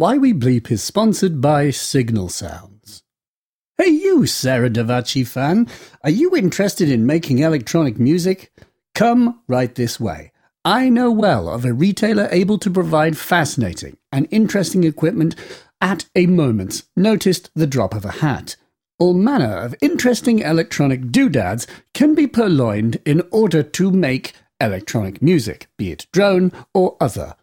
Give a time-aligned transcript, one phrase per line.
[0.00, 3.02] Why We Bleep is sponsored by Signal Sounds.
[3.76, 5.68] Hey, you, Sarah Davachi fan,
[6.02, 8.50] are you interested in making electronic music?
[8.94, 10.32] Come right this way.
[10.64, 15.36] I know well of a retailer able to provide fascinating and interesting equipment
[15.82, 18.56] at a moment's notice the drop of a hat.
[18.98, 24.32] All manner of interesting electronic doodads can be purloined in order to make
[24.62, 27.34] electronic music, be it drone or other.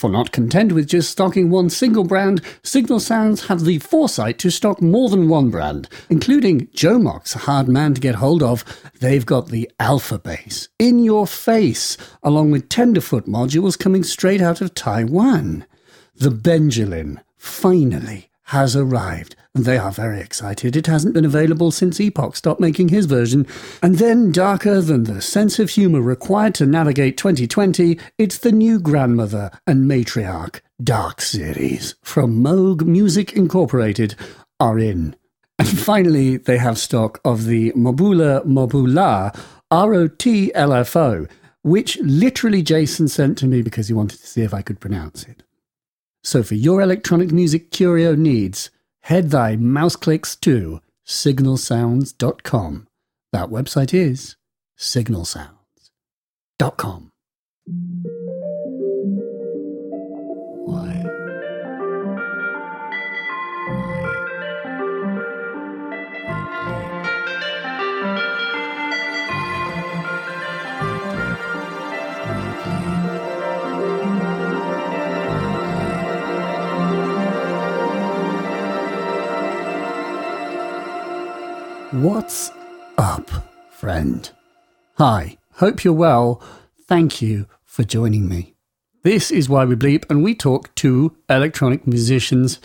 [0.00, 4.48] For not content with just stocking one single brand, Signal Sounds have the foresight to
[4.48, 8.64] stock more than one brand, including Jomox, a hard man to get hold of.
[9.00, 14.62] They've got the Alpha Base, in your face, along with Tenderfoot modules coming straight out
[14.62, 15.66] of Taiwan.
[16.14, 20.76] The Benjolin, finally, has arrived, they are very excited.
[20.76, 23.46] It hasn't been available since Epoch stopped making his version.
[23.82, 28.78] And then, darker than the sense of humour required to navigate 2020, it's the new
[28.78, 34.14] grandmother and matriarch Dark Series from Moog Music Incorporated
[34.60, 35.16] are in.
[35.58, 39.34] And finally, they have stock of the Mobula Mobula
[39.72, 40.26] ROT
[41.62, 45.24] which literally Jason sent to me because he wanted to see if I could pronounce
[45.24, 45.42] it.
[46.22, 48.70] So for your electronic music curio needs,
[49.02, 52.86] head thy mouse clicks to signalsounds.com.
[53.32, 54.36] That website is
[54.78, 57.10] signalsounds.com.
[81.92, 82.52] What's
[82.98, 83.28] up,
[83.72, 84.30] friend?
[84.98, 86.40] Hi, hope you're well.
[86.86, 88.54] Thank you for joining me.
[89.02, 92.60] This is Why We Bleep, and we talk to electronic musicians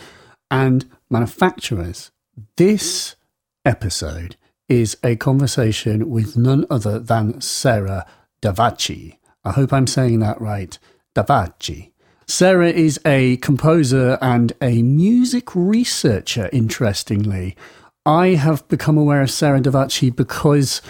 [0.48, 2.12] and manufacturers.
[2.56, 3.16] This
[3.64, 4.36] episode
[4.68, 8.06] is a conversation with none other than Sarah
[8.40, 9.18] Davachi.
[9.44, 10.78] I hope I'm saying that right.
[11.16, 11.90] Davachi.
[12.28, 17.56] Sarah is a composer and a music researcher, interestingly.
[18.06, 20.80] I have become aware of Sarah Davachi because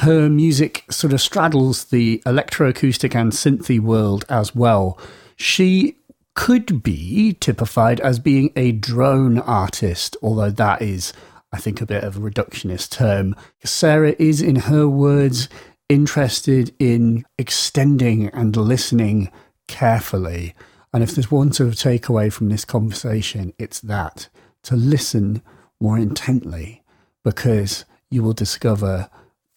[0.00, 4.98] her music sort of straddles the electroacoustic and synthy world as well.
[5.36, 5.96] She
[6.34, 11.12] could be typified as being a drone artist, although that is,
[11.52, 13.36] I think, a bit of a reductionist term.
[13.62, 15.48] Sarah is, in her words,
[15.88, 19.30] interested in extending and listening
[19.68, 20.54] carefully.
[20.92, 24.28] And if there's one sort of takeaway from this conversation, it's that
[24.64, 25.40] to listen
[25.80, 26.82] more intently
[27.22, 29.08] because you will discover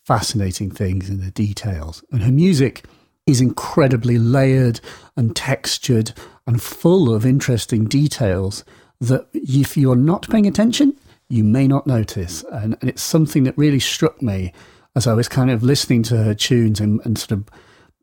[0.03, 2.03] fascinating things in the details.
[2.11, 2.85] And her music
[3.25, 4.79] is incredibly layered
[5.15, 6.13] and textured
[6.47, 8.63] and full of interesting details
[9.01, 10.97] that if you're not paying attention,
[11.29, 12.43] you may not notice.
[12.51, 14.53] And, and it's something that really struck me
[14.95, 17.45] as I was kind of listening to her tunes and, and sort of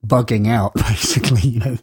[0.07, 1.49] bugging out, basically.
[1.49, 1.79] You know,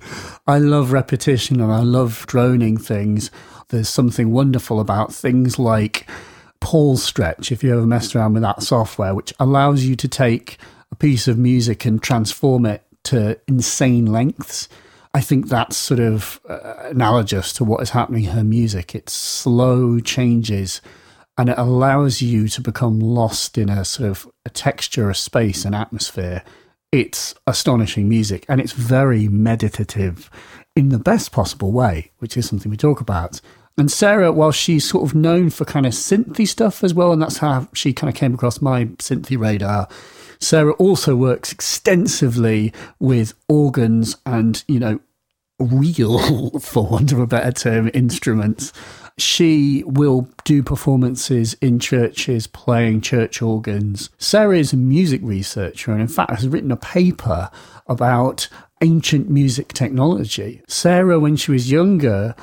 [0.48, 3.32] I love repetition and I love droning things.
[3.70, 6.08] There's something wonderful about things like
[6.62, 10.58] Paulstretch, if you ever messed around with that software, which allows you to take
[10.92, 14.70] a piece of music and transform it to insane lengths.
[15.14, 18.96] I think that's sort of uh, analogous to what is happening in her music.
[18.96, 20.82] It's slow changes
[21.38, 25.66] and it allows you to become lost in a sort of a texture, a space,
[25.66, 26.44] an atmosphere.
[26.92, 30.30] It's astonishing music and it's very meditative
[30.76, 33.40] in the best possible way, which is something we talk about.
[33.78, 37.22] And Sarah, while she's sort of known for kind of synthy stuff as well, and
[37.22, 39.88] that's how she kind of came across my synthy radar,
[40.40, 45.00] Sarah also works extensively with organs and, you know,
[45.60, 48.74] real, for want of a better term, instruments.
[49.18, 54.10] She will do performances in churches playing church organs.
[54.18, 57.50] Sarah is a music researcher and, in fact, has written a paper
[57.88, 58.48] about
[58.82, 60.62] ancient music technology.
[60.68, 62.36] Sarah, when she was younger,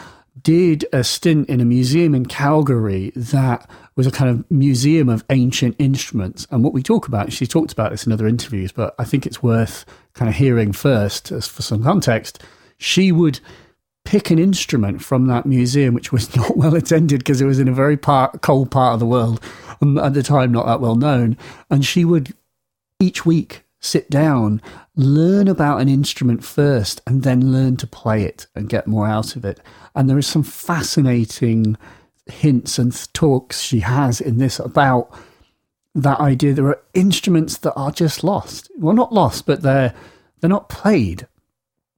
[0.43, 5.25] did a stint in a museum in Calgary that was a kind of museum of
[5.31, 6.47] ancient instruments.
[6.50, 9.26] And what we talk about, she talked about this in other interviews, but I think
[9.26, 9.85] it's worth
[10.15, 12.43] kind of hearing first as for some context.
[12.76, 13.41] She would
[14.08, 17.69] pick an instrument from that museum, which was not well attended because it was in
[17.69, 19.38] a very part, cold part of the world,
[19.82, 21.37] um, at the time not that well known.
[21.69, 22.34] And she would
[22.99, 24.62] each week sit down,
[24.96, 29.37] learn about an instrument first, and then learn to play it and get more out
[29.37, 29.60] of it.
[29.94, 31.76] And there is some fascinating
[32.25, 35.12] hints and talks she has in this about
[35.94, 36.55] that idea.
[36.55, 38.70] There are instruments that are just lost.
[38.78, 39.94] Well, not lost, but they're
[40.40, 41.26] they're not played.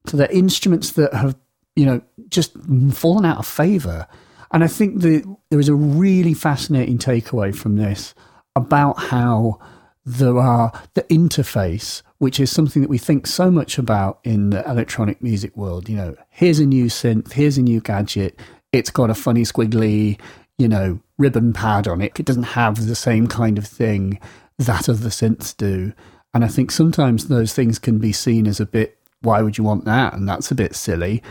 [0.07, 1.37] So they're instruments that have
[1.81, 2.53] you know, just
[2.93, 4.07] fallen out of favor.
[4.53, 8.15] And I think that there is a really fascinating takeaway from this
[8.55, 9.59] about how
[10.05, 14.63] there are the interface, which is something that we think so much about in the
[14.69, 15.89] electronic music world.
[15.89, 18.39] You know, here's a new synth, here's a new gadget.
[18.73, 20.21] It's got a funny squiggly,
[20.59, 22.21] you know, ribbon pad on it.
[22.21, 24.21] It doesn't have the same kind of thing
[24.59, 25.95] that other synths do.
[26.35, 29.65] And I think sometimes those things can be seen as a bit, why would you
[29.65, 30.13] want that?
[30.13, 31.23] And that's a bit silly.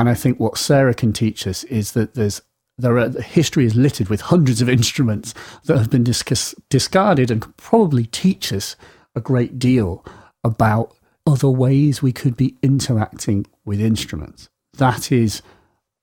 [0.00, 2.40] And I think what Sarah can teach us is that there's
[2.78, 5.34] there are, history is littered with hundreds of instruments
[5.66, 8.76] that have been discuss, discarded and could probably teach us
[9.14, 10.02] a great deal
[10.42, 14.48] about other ways we could be interacting with instruments.
[14.78, 15.42] That is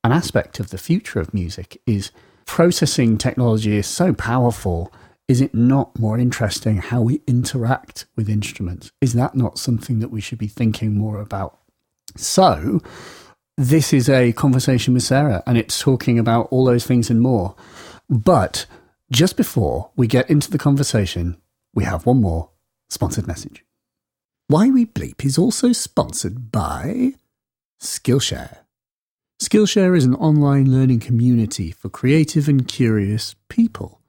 [0.04, 2.12] an aspect of the future of music is
[2.46, 4.94] processing technology is so powerful.
[5.28, 8.92] Is it not more interesting how we interact with instruments?
[9.02, 11.58] Is that not something that we should be thinking more about?
[12.16, 12.82] So
[13.58, 17.56] this is a conversation with Sarah and it's talking about all those things and more.
[18.08, 18.68] But
[19.12, 21.38] just before we get into the conversation,
[21.74, 22.52] we have one more
[22.90, 23.66] sponsored message.
[24.48, 27.14] Why We Bleep is also sponsored by
[27.82, 28.60] Skillshare.
[29.42, 34.02] Skillshare is an online learning community for creative and curious people,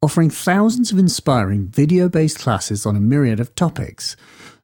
[0.00, 4.16] offering thousands of inspiring video based classes on a myriad of topics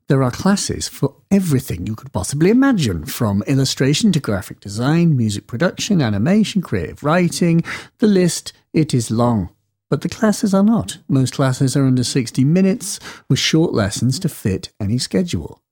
[0.09, 5.47] there are classes for everything you could possibly imagine, from illustration to graphic design, music
[5.47, 7.63] production, animation, creative writing.
[7.99, 9.51] The list, it is long.
[9.91, 10.99] But the classes are not.
[11.09, 15.63] Most classes are under 60 minutes with short lessons to fit any schedule.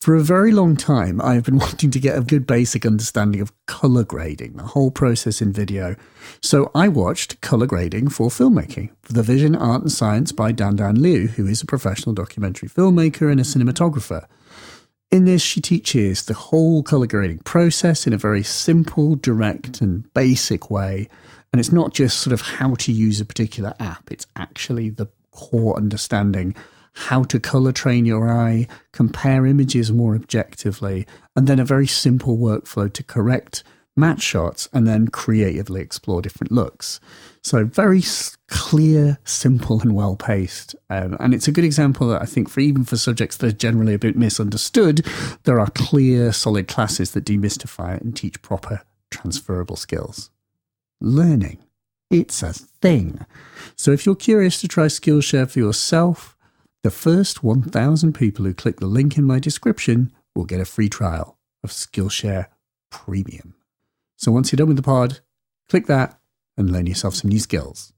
[0.00, 3.52] For a very long time, I've been wanting to get a good basic understanding of
[3.66, 5.94] color grading, the whole process in video.
[6.40, 11.02] So I watched Color Grading for Filmmaking, the Vision, Art and Science by Dan Dan
[11.02, 14.26] Liu, who is a professional documentary filmmaker and a cinematographer.
[15.10, 20.10] In this, she teaches the whole color grading process in a very simple, direct, and
[20.14, 21.10] basic way.
[21.52, 25.08] And it's not just sort of how to use a particular app, it's actually the
[25.30, 26.54] core understanding
[26.92, 31.06] how to color train your eye, compare images more objectively,
[31.36, 33.62] and then a very simple workflow to correct
[33.96, 37.00] match shots and then creatively explore different looks.
[37.42, 38.02] So, very
[38.48, 40.74] clear, simple, and well paced.
[40.90, 43.56] Um, and it's a good example that I think, for even for subjects that are
[43.56, 45.06] generally a bit misunderstood,
[45.44, 50.30] there are clear, solid classes that demystify it and teach proper transferable skills.
[51.00, 51.58] Learning.
[52.10, 53.24] It's a thing.
[53.76, 56.36] So, if you're curious to try Skillshare for yourself,
[56.82, 60.88] the first 1,000 people who click the link in my description will get a free
[60.88, 62.46] trial of Skillshare
[62.90, 63.54] Premium.
[64.16, 65.20] So once you're done with the pod,
[65.68, 66.18] click that
[66.56, 67.92] and learn yourself some new skills.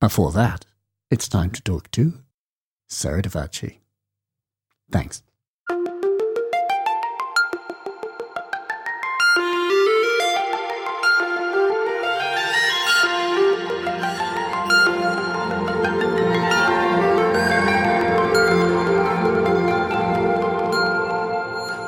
[0.00, 0.64] And for that,
[1.10, 2.14] it's time to talk to
[2.88, 3.78] Sarah Davachi.
[4.90, 5.22] Thanks.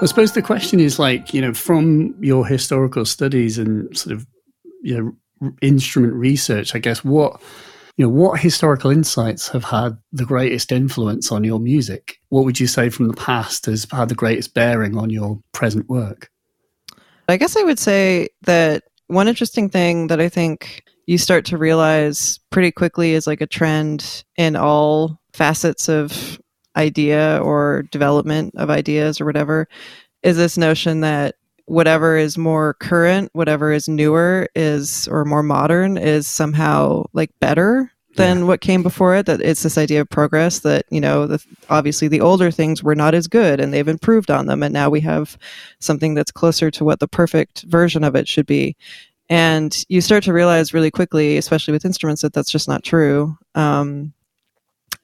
[0.02, 4.26] I suppose the question is like, you know, from your historical studies and sort of,
[4.82, 4.97] you
[5.41, 7.41] know, instrument research, I guess, what,
[7.99, 12.19] you know, what historical insights have had the greatest influence on your music?
[12.31, 15.87] What would you say from the past has had the greatest bearing on your present
[15.91, 16.31] work?
[17.29, 21.58] I guess I would say that one interesting thing that I think you start to
[21.58, 26.41] realize pretty quickly is like a trend in all facets of
[26.77, 29.69] idea or development of ideas or whatever
[30.22, 31.36] is this notion that
[31.70, 37.91] whatever is more current, whatever is newer is or more modern is somehow like better
[38.17, 38.44] than yeah.
[38.44, 39.27] what came before it?
[39.27, 42.96] That it's this idea of progress that you know the, obviously the older things were
[42.96, 45.39] not as good and they've improved on them and now we have
[45.79, 48.77] something that's closer to what the perfect version of it should be.
[49.29, 53.39] And you start to realize really quickly especially with instruments that that's just not true.
[53.55, 54.12] Um,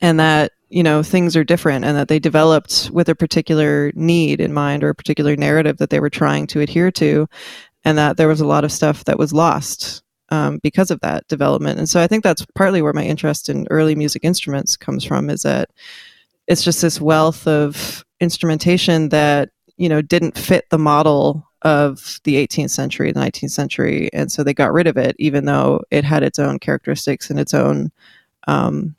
[0.00, 4.40] and that you know things are different and that they developed with a particular need
[4.40, 7.28] in mind or a particular narrative that they were trying to adhere to
[7.84, 11.26] and that there was a lot of stuff that was lost um, because of that
[11.28, 11.78] development.
[11.78, 15.30] And so i think that's partly where my interest in early music instruments comes from
[15.30, 15.70] is that
[16.48, 22.34] it's just this wealth of instrumentation that you know didn't fit the model of the
[22.44, 24.08] 18th century the 19th century.
[24.12, 27.38] And so they got rid of it even though it had its own characteristics and
[27.38, 27.92] its own
[28.48, 28.95] um,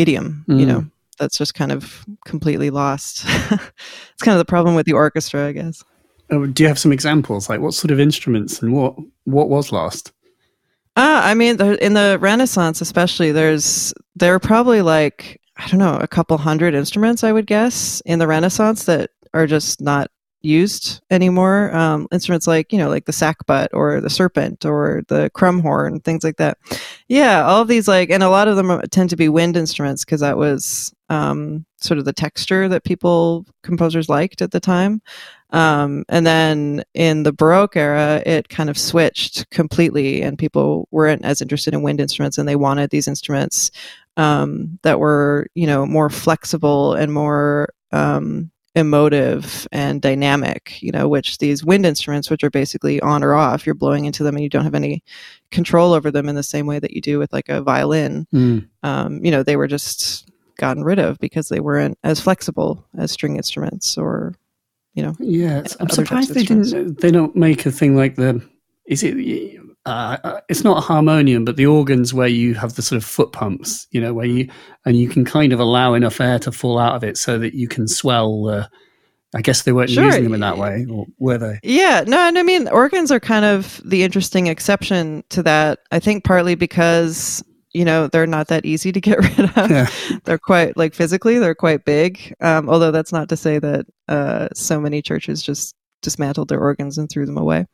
[0.00, 0.58] idiom mm.
[0.58, 0.84] you know
[1.20, 3.24] that's just kind of completely lost.
[3.28, 5.84] it's kind of the problem with the orchestra, I guess.
[6.30, 7.48] Oh, do you have some examples?
[7.48, 10.12] Like what sort of instruments and what what was lost?
[10.96, 15.96] Uh, I mean, in the Renaissance, especially, there's there are probably like I don't know
[15.96, 20.10] a couple hundred instruments, I would guess, in the Renaissance that are just not
[20.42, 21.74] used anymore.
[21.74, 26.24] Um, instruments like you know, like the sackbut or the serpent or the crumhorn, things
[26.24, 26.58] like that.
[27.08, 30.04] Yeah, all of these like, and a lot of them tend to be wind instruments
[30.04, 35.02] because that was um, sort of the texture that people composers liked at the time.
[35.50, 41.24] Um, and then in the Baroque era, it kind of switched completely, and people weren't
[41.24, 43.70] as interested in wind instruments, and they wanted these instruments
[44.16, 50.80] um, that were, you know, more flexible and more um, emotive and dynamic.
[50.82, 54.22] You know, which these wind instruments, which are basically on or off, you're blowing into
[54.22, 55.02] them, and you don't have any
[55.50, 58.26] control over them in the same way that you do with like a violin.
[58.32, 59.24] Mm.
[59.24, 63.36] you know, they were just gotten rid of because they weren't as flexible as string
[63.36, 64.34] instruments or
[64.94, 65.14] you know.
[65.18, 67.00] Yeah, I'm surprised they didn't.
[67.00, 68.46] They don't make a thing like the.
[68.86, 69.16] Is it?
[69.90, 73.32] Uh, it's not a harmonium, but the organs where you have the sort of foot
[73.32, 74.48] pumps, you know, where you
[74.84, 77.54] and you can kind of allow enough air to fall out of it so that
[77.54, 78.48] you can swell.
[78.48, 78.66] Uh,
[79.34, 80.04] I guess they weren't sure.
[80.04, 81.60] using them in that way, or were they?
[81.62, 85.80] Yeah, no, and I mean organs are kind of the interesting exception to that.
[85.90, 87.42] I think partly because
[87.72, 89.86] you know they're not that easy to get rid of yeah.
[90.24, 94.48] they're quite like physically they're quite big um, although that's not to say that uh,
[94.54, 97.64] so many churches just dismantled their organs and threw them away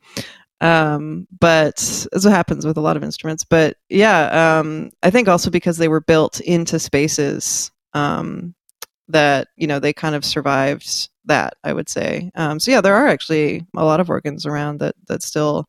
[0.59, 1.75] um, but
[2.11, 5.77] that's what happens with a lot of instruments but yeah um, i think also because
[5.77, 8.53] they were built into spaces um,
[9.07, 12.95] that you know they kind of survived that i would say um, so yeah there
[12.95, 15.67] are actually a lot of organs around that that still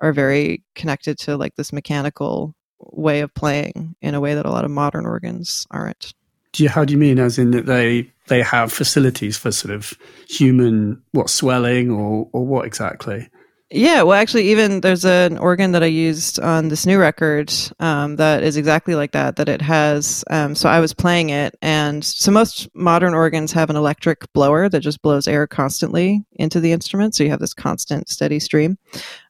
[0.00, 2.54] are very connected to like this mechanical
[2.90, 6.12] way of playing in a way that a lot of modern organs aren't.
[6.52, 7.18] Do you, how do you mean?
[7.18, 9.94] As in that they they have facilities for sort of
[10.28, 13.28] human what swelling or or what exactly?
[13.74, 17.50] Yeah, well, actually, even there's an organ that I used on this new record
[17.80, 19.36] um, that is exactly like that.
[19.36, 20.22] That it has.
[20.28, 24.68] Um, so I was playing it, and so most modern organs have an electric blower
[24.68, 27.14] that just blows air constantly into the instrument.
[27.14, 28.76] So you have this constant, steady stream.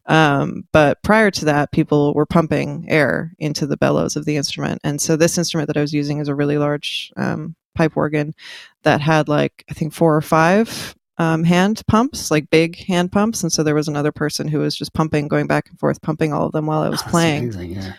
[0.07, 4.81] Um, but prior to that, people were pumping air into the bellows of the instrument.
[4.83, 8.35] And so this instrument that I was using is a really large um, pipe organ
[8.83, 13.43] that had like, I think, four or five um, hand pumps, like big hand pumps.
[13.43, 16.33] And so there was another person who was just pumping, going back and forth, pumping
[16.33, 17.45] all of them while I was oh, playing.
[17.45, 17.93] Amazing, yeah.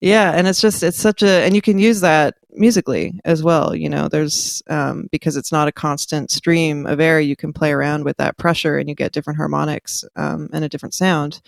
[0.00, 3.74] Yeah, and it's just it's such a and you can use that musically as well.
[3.74, 7.18] You know, there's um, because it's not a constant stream of air.
[7.18, 10.68] You can play around with that pressure, and you get different harmonics um, and a
[10.68, 11.40] different sound.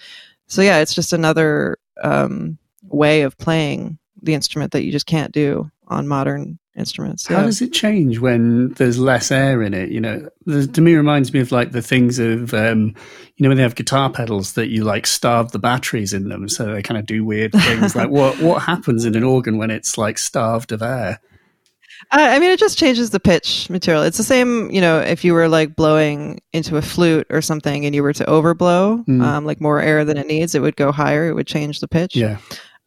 [0.47, 5.33] So yeah, it's just another um, way of playing the instrument that you just can't
[5.33, 7.27] do on modern instruments.
[7.27, 9.91] How does it change when there's less air in it?
[9.91, 12.95] You know, to me reminds me of like the things of, um,
[13.37, 16.49] you know, when they have guitar pedals that you like starve the batteries in them,
[16.49, 17.95] so they kind of do weird things.
[17.97, 21.21] like what what happens in an organ when it's like starved of air?
[22.11, 24.03] Uh, I mean, it just changes the pitch material.
[24.03, 27.85] It's the same, you know, if you were like blowing into a flute or something
[27.85, 29.23] and you were to overblow, mm.
[29.23, 31.29] um, like more air than it needs, it would go higher.
[31.29, 32.17] It would change the pitch.
[32.17, 32.39] Yeah.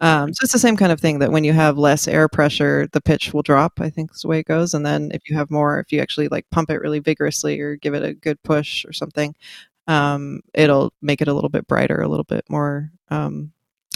[0.02, 2.88] Um, so it's the same kind of thing that when you have less air pressure,
[2.92, 3.80] the pitch will drop.
[3.80, 4.74] I think is the way it goes.
[4.74, 7.76] And then if you have more, if you actually like pump it really vigorously or
[7.76, 9.36] give it a good push or something,
[9.88, 13.54] um, it'll make it a little bit brighter, a little bit more um,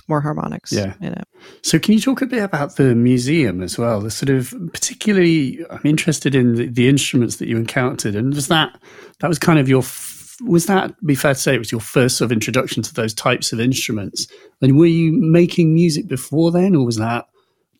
[0.08, 0.94] more harmonics yeah.
[1.02, 1.28] in it.
[1.64, 4.02] So can you talk a bit about the museum as well?
[4.02, 8.48] The sort of particularly I'm interested in the, the instruments that you encountered and was
[8.50, 8.80] that
[9.20, 9.82] that was kind of your
[10.42, 13.14] was that be fair to say it was your first sort of introduction to those
[13.14, 14.28] types of instruments?
[14.62, 17.28] And were you making music before then, or was that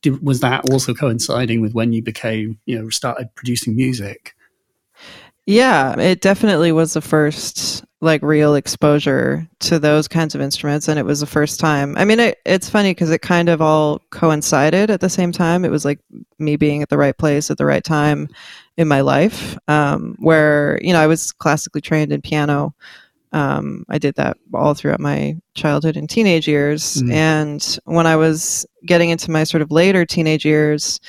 [0.02, 4.36] did, was that also coinciding with when you became you know started producing music?
[5.46, 11.00] Yeah, it definitely was the first like real exposure to those kinds of instruments and
[11.00, 11.96] it was the first time.
[11.98, 15.66] I mean it, it's funny because it kind of all coincided at the same time.
[15.66, 16.00] It was like
[16.38, 18.28] me being at the right place at the right time
[18.78, 22.76] in my life um, where you know I was classically trained in piano.
[23.32, 27.02] Um, I did that all throughout my childhood and teenage years.
[27.02, 27.12] Mm.
[27.12, 31.02] And when I was getting into my sort of later teenage years,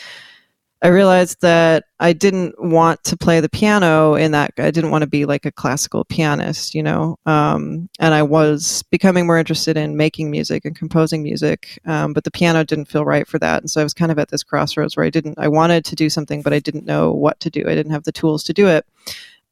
[0.87, 5.03] I realized that I didn't want to play the piano in that I didn't want
[5.03, 7.19] to be like a classical pianist, you know.
[7.27, 12.23] Um, and I was becoming more interested in making music and composing music, um, but
[12.23, 13.65] the piano didn't feel right for that.
[13.65, 15.97] And so I was kind of at this crossroads where I didn't, I wanted to
[15.97, 17.65] do something, but I didn't know what to do.
[17.67, 18.87] I didn't have the tools to do it.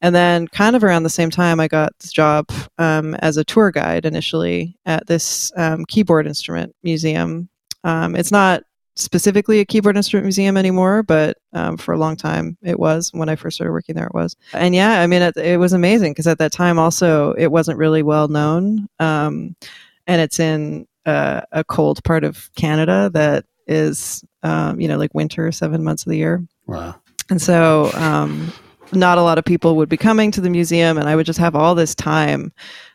[0.00, 2.48] And then, kind of around the same time, I got this job
[2.78, 7.48] um, as a tour guide initially at this um, keyboard instrument museum.
[7.82, 8.62] Um, it's not
[8.96, 13.10] specifically a keyboard instrument museum anymore, but um, for a long time it was.
[13.12, 14.36] When I first started working there, it was.
[14.52, 17.78] And yeah, I mean, it, it was amazing because at that time also it wasn't
[17.78, 19.56] really well known, um,
[20.06, 25.14] and it's in uh, a cold part of Canada that is, um, you know, like
[25.14, 26.46] winter seven months of the year.
[26.66, 26.96] Wow.
[27.30, 28.52] And so, um,
[28.92, 31.38] not a lot of people would be coming to the museum and I would just
[31.38, 32.52] have all this time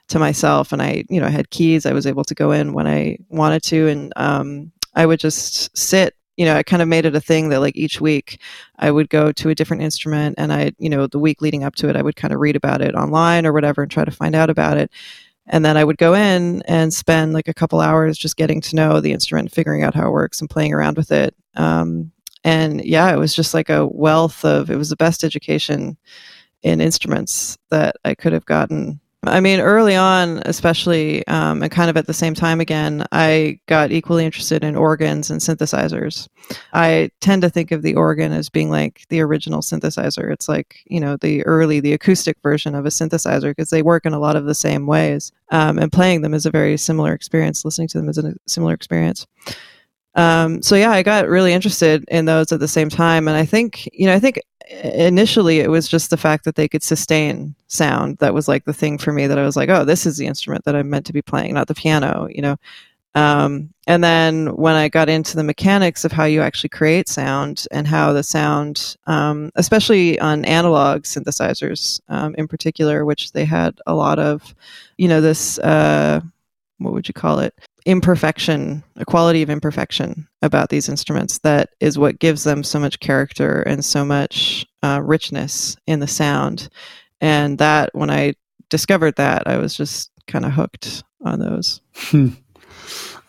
[0.07, 1.85] to myself and I, you know, I had keys.
[1.85, 5.75] I was able to go in when I wanted to and um, I would just
[5.77, 8.39] sit you know, I kind of made it a thing that like each week
[8.77, 11.75] I would go to a different instrument and I, you know, the week leading up
[11.75, 14.11] to it, I would kind of read about it online or whatever and try to
[14.11, 14.89] find out about it.
[15.47, 18.75] And then I would go in and spend like a couple hours just getting to
[18.77, 21.35] know the instrument, figuring out how it works and playing around with it.
[21.57, 22.13] Um,
[22.45, 25.97] and yeah, it was just like a wealth of, it was the best education
[26.63, 31.89] in instruments that I could have gotten I mean, early on, especially, um, and kind
[31.89, 36.29] of at the same time again, I got equally interested in organs and synthesizers.
[36.71, 40.31] I tend to think of the organ as being like the original synthesizer.
[40.31, 44.05] It's like, you know, the early, the acoustic version of a synthesizer because they work
[44.05, 45.33] in a lot of the same ways.
[45.51, 48.73] Um, and playing them is a very similar experience, listening to them is a similar
[48.73, 49.27] experience.
[50.15, 53.27] Um, so yeah, I got really interested in those at the same time.
[53.27, 56.67] And I think, you know, I think initially it was just the fact that they
[56.67, 59.83] could sustain sound that was like the thing for me that I was like, oh,
[59.83, 62.57] this is the instrument that I'm meant to be playing, not the piano, you know.
[63.15, 67.65] Um, and then when I got into the mechanics of how you actually create sound
[67.71, 73.79] and how the sound, um, especially on analog synthesizers um, in particular, which they had
[73.87, 74.53] a lot of,
[74.97, 76.21] you know, this, uh,
[76.77, 77.55] what would you call it?
[77.89, 82.99] Imperfection, a quality of imperfection about these instruments that is what gives them so much
[82.99, 86.69] character and so much uh, richness in the sound.
[87.19, 88.35] And that, when I
[88.69, 91.81] discovered that, I was just kind of hooked on those.
[91.95, 92.29] Hmm.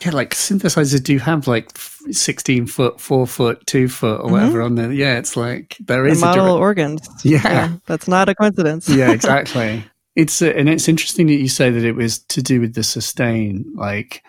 [0.03, 4.65] Yeah, like synthesizers do have like 16 foot, 4 foot, 2 foot, or whatever mm-hmm.
[4.65, 4.91] on there.
[4.91, 6.61] Yeah, it's like there is the model direct...
[6.61, 7.09] organs.
[7.23, 7.43] Yeah.
[7.45, 7.77] yeah.
[7.85, 8.89] That's not a coincidence.
[8.89, 9.85] yeah, exactly.
[10.17, 12.83] It's uh, and it's interesting that you say that it was to do with the
[12.83, 13.67] sustain.
[13.75, 14.25] Like,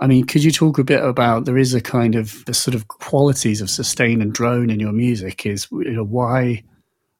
[0.00, 2.74] I mean, could you talk a bit about there is a kind of the sort
[2.74, 5.44] of qualities of sustain and drone in your music?
[5.44, 6.64] Is you know why?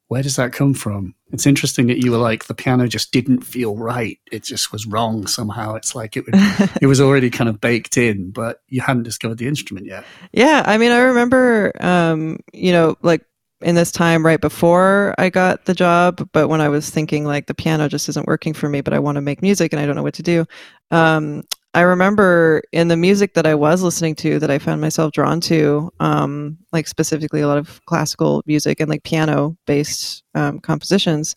[0.08, 1.14] Where does that come from?
[1.30, 4.18] It's interesting that you were like the piano just didn't feel right.
[4.32, 5.74] It just was wrong somehow.
[5.74, 6.34] It's like it would,
[6.82, 10.04] it was already kind of baked in, but you hadn't discovered the instrument yet.
[10.32, 13.24] Yeah, I mean, I remember, um, you know, like
[13.60, 17.46] in this time right before I got the job, but when I was thinking like
[17.46, 19.86] the piano just isn't working for me, but I want to make music and I
[19.86, 20.46] don't know what to do.
[20.90, 25.12] Um, I remember in the music that I was listening to that I found myself
[25.12, 30.58] drawn to, um, like specifically a lot of classical music and like piano based um,
[30.58, 31.36] compositions.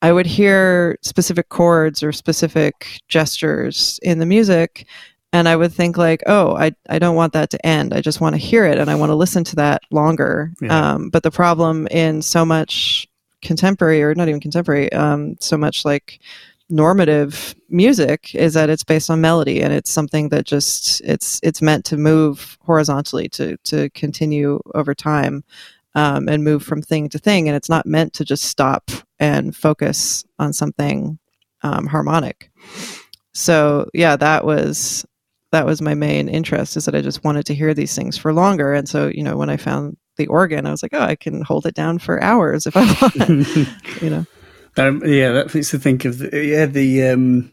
[0.00, 4.86] I would hear specific chords or specific gestures in the music
[5.32, 7.92] and I would think like, oh, I I don't want that to end.
[7.92, 10.52] I just want to hear it and I want to listen to that longer.
[10.62, 10.92] Yeah.
[10.92, 13.06] Um, but the problem in so much
[13.42, 16.20] contemporary or not even contemporary, um, so much like
[16.68, 21.62] normative music is that it's based on melody and it's something that just it's it's
[21.62, 25.44] meant to move horizontally to to continue over time
[25.94, 29.54] um, and move from thing to thing and it's not meant to just stop and
[29.54, 31.18] focus on something
[31.62, 32.50] um, harmonic
[33.32, 35.06] so yeah that was
[35.52, 38.32] that was my main interest is that I just wanted to hear these things for
[38.32, 38.74] longer.
[38.74, 41.40] And so, you know, when I found the organ, I was like, oh, I can
[41.42, 43.38] hold it down for hours if I want,
[44.02, 44.26] you know.
[44.78, 47.52] Um, yeah, that makes me think of the, yeah the um,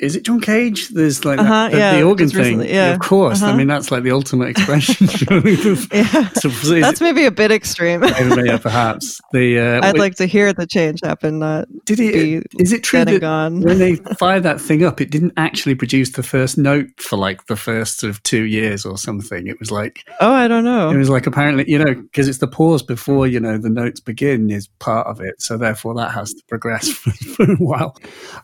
[0.00, 0.88] is it John Cage?
[0.88, 2.38] There's like uh-huh, that, yeah, the organ thing.
[2.38, 2.92] Recently, yeah.
[2.92, 3.42] of course.
[3.42, 3.52] Uh-huh.
[3.52, 5.06] I mean, that's like the ultimate expression.
[5.92, 6.48] yeah, so,
[6.80, 8.02] that's maybe a bit extreme.
[8.02, 9.20] yeah, perhaps.
[9.32, 11.38] The uh, I'd wait, like to hear the change happen.
[11.38, 12.42] Not did he?
[12.58, 13.60] Is it true that gone.
[13.60, 17.46] when they fired that thing up, it didn't actually produce the first note for like
[17.46, 19.46] the first sort of two years or something?
[19.46, 20.90] It was like oh, I don't know.
[20.90, 24.00] It was like apparently you know because it's the pause before you know the notes
[24.00, 27.96] begin is part of it, so therefore that has to progress for, for a while.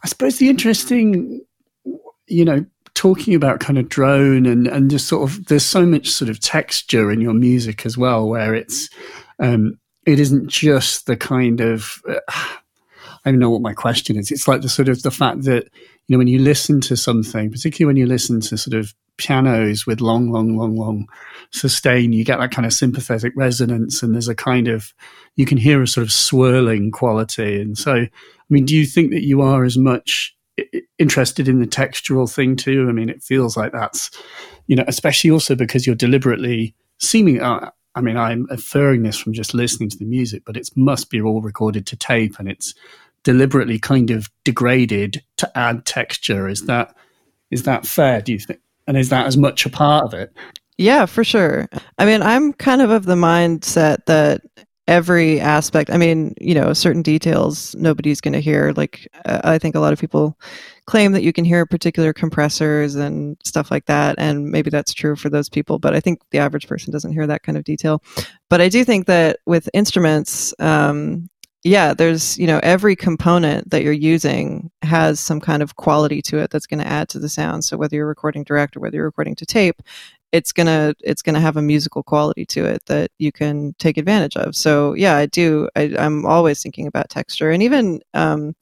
[0.03, 1.38] I suppose the interesting
[2.29, 2.65] you know,
[2.95, 6.41] talking about kind of drone and, and just sort of, there's so much sort of
[6.41, 8.91] texture in your music as well, where it's,
[9.39, 12.21] um, it isn't just the kind of, uh,
[13.25, 14.31] I don't know what my question is.
[14.31, 15.65] It's like the sort of the fact that,
[16.07, 19.87] you know, when you listen to something, particularly when you listen to sort of pianos
[19.87, 21.09] with long, long, long, long
[21.51, 24.95] sustain, you get that kind of sympathetic resonance and there's a kind of,
[25.35, 27.61] you can hear a sort of swirling quality.
[27.61, 28.11] And so, I
[28.49, 30.35] mean, do you think that you are as much
[30.99, 32.87] interested in the textural thing too.
[32.89, 34.11] I mean, it feels like that's,
[34.67, 37.41] you know, especially also because you're deliberately seeming.
[37.41, 41.11] Uh, I mean, I'm inferring this from just listening to the music, but it must
[41.11, 42.75] be all recorded to tape, and it's
[43.25, 46.49] deliberately kind of degraded to add texture.
[46.49, 46.95] Is that
[47.51, 48.21] is that fair?
[48.21, 48.61] Do you think?
[48.87, 50.33] And is that as much a part of it?
[50.79, 51.69] Yeah, for sure.
[51.99, 54.43] I mean, I'm kind of of the mindset that
[54.89, 55.91] every aspect.
[55.91, 58.73] I mean, you know, certain details nobody's going to hear.
[58.75, 60.37] Like, uh, I think a lot of people
[60.87, 64.17] claim that you can hear particular compressors and stuff like that.
[64.19, 67.27] And maybe that's true for those people, but I think the average person doesn't hear
[67.27, 68.03] that kind of detail.
[68.49, 71.29] But I do think that with instruments, um,
[71.65, 76.39] yeah, there's, you know, every component that you're using has some kind of quality to
[76.39, 77.65] it that's going to add to the sound.
[77.65, 79.83] So whether you're recording direct or whether you're recording to tape,
[80.33, 83.97] it's going to it's to have a musical quality to it that you can take
[83.97, 84.55] advantage of.
[84.55, 88.55] So, yeah, I do I am always thinking about texture and even um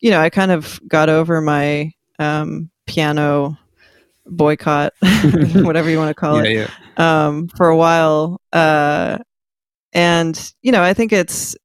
[0.00, 3.58] you know, I kind of got over my um piano
[4.26, 4.92] boycott,
[5.54, 7.26] whatever you want to call yeah, it, yeah.
[7.26, 8.40] um, for a while.
[8.52, 9.18] Uh,
[9.92, 11.56] and you know, I think it's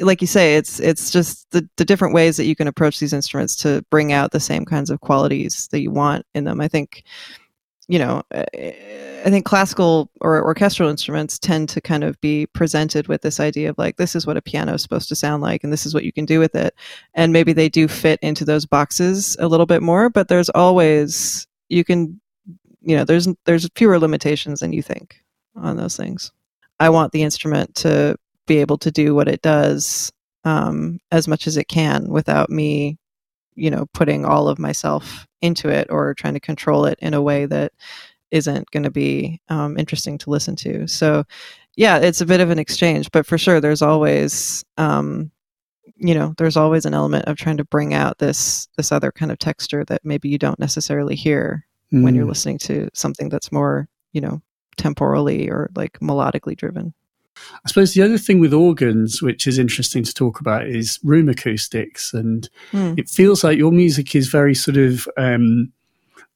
[0.00, 3.12] like you say, it's it's just the, the different ways that you can approach these
[3.12, 6.60] instruments to bring out the same kinds of qualities that you want in them.
[6.60, 7.04] I think,
[7.88, 13.22] you know, I think classical or orchestral instruments tend to kind of be presented with
[13.22, 15.72] this idea of like this is what a piano is supposed to sound like and
[15.72, 16.74] this is what you can do with it.
[17.14, 21.46] And maybe they do fit into those boxes a little bit more but there's always
[21.68, 22.20] you can
[22.80, 25.22] you know there's there's fewer limitations than you think
[25.56, 26.32] on those things.
[26.80, 28.16] I want the instrument to
[28.46, 30.12] be able to do what it does
[30.44, 32.98] um, as much as it can without me
[33.54, 37.22] you know putting all of myself into it or trying to control it in a
[37.22, 37.72] way that
[38.30, 41.24] isn't going to be um, interesting to listen to so
[41.76, 45.30] yeah it's a bit of an exchange but for sure there's always um,
[45.96, 49.30] you know there's always an element of trying to bring out this this other kind
[49.30, 52.02] of texture that maybe you don't necessarily hear mm.
[52.02, 52.30] when you're mm.
[52.30, 54.40] listening to something that's more you know
[54.76, 56.92] temporally or like melodically driven
[57.36, 61.28] I suppose the other thing with organs, which is interesting to talk about, is room
[61.28, 62.12] acoustics.
[62.12, 62.98] And mm.
[62.98, 65.72] it feels like your music is very sort of um,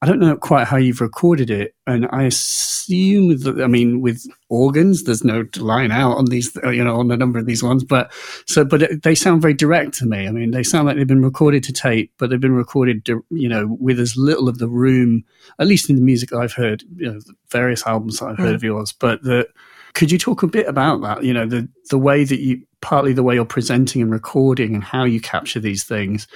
[0.01, 4.25] I don't know quite how you've recorded it, and I assume that I mean with
[4.49, 7.65] organs, there's no line out on these, uh, you know, on a number of these
[7.65, 7.83] ones.
[7.83, 8.13] But
[8.47, 10.29] so, but it, they sound very direct to me.
[10.29, 13.49] I mean, they sound like they've been recorded to tape, but they've been recorded, you
[13.49, 15.25] know, with as little of the room,
[15.59, 18.57] at least in the music I've heard, you know, various albums that I've heard mm.
[18.57, 18.93] of yours.
[18.93, 19.49] But the,
[19.95, 21.25] could you talk a bit about that?
[21.25, 24.85] You know, the the way that you partly the way you're presenting and recording and
[24.85, 26.27] how you capture these things,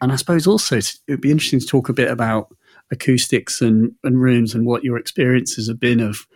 [0.00, 2.54] and I suppose also it'd be interesting to talk a bit about
[2.90, 6.26] acoustics and, and rooms and what your experiences have been of,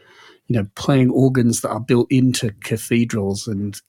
[0.48, 3.80] you know, playing organs that are built into cathedrals and,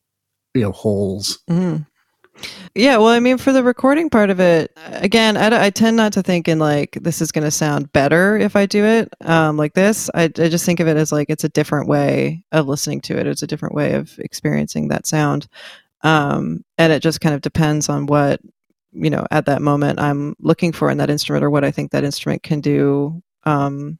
[0.53, 1.39] you know, halls.
[1.49, 1.87] Mm.
[2.73, 6.13] Yeah, well, I mean, for the recording part of it, again, I, I tend not
[6.13, 9.57] to think in like this is going to sound better if I do it um,
[9.57, 10.09] like this.
[10.15, 13.17] I, I just think of it as like it's a different way of listening to
[13.19, 13.27] it.
[13.27, 15.47] It's a different way of experiencing that sound,
[16.03, 18.39] um, and it just kind of depends on what
[18.93, 21.91] you know at that moment i'm looking for in that instrument or what i think
[21.91, 23.97] that instrument can do um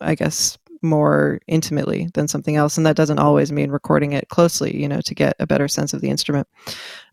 [0.00, 4.76] i guess more intimately than something else and that doesn't always mean recording it closely
[4.76, 6.46] you know to get a better sense of the instrument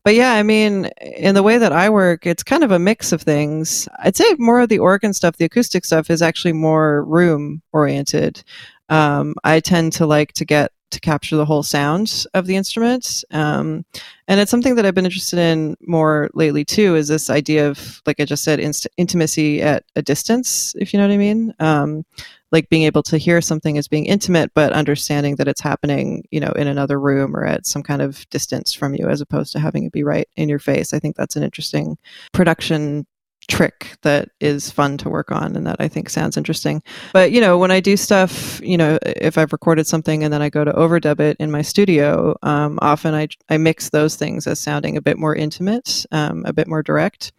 [0.03, 0.85] but yeah i mean
[1.17, 4.35] in the way that i work it's kind of a mix of things i'd say
[4.37, 8.43] more of the organ stuff the acoustic stuff is actually more room oriented
[8.89, 13.23] um, i tend to like to get to capture the whole sound of the instrument.
[13.31, 13.85] Um,
[14.27, 16.95] and it's something that I've been interested in more lately too.
[16.95, 20.99] Is this idea of, like I just said, inst- intimacy at a distance, if you
[20.99, 21.53] know what I mean?
[21.59, 22.05] Um,
[22.51, 26.39] like being able to hear something as being intimate, but understanding that it's happening, you
[26.39, 29.59] know, in another room or at some kind of distance from you, as opposed to
[29.59, 30.93] having it be right in your face.
[30.93, 31.97] I think that's an interesting
[32.31, 33.05] production
[33.47, 36.83] trick that is fun to work on and that I think sounds interesting.
[37.13, 40.41] But, you know, when I do stuff, you know, if I've recorded something and then
[40.41, 44.45] I go to overdub it in my studio, um, often I, I mix those things
[44.45, 47.31] as sounding a bit more intimate, um, a bit more direct.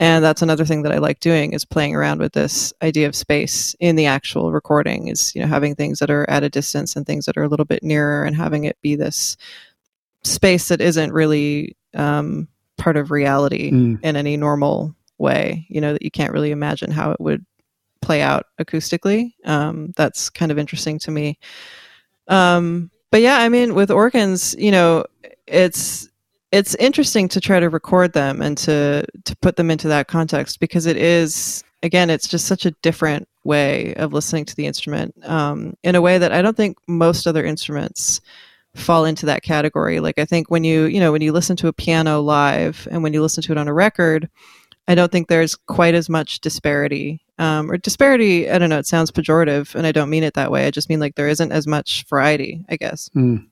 [0.00, 3.14] And that's another thing that I like doing is playing around with this idea of
[3.14, 6.96] space in the actual recording is, you know, having things that are at a distance
[6.96, 9.36] and things that are a little bit nearer and having it be this
[10.24, 13.98] space that isn't really um, part of reality mm.
[14.02, 17.44] in any normal way, you know, that you can't really imagine how it would
[18.02, 19.32] play out acoustically.
[19.44, 21.38] Um, that's kind of interesting to me.
[22.26, 25.04] Um, but yeah, I mean, with organs, you know,
[25.46, 26.08] it's
[26.54, 30.60] it's interesting to try to record them and to to put them into that context
[30.60, 35.14] because it is again, it's just such a different way of listening to the instrument
[35.24, 38.20] um, in a way that I don't think most other instruments
[38.74, 39.98] fall into that category.
[39.98, 43.02] Like I think when you you know when you listen to a piano live and
[43.02, 44.30] when you listen to it on a record
[44.86, 47.20] I don't think there's quite as much disparity.
[47.38, 50.52] Um, or disparity, I don't know, it sounds pejorative, and I don't mean it that
[50.52, 50.66] way.
[50.66, 53.08] I just mean like there isn't as much variety, I guess.
[53.16, 53.46] Mm.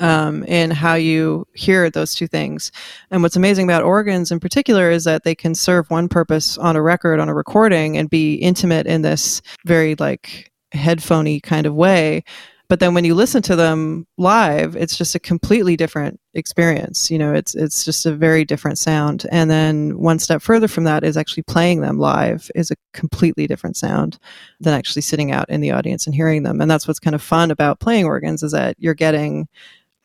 [0.00, 2.70] Um, in how you hear those two things.
[3.10, 6.76] And what's amazing about organs in particular is that they can serve one purpose on
[6.76, 11.74] a record, on a recording, and be intimate in this very like headphoney kind of
[11.74, 12.22] way.
[12.68, 17.10] But then when you listen to them live it's just a completely different experience.
[17.10, 19.26] You know it's it's just a very different sound.
[19.32, 23.46] And then one step further from that is actually playing them live is a completely
[23.46, 24.18] different sound
[24.60, 26.60] than actually sitting out in the audience and hearing them.
[26.60, 29.48] And that's what's kind of fun about playing organs is that you're getting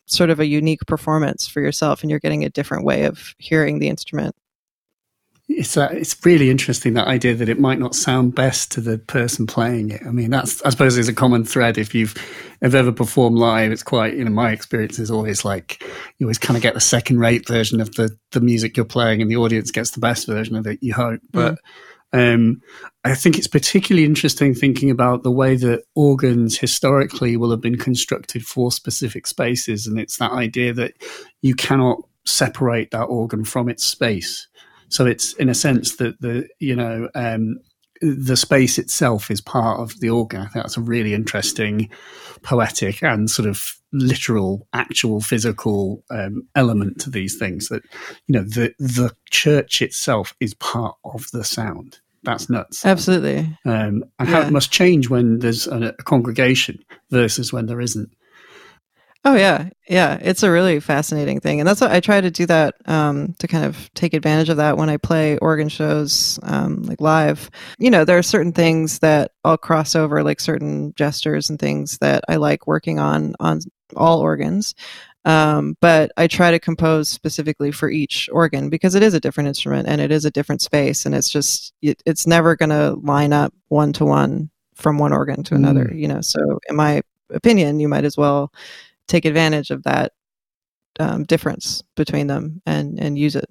[0.06, 3.78] sort of a unique performance for yourself and you're getting a different way of hearing
[3.78, 4.34] the instrument
[5.48, 8.96] it's uh, it's really interesting that idea that it might not sound best to the
[8.98, 10.00] person playing it.
[10.06, 11.76] I mean, that's I suppose is a common thread.
[11.76, 12.14] If you've
[12.62, 15.84] have ever performed live, it's quite you know my experience is always like
[16.18, 19.20] you always kind of get the second rate version of the the music you're playing,
[19.20, 20.78] and the audience gets the best version of it.
[20.82, 21.54] You hope, but.
[21.54, 21.58] Mm.
[22.14, 22.62] Um,
[23.04, 27.76] I think it's particularly interesting thinking about the way that organs historically will have been
[27.76, 29.88] constructed for specific spaces.
[29.88, 30.94] And it's that idea that
[31.42, 34.46] you cannot separate that organ from its space.
[34.88, 37.58] So it's in a sense that the you know um,
[38.00, 40.42] the space itself is part of the organ.
[40.42, 41.90] I think that's a really interesting,
[42.42, 47.68] poetic and sort of literal, actual, physical um, element to these things.
[47.68, 47.82] That
[48.26, 52.00] you know the the church itself is part of the sound.
[52.24, 52.84] That's nuts.
[52.84, 53.40] Absolutely.
[53.64, 54.26] Um, and yeah.
[54.26, 58.10] how it must change when there's a, a congregation versus when there isn't.
[59.26, 60.18] Oh yeah, yeah.
[60.20, 62.44] It's a really fascinating thing, and that's what I try to do.
[62.44, 66.82] That um, to kind of take advantage of that when I play organ shows, um,
[66.82, 67.50] like live.
[67.78, 71.96] You know, there are certain things that I'll cross over, like certain gestures and things
[71.98, 73.60] that I like working on on
[73.96, 74.74] all organs.
[75.24, 79.48] Um, but I try to compose specifically for each organ because it is a different
[79.48, 82.94] instrument and it is a different space, and it's just it, it's never going to
[83.02, 85.86] line up one to one from one organ to another.
[85.86, 85.98] Mm.
[85.98, 88.52] You know, so in my opinion, you might as well
[89.08, 90.12] take advantage of that
[91.00, 93.48] um, difference between them and and use it.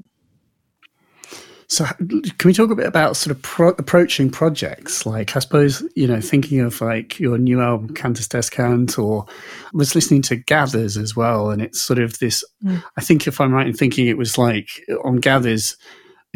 [1.73, 5.07] So, can we talk a bit about sort of pro- approaching projects?
[5.07, 9.69] Like, I suppose you know, thinking of like your new album, Cantus Descant, or I
[9.73, 12.43] was listening to Gathers as well, and it's sort of this.
[12.63, 12.83] Mm.
[12.95, 14.69] I think, if I'm right in thinking, it was like
[15.03, 15.75] on Gathers,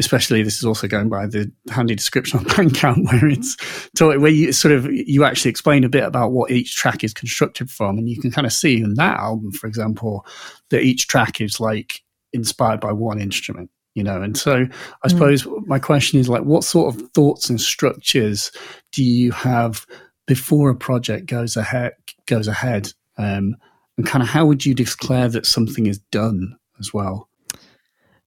[0.00, 3.56] especially this is also going by the handy description on Bandcamp where it's
[4.00, 7.70] where you sort of you actually explain a bit about what each track is constructed
[7.70, 10.26] from and you can kind of see in that album for example
[10.70, 14.22] that each track is like inspired by one instrument you know?
[14.22, 14.66] And so
[15.02, 15.10] i mm.
[15.10, 18.50] suppose my question is like what sort of thoughts and structures
[18.92, 19.86] do you have
[20.26, 21.92] before a project goes ahead
[22.26, 22.92] goes ahead?
[23.18, 23.56] Um,
[23.96, 27.28] and kind of how would you declare that something is done as well?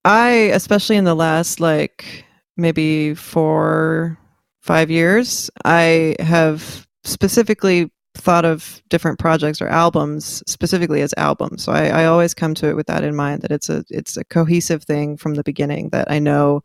[0.04, 2.24] I, especially in the last like
[2.56, 4.18] maybe four,
[4.60, 11.62] five years, I have specifically thought of different projects or albums specifically as albums.
[11.62, 14.16] So I, I always come to it with that in mind that it's a it's
[14.16, 16.62] a cohesive thing from the beginning that I know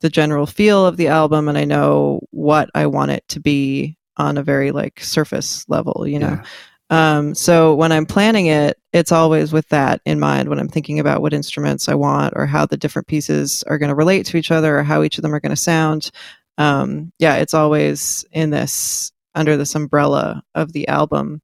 [0.00, 3.96] the general feel of the album and I know what I want it to be
[4.16, 6.40] on a very like surface level, you know.
[6.42, 6.44] Yeah.
[6.90, 10.98] Um, so when I'm planning it, it's always with that in mind when I'm thinking
[10.98, 14.36] about what instruments I want or how the different pieces are going to relate to
[14.36, 16.10] each other or how each of them are going to sound.
[16.58, 21.40] Um, yeah, it's always in this under this umbrella of the album.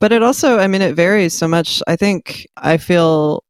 [0.00, 1.82] But it also, I mean, it varies so much.
[1.86, 3.42] I think I feel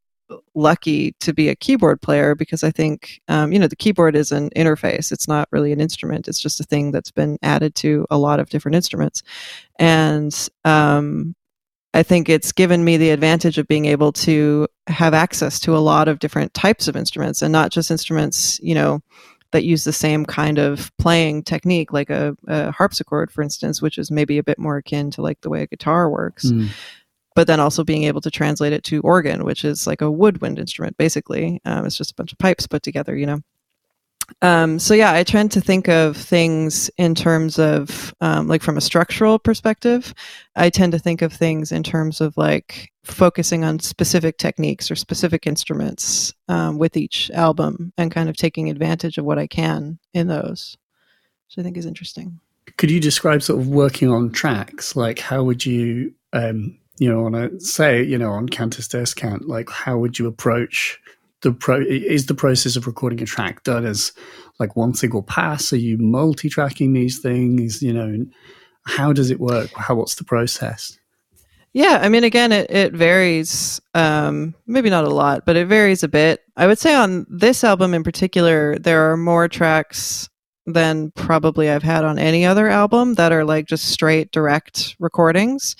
[0.54, 4.32] lucky to be a keyboard player because I think, um, you know, the keyboard is
[4.32, 5.12] an interface.
[5.12, 6.28] It's not really an instrument.
[6.28, 9.22] It's just a thing that's been added to a lot of different instruments.
[9.78, 11.34] And um,
[11.94, 15.78] I think it's given me the advantage of being able to have access to a
[15.78, 19.00] lot of different types of instruments and not just instruments, you know,
[19.52, 23.98] that use the same kind of playing technique, like a, a harpsichord, for instance, which
[23.98, 26.46] is maybe a bit more akin to like the way a guitar works.
[26.46, 26.68] Mm
[27.38, 30.58] but then also being able to translate it to organ, which is like a woodwind
[30.58, 31.60] instrument, basically.
[31.64, 33.42] Um, it's just a bunch of pipes put together, you know.
[34.42, 38.76] Um, so yeah, I tend to think of things in terms of um, like from
[38.76, 40.14] a structural perspective.
[40.54, 44.96] I tend to think of things in terms of like focusing on specific techniques or
[44.96, 49.98] specific instruments um, with each album and kind of taking advantage of what I can
[50.12, 50.76] in those,
[51.46, 52.38] which I think is interesting.
[52.76, 54.94] Could you describe sort of working on tracks?
[54.94, 59.48] Like, how would you um, you know, on a say, you know, on Cantus Descant,
[59.48, 61.00] like how would you approach
[61.42, 61.80] the pro?
[61.80, 64.12] Is the process of recording a track done as
[64.58, 65.72] like one single pass?
[65.72, 67.82] Are you multi-tracking these things?
[67.82, 68.26] You know,
[68.86, 69.70] how does it work?
[69.74, 70.98] How what's the process?
[71.74, 73.80] Yeah, I mean, again, it, it varies.
[73.94, 76.40] Um, maybe not a lot, but it varies a bit.
[76.56, 80.28] I would say on this album in particular, there are more tracks
[80.66, 85.76] than probably I've had on any other album that are like just straight direct recordings.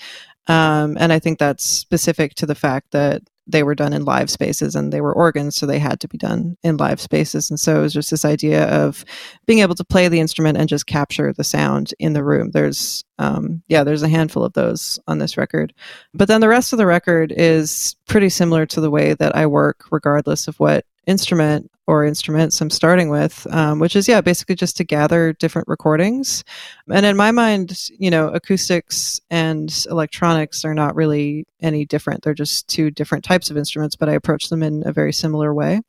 [0.47, 4.29] Um, and I think that's specific to the fact that they were done in live
[4.29, 7.49] spaces and they were organs, so they had to be done in live spaces.
[7.49, 9.03] And so it was just this idea of
[9.45, 12.51] being able to play the instrument and just capture the sound in the room.
[12.51, 15.73] There's, um, yeah, there's a handful of those on this record.
[16.13, 19.47] But then the rest of the record is pretty similar to the way that I
[19.47, 24.53] work, regardless of what instrument or instruments I'm starting with, um, which is, yeah, basically
[24.53, 26.43] just to gather different recordings.
[26.87, 32.21] And in my mind, you know, acoustics and electronics are not really any different.
[32.21, 35.51] They're just two different types of instruments, but I approach them in a very similar
[35.51, 35.81] way.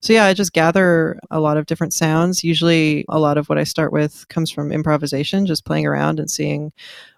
[0.00, 2.44] So yeah, I just gather a lot of different sounds.
[2.44, 6.30] Usually, a lot of what I start with comes from improvisation, just playing around and
[6.30, 6.72] seeing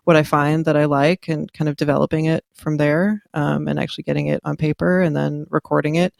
[0.04, 3.78] what I find that I like, and kind of developing it from there, um, and
[3.80, 6.14] actually getting it on paper and then recording it.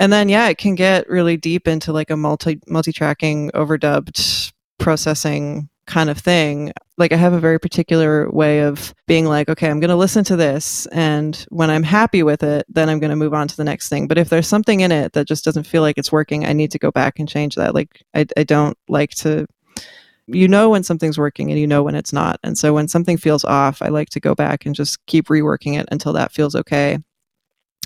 [0.00, 4.50] And then yeah, it can get really deep into like a multi multi tracking overdubbed
[4.78, 6.72] processing kind of thing.
[6.96, 10.24] Like I have a very particular way of being like, okay, I'm going to listen
[10.24, 10.86] to this.
[10.86, 13.90] And when I'm happy with it, then I'm going to move on to the next
[13.90, 14.08] thing.
[14.08, 16.70] But if there's something in it that just doesn't feel like it's working, I need
[16.70, 17.74] to go back and change that.
[17.74, 19.46] Like I, I don't like to,
[20.26, 22.40] you know, when something's working and you know when it's not.
[22.42, 25.78] And so when something feels off, I like to go back and just keep reworking
[25.78, 27.00] it until that feels okay.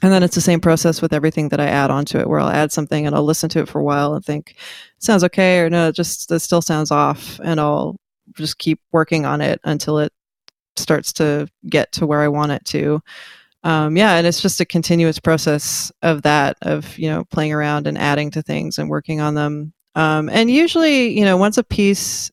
[0.03, 2.49] And then it's the same process with everything that I add onto it, where I'll
[2.49, 4.57] add something and I'll listen to it for a while and think,
[4.99, 7.41] sounds okay, or no, just this still sounds off.
[7.43, 7.97] And I'll
[8.35, 10.13] just keep working on it until it
[10.77, 13.01] starts to get to where I want it to.
[13.63, 17.87] Um, yeah, and it's just a continuous process of that, of, you know, playing around
[17.87, 19.73] and adding to things and working on them.
[19.95, 22.31] Um, and usually, you know, once a piece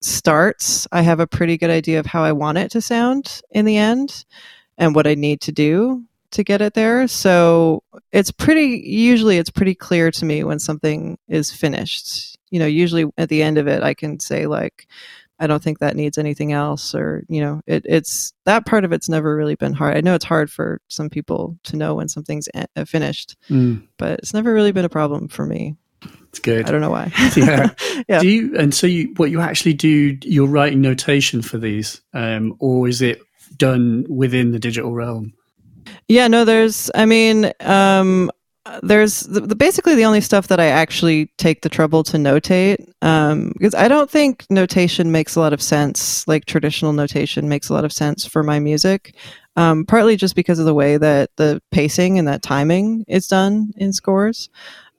[0.00, 3.64] starts, I have a pretty good idea of how I want it to sound in
[3.64, 4.24] the end
[4.78, 6.04] and what I need to do
[6.36, 7.06] to get it there.
[7.08, 12.38] So it's pretty, usually, it's pretty clear to me when something is finished.
[12.50, 14.86] You know, usually at the end of it, I can say, like,
[15.38, 18.92] I don't think that needs anything else, or, you know, it, it's that part of
[18.92, 19.94] it's never really been hard.
[19.96, 24.20] I know it's hard for some people to know when something's a- finished, Mm, but
[24.20, 25.76] it's never really been a problem for me.
[26.28, 26.66] it's good.
[26.66, 27.12] I don't know why.
[27.36, 27.70] Yeah.
[28.08, 28.20] Yeah.
[28.20, 32.54] Do you and so you what you actually do you're writing notation for these, um,
[32.58, 33.20] or is it
[33.56, 35.32] done within the digital realm?
[36.08, 38.30] Yeah, no, there's, I mean, um,
[38.82, 42.84] there's the, the basically the only stuff that I actually take the trouble to notate
[43.02, 46.26] um, because I don't think notation makes a lot of sense.
[46.26, 49.16] Like traditional notation makes a lot of sense for my music,
[49.56, 53.72] um, partly just because of the way that the pacing and that timing is done
[53.76, 54.48] in scores.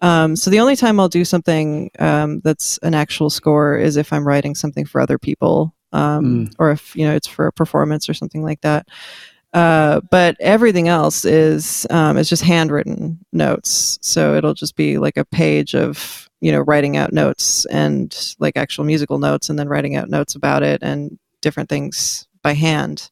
[0.01, 4.13] Um, so the only time I'll do something um, that's an actual score is if
[4.13, 6.55] I'm writing something for other people, um, Mm.
[6.59, 8.87] or if you know it's for a performance or something like that.
[9.57, 13.97] Uh, but everything else is um, is just handwritten notes.
[14.01, 18.55] So it'll just be like a page of you know writing out notes and like
[18.55, 23.09] actual musical notes, and then writing out notes about it and different things by hand.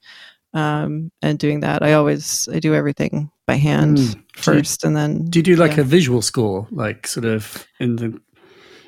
[0.53, 4.15] Um, and doing that, I always I do everything by hand Mm.
[4.36, 5.81] first, and then Do you do like Yeah.
[5.81, 8.21] a visual score, like sort of in the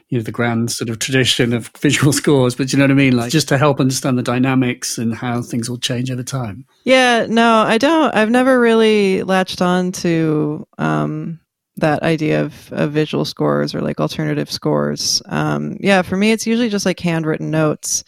[0.09, 2.55] you know the grand sort of tradition of visual scores?
[2.55, 3.15] But you know what I mean?
[3.15, 6.65] Like just to help understand the dynamics and how things will change over time.
[6.83, 8.15] Yeah, no, I don't.
[8.15, 11.39] I've never really latched on to um,
[11.77, 15.21] that idea of, of visual scores or like alternative scores.
[15.27, 18.03] Um, yeah, for me, it's usually just like handwritten notes.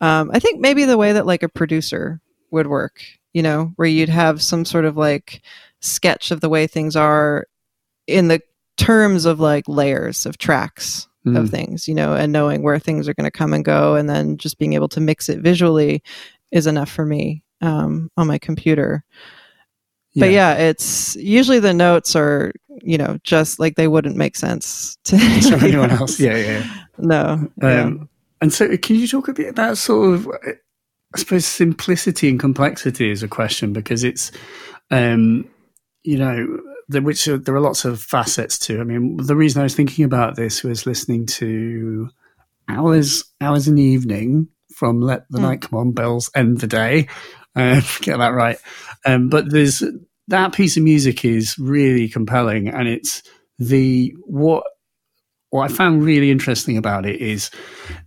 [0.00, 3.88] Um, I think maybe the way that like a producer would work, you know, where
[3.88, 5.42] you'd have some sort of like
[5.80, 7.46] sketch of the way things are
[8.06, 8.40] in the
[8.76, 11.38] terms of like layers of tracks Mm.
[11.38, 14.10] of things, you know, and knowing where things are going to come and go, and
[14.10, 16.02] then just being able to mix it visually
[16.52, 19.04] is enough for me um, on my computer.
[20.16, 24.96] But yeah, it's usually the notes are, you know, just like they wouldn't make sense
[25.04, 26.20] to anyone else?
[26.20, 26.84] Yeah, yeah.
[26.98, 27.50] No.
[27.60, 27.82] yeah.
[27.82, 28.08] Um,
[28.40, 33.10] And so, can you talk a bit about sort of, I suppose, simplicity and complexity
[33.10, 34.30] is a question because it's,
[34.90, 35.48] um,
[36.04, 38.80] you know, there, which are, there are lots of facets to.
[38.80, 42.08] I mean, the reason I was thinking about this was listening to
[42.68, 45.42] hours, hours in the evening from "Let the Mm.
[45.42, 47.08] Night Come On," Bells End the Day.
[47.56, 48.58] Uh, get that right.
[49.06, 49.80] Um, but there's
[50.26, 53.22] that piece of music is really compelling, and it's
[53.60, 54.64] the what
[55.50, 57.52] what I found really interesting about it is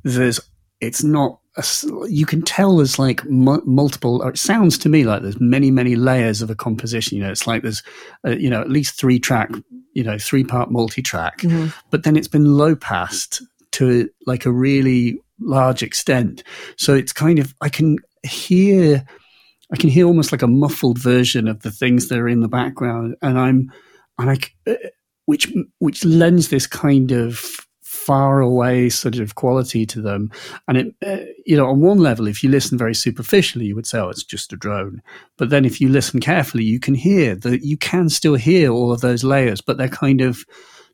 [0.04, 0.42] there's
[0.82, 1.64] it's not a
[2.08, 5.72] you can tell there's like mu- multiple or it sounds to me like there's many
[5.72, 7.82] many layers of a composition you know it's like there's
[8.26, 9.50] uh, you know at least three track
[9.94, 11.74] you know three part multi track Mhm.
[11.90, 13.42] but then it's been low passed
[13.72, 16.44] to like a really large extent
[16.78, 19.04] so it's kind of i can hear
[19.74, 22.48] i can hear almost like a muffled version of the things that are in the
[22.48, 23.72] background and i'm
[24.20, 24.38] and i
[24.72, 24.76] uh,
[25.26, 27.44] which which lends this kind of
[28.08, 30.32] far away sort of quality to them.
[30.68, 33.86] And it uh, you know on one level if you listen very superficially you would
[33.88, 35.02] say oh it's just a drone.
[35.38, 38.92] But then if you listen carefully you can hear that you can still hear all
[38.92, 40.46] of those layers but they're kind of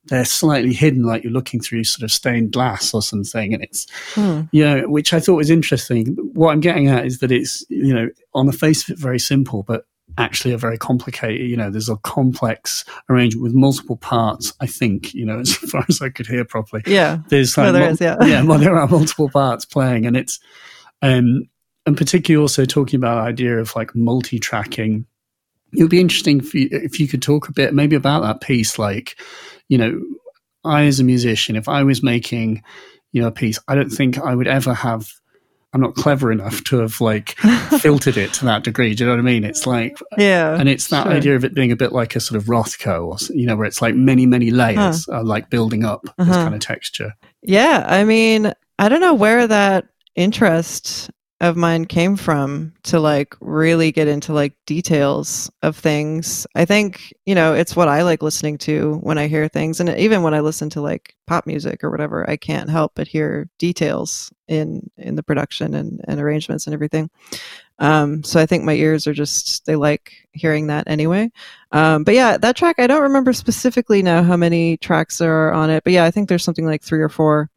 [0.08, 3.86] they're slightly hidden like you're looking through sort of stained glass or something and it's
[4.16, 4.42] Hmm.
[4.52, 6.16] you know which i thought was interesting.
[6.34, 9.20] What i'm getting at is that it's you know on the face of it very
[9.20, 9.86] simple but
[10.18, 15.14] actually a very complicated, you know, there's a complex arrangement with multiple parts, I think,
[15.14, 16.84] you know, as far as I could hear properly.
[16.86, 17.20] Yeah.
[17.30, 18.18] There's No, like, there mul- is, yeah.
[18.26, 20.40] yeah, well, there are multiple parts playing and it's,
[21.02, 21.44] um,
[21.86, 25.06] and particularly also talking about the idea of like multi-tracking.
[25.74, 28.42] It would be interesting if you, if you could talk a bit maybe about that
[28.42, 29.20] piece, like,
[29.68, 30.00] you know,
[30.64, 32.64] I as a musician, if I was making,
[33.12, 35.10] you know, a piece, I don't think I would ever have.
[35.74, 37.38] I'm not clever enough to have like
[37.80, 38.94] filtered it to that degree.
[38.94, 39.44] Do you know what I mean?
[39.44, 40.56] It's like, Yeah.
[40.60, 41.12] and it's that sure.
[41.14, 43.66] idea of it being a bit like a sort of Rothko, or you know, where
[43.66, 46.34] it's like many, many layers are like building up this Uh-huh.
[46.44, 47.14] kind of texture.
[47.42, 51.10] Yeah, I mean, I don't know where that interest
[51.44, 56.48] of mine came from to like really get into like details of things.
[56.56, 59.90] I think, you know, it's what I like listening to when I hear things and
[59.90, 63.50] even when I listen to like pop music or whatever, I can't help but hear
[63.58, 67.10] details in in the production and, and arrangements and everything.
[67.78, 71.30] Um, so I think my ears are just they like hearing that anyway.
[71.74, 75.54] Um, but yeah, that track I don't remember specifically now how many tracks there are
[75.54, 77.50] on it, but yeah, I think there's something like three or four.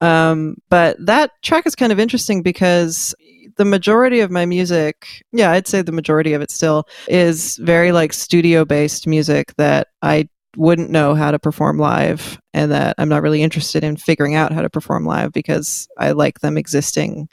[0.00, 3.14] Um, but that track is kind of interesting because
[3.60, 7.92] the majority of my music, yeah, I'd say the majority of it still is very
[7.92, 13.10] like studio based music that I wouldn't know how to perform live and that I'm
[13.10, 17.28] not really interested in figuring out how to perform live because I like them existing,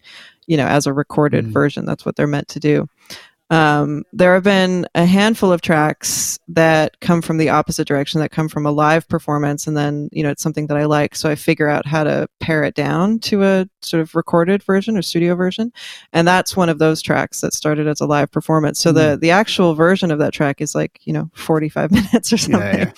[0.47, 1.51] you know, as a recorded Mm.
[1.53, 1.85] version.
[1.85, 2.89] That's what they're meant to do.
[3.49, 8.31] Um, there have been a handful of tracks that come from the opposite direction, that
[8.31, 11.29] come from a live performance, and then you know it's something that I like, so
[11.29, 15.01] I figure out how to pare it down to a sort of recorded version or
[15.01, 15.71] studio version,
[16.11, 18.79] and that's one of those tracks that started as a live performance.
[18.81, 22.33] So the the actual version of that track is like you know forty five minutes
[22.33, 22.91] or something, Yeah, yeah.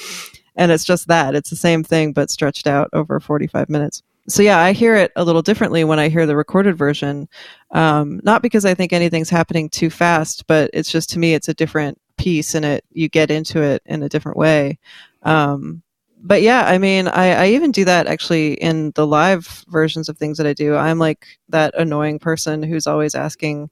[0.56, 4.02] and it's just that it's the same thing but stretched out over forty five minutes.
[4.30, 7.28] So yeah, I hear it a little differently when I hear the recorded version
[7.72, 11.50] um, not because I think anything's happening too fast, but it's just to me it's
[11.50, 14.80] a different piece and it you get into it in a different way.
[15.24, 15.82] Um,
[16.22, 20.18] but yeah, I mean, I, I even do that actually in the live versions of
[20.18, 20.76] things that I do.
[20.76, 23.70] I'm like that annoying person who's always asking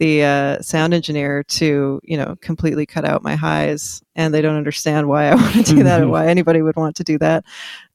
[0.00, 4.56] the uh, sound engineer to, you know, completely cut out my highs, and they don't
[4.56, 6.10] understand why I want to do that or Mhm.
[6.10, 7.44] why anybody would want to do that.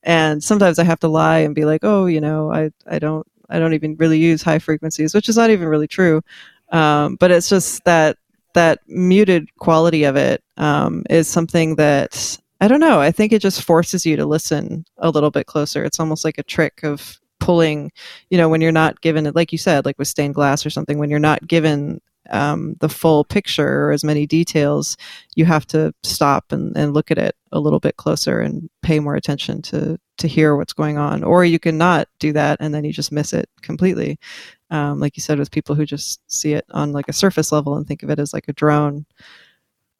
[0.03, 3.27] And sometimes I have to lie and be like, oh, you know, I, I don't
[3.49, 6.21] I don't even really use high frequencies, which is not even really true.
[6.71, 8.17] Um, but it's just that
[8.53, 12.99] that muted quality of it um, is something that I don't know.
[12.99, 15.83] I think it just forces you to listen a little bit closer.
[15.83, 17.91] It's almost like a trick of pulling,
[18.29, 20.69] you know, when you're not given it, like you said, like with stained glass or
[20.69, 24.97] something, when you're not given um, the full picture or as many details,
[25.35, 28.99] you have to stop and, and look at it a little bit closer and pay
[28.99, 31.23] more attention to to hear what's going on.
[31.23, 34.19] Or you can not do that and then you just miss it completely.
[34.69, 37.75] Um, like you said, with people who just see it on like a surface level
[37.75, 39.05] and think of it as like a drone.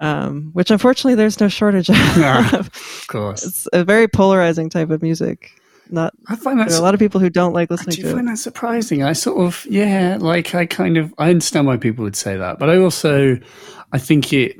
[0.01, 2.67] Um, which unfortunately there's no shortage of.
[2.67, 3.45] Of course.
[3.45, 5.59] it's a very polarizing type of music.
[5.89, 8.01] Not I find there are a lot of people who don't like I listening do
[8.03, 8.13] to it.
[8.13, 9.03] find that surprising.
[9.03, 12.59] I sort of, yeah, like I kind of, I understand why people would say that,
[12.59, 13.37] but I also,
[13.91, 14.57] I think it,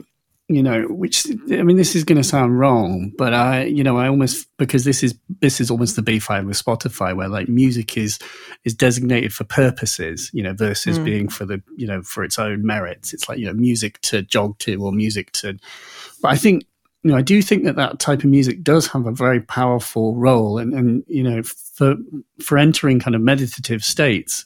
[0.52, 3.98] you know, which I mean, this is going to sound wrong, but I, you know,
[3.98, 7.48] I almost because this is this is almost the B file with Spotify, where like
[7.48, 8.18] music is
[8.66, 11.06] is designated for purposes, you know, versus Mm.
[11.06, 13.14] being for the, you know, for its own merits.
[13.14, 15.60] It's like you know, music to jog to or music to.
[16.24, 16.66] But I think
[17.04, 20.16] you know, I do think that that type of music does have a very powerful
[20.16, 21.96] role, and and you know, for
[22.42, 24.46] for entering kind of meditative states,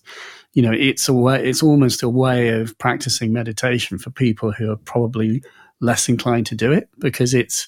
[0.54, 4.72] you know, it's a way, it's almost a way of practicing meditation for people who
[4.72, 5.43] are probably
[5.82, 7.68] less inclined to do it because it's.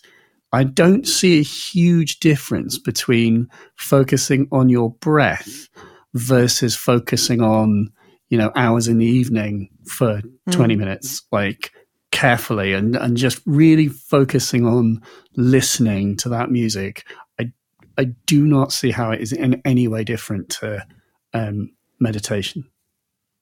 [0.53, 5.67] I don't see a huge difference between focusing on your breath
[6.13, 7.91] versus focusing on,
[8.29, 10.51] you know, hours in the evening for hmm.
[10.51, 11.23] 20 minutes.
[11.29, 11.73] Like,
[12.15, 15.01] carefully and, and just really focusing on
[15.35, 17.05] listening to that music,
[17.39, 17.51] I
[17.97, 20.85] I do not see how it is in any way different to
[21.33, 22.63] um, meditation.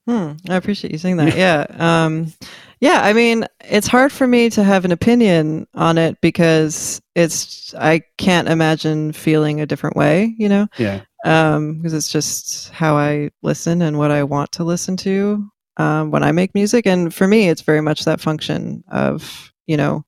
[0.08, 1.38] Hmm, I appreciate you saying that.
[1.38, 1.66] Yeah.
[1.78, 2.34] Um,
[2.82, 3.02] yeah.
[3.04, 8.02] I mean, it's hard for me to have an opinion on it because it's, I
[8.18, 13.30] can't imagine feeling a different way, you know, Yeah, um, because it's just how I
[13.44, 16.86] listen and what I want to listen to um, when I make music.
[16.86, 20.06] And for me, it's very much that function of, you know,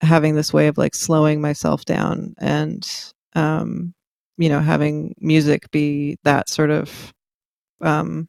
[0.00, 2.88] having this way of like slowing myself down and,
[3.34, 3.94] um,
[4.36, 7.12] you know, having music be that sort of,
[7.80, 8.28] um,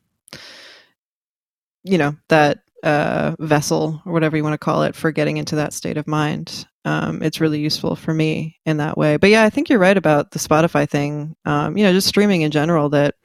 [1.84, 5.56] you know that uh, vessel or whatever you want to call it for getting into
[5.56, 6.66] that state of mind.
[6.86, 9.18] Um, it's really useful for me in that way.
[9.18, 11.36] But yeah, I think you're right about the Spotify thing.
[11.46, 12.90] Um, you know, just streaming in general.
[12.90, 13.16] That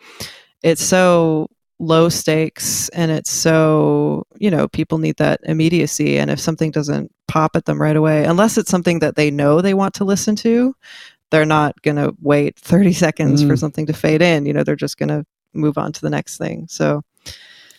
[0.62, 1.48] it's so
[1.84, 7.12] low stakes and it's so you know people need that immediacy and if something doesn't
[7.28, 10.34] pop at them right away unless it's something that they know they want to listen
[10.34, 10.74] to
[11.30, 13.48] they're not going to wait 30 seconds mm.
[13.48, 16.10] for something to fade in you know they're just going to move on to the
[16.10, 17.02] next thing so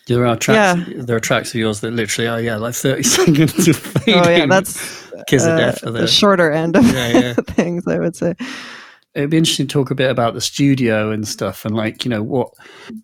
[0.06, 0.88] there are tracks.
[0.88, 1.02] Yeah.
[1.02, 4.14] There are tracks of yours that literally are yeah, like thirty seconds fade.
[4.14, 5.80] Oh yeah, that's kiss uh, of death.
[5.80, 7.32] The, the shorter end of yeah, yeah.
[7.48, 8.36] things, I would say
[9.16, 12.10] it'd be interesting to talk a bit about the studio and stuff and like you
[12.10, 12.52] know what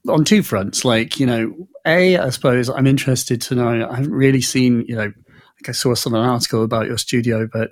[0.09, 1.53] on two fronts like you know
[1.87, 5.73] a i suppose i'm interested to know i haven't really seen you know like i
[5.73, 7.71] saw some article about your studio but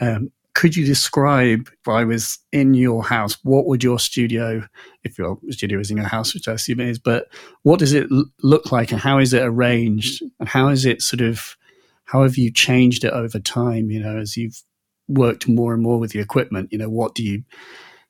[0.00, 4.66] um, could you describe if i was in your house what would your studio
[5.04, 7.28] if your studio is in your house which i assume it is but
[7.62, 8.08] what does it
[8.42, 10.22] look like and how is it arranged?
[10.40, 11.56] And how is it sort of
[12.06, 14.62] how have you changed it over time you know as you've
[15.08, 17.42] worked more and more with the equipment you know what do you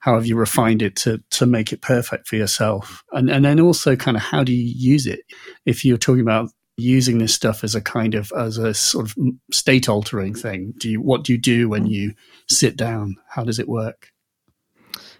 [0.03, 3.05] how have you refined it to to make it perfect for yourself?
[3.13, 5.21] And and then also kind of how do you use it?
[5.65, 9.15] If you're talking about using this stuff as a kind of as a sort of
[9.51, 12.15] state altering thing do you what do you do when you
[12.49, 13.15] sit down?
[13.29, 14.09] How does it work?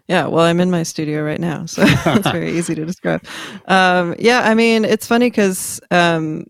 [0.10, 3.26] Yeah, well, I'm in my studio right now, so it's very easy to describe.
[3.66, 6.48] Um, yeah, I mean, it's funny because um,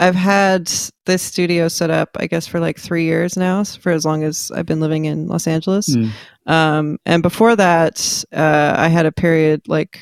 [0.00, 0.70] I've had
[1.06, 4.52] this studio set up, I guess, for like three years now, for as long as
[4.54, 5.88] I've been living in Los Angeles.
[5.88, 6.10] Mm.
[6.46, 10.00] Um, and before that, uh, I had a period like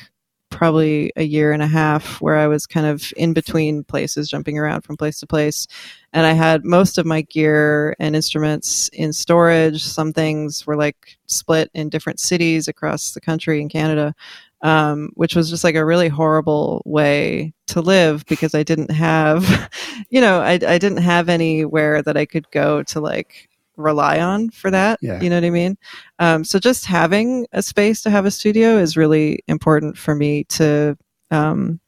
[0.49, 4.57] probably a year and a half where I was kind of in between places, jumping
[4.57, 5.67] around from place to place.
[6.13, 9.83] And I had most of my gear and instruments in storage.
[9.83, 14.15] Some things were like split in different cities across the country in Canada
[14.61, 19.69] um, which was just like a really horrible way to live because I didn't have,
[20.09, 24.49] you know, I, I didn't have anywhere that I could go to like rely on
[24.49, 24.99] for that.
[25.01, 25.21] Yeah.
[25.21, 25.77] You know what I mean?
[26.19, 30.43] Um, so just having a space to have a studio is really important for me
[30.45, 30.97] to,
[31.31, 31.79] um,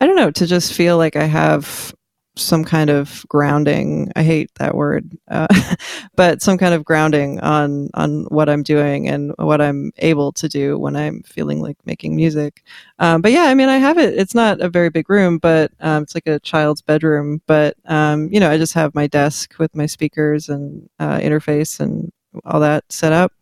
[0.00, 1.94] I don't know, to just feel like I have
[2.36, 4.12] some kind of grounding.
[4.14, 5.46] I hate that word, uh,
[6.16, 10.48] but some kind of grounding on on what I'm doing and what I'm able to
[10.48, 12.62] do when I'm feeling like making music.
[12.98, 14.14] Um, but yeah, I mean, I have it.
[14.18, 17.40] It's not a very big room, but um, it's like a child's bedroom.
[17.46, 21.80] But um, you know, I just have my desk with my speakers and uh, interface
[21.80, 22.12] and
[22.44, 23.32] all that set up.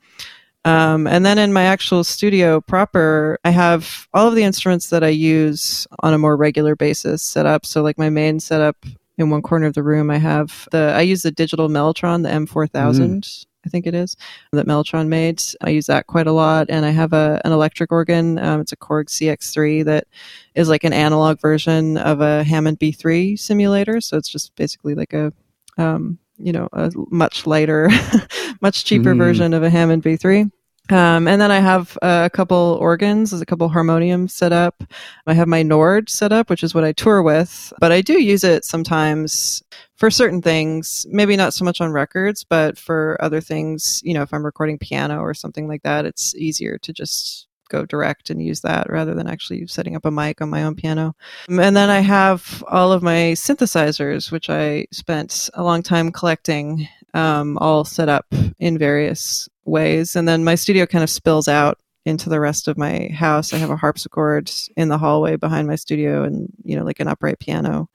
[0.65, 5.05] Um, and then in my actual studio proper, I have all of the instruments that
[5.05, 7.67] I use on a more regular basis set up.
[7.67, 8.77] So, like my main setup
[9.19, 12.31] in one corner of the room, I have the I use the digital Mellotron, the
[12.31, 12.71] M4000.
[12.71, 13.47] Mm.
[13.67, 14.17] I think it is
[14.53, 15.43] that Mellotron made.
[15.63, 18.39] I use that quite a lot, and I have a an electric organ.
[18.39, 20.07] Um, it's a Korg CX3 that
[20.55, 24.01] is like an analog version of a Hammond B3 simulator.
[24.01, 25.33] So it's just basically like a
[25.79, 27.89] um, you know, a much lighter,
[28.61, 29.19] much cheaper mm.
[29.19, 30.51] version of a Hammond B3.
[30.91, 34.85] Um, and then I have a couple organs, a couple harmoniums set up.
[35.27, 38.21] I have my Nord set up, which is what I tour with, but I do
[38.21, 39.63] use it sometimes
[39.97, 44.21] for certain things, maybe not so much on records, but for other things, you know,
[44.21, 48.43] if I'm recording piano or something like that, it's easier to just go direct and
[48.43, 51.15] use that rather than actually setting up a mic on my own piano.
[51.49, 56.89] And then I have all of my synthesizers, which I spent a long time collecting,
[57.15, 58.27] um, all set up
[58.59, 60.17] in various ways.
[60.17, 63.53] And then my studio kind of spills out into the rest of my house.
[63.53, 67.09] I have a harpsichord in the hallway behind my studio and, you know, like an
[67.09, 67.89] upright piano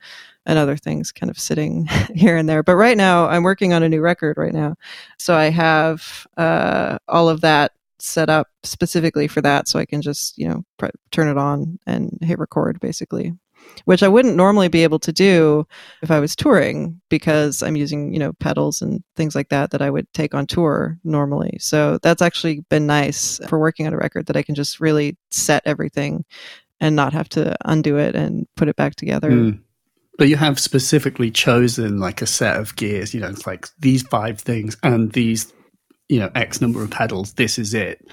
[0.45, 2.63] and other things kind of sitting here and there.
[2.63, 4.75] But right now, I'm working on a new record right now.
[5.17, 7.71] So I have uh, all of that
[8.01, 11.79] set up specifically for that so I can just, you know, pr- turn it on
[11.85, 13.33] and hit record basically.
[13.83, 15.67] Which I wouldn't normally be able to do
[16.01, 19.81] if I was touring because I'm using, you know, pedals and things like that that
[19.81, 21.57] I would take on tour normally.
[21.59, 25.17] So that's actually been nice for working on a record that I can just really
[25.29, 26.23] set everything
[26.79, 29.29] and not have to undo it and put it back together.
[29.29, 29.59] Mm.
[30.17, 34.03] But you have specifically chosen like a set of gears, you know, it's like these
[34.03, 35.53] five things and these
[36.09, 37.33] you know X number of pedals.
[37.33, 38.05] This is it.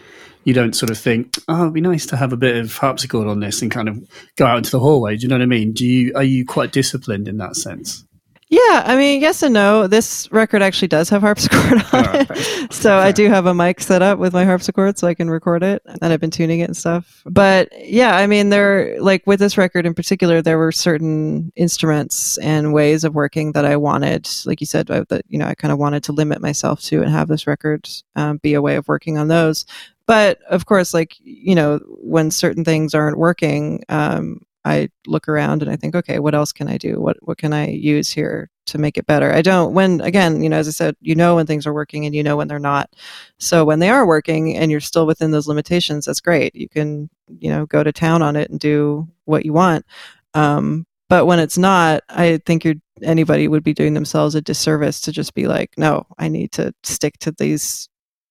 [0.44, 3.26] You don't sort of think, oh, it'd be nice to have a bit of harpsichord
[3.26, 5.16] on this and kind of go out into the hallway.
[5.16, 5.72] Do you know what I mean?
[5.72, 8.04] Do you are you quite disciplined in that sense?
[8.48, 9.88] Yeah, I mean, yes and no.
[9.88, 12.26] This record actually does have harpsichord on right.
[12.30, 12.72] it.
[12.72, 15.64] So I do have a mic set up with my harpsichord so I can record
[15.64, 17.22] it and I've been tuning it and stuff.
[17.26, 22.38] But yeah, I mean, there, like with this record in particular, there were certain instruments
[22.38, 25.72] and ways of working that I wanted, like you said, that, you know, I kind
[25.72, 28.86] of wanted to limit myself to and have this record um, be a way of
[28.86, 29.66] working on those.
[30.06, 35.62] But of course, like, you know, when certain things aren't working, um, I look around
[35.62, 37.00] and I think, okay, what else can I do?
[37.00, 39.32] What what can I use here to make it better?
[39.32, 42.04] I don't when again, you know, as I said, you know when things are working
[42.04, 42.90] and you know when they're not.
[43.38, 46.54] So when they are working and you're still within those limitations, that's great.
[46.56, 47.08] You can,
[47.38, 49.86] you know, go to town on it and do what you want.
[50.34, 55.00] Um, but when it's not, I think you're anybody would be doing themselves a disservice
[55.02, 57.88] to just be like, no, I need to stick to these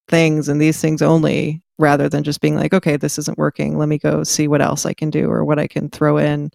[0.08, 3.78] things and these things only rather than just being like, okay, this isn't working.
[3.78, 6.50] Let me go see what else I can do or what I can throw in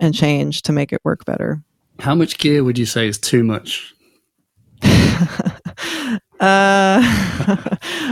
[0.00, 1.62] and change to make it work better.
[1.98, 3.94] How much gear would you say is too much?
[6.40, 7.00] uh,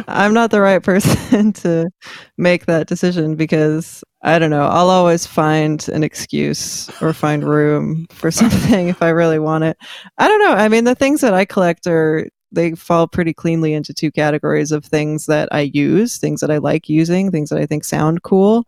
[0.08, 1.90] I'm not the right person to
[2.38, 4.66] make that decision because I don't know.
[4.66, 9.76] I'll always find an excuse or find room for something if I really want it.
[10.16, 10.52] I don't know.
[10.52, 14.72] I mean, the things that I collect are they fall pretty cleanly into two categories
[14.72, 18.22] of things that I use, things that I like using, things that I think sound
[18.22, 18.64] cool,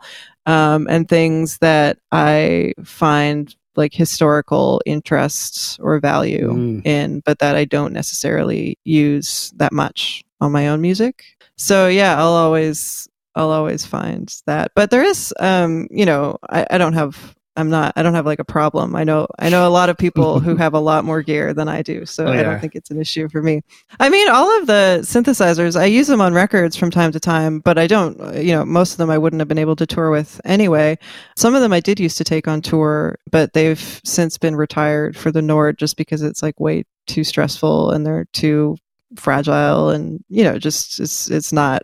[0.47, 6.87] um, and things that I find like historical interest or value mm.
[6.87, 11.25] in, but that I don't necessarily use that much on my own music.
[11.57, 14.73] So yeah, I'll always I'll always find that.
[14.75, 18.27] But there is um, you know, I, I don't have I'm not I don't have
[18.27, 18.95] like a problem.
[18.95, 21.69] I know I know a lot of people who have a lot more gear than
[21.69, 22.41] I do, so oh, yeah.
[22.41, 23.63] I don't think it's an issue for me.
[24.01, 27.61] I mean, all of the synthesizers, I use them on records from time to time,
[27.61, 30.11] but I don't, you know, most of them I wouldn't have been able to tour
[30.11, 30.99] with anyway.
[31.37, 35.17] Some of them I did used to take on tour, but they've since been retired
[35.17, 38.77] for the Nord just because it's like way too stressful and they're too
[39.15, 41.83] fragile and you know just it's it's not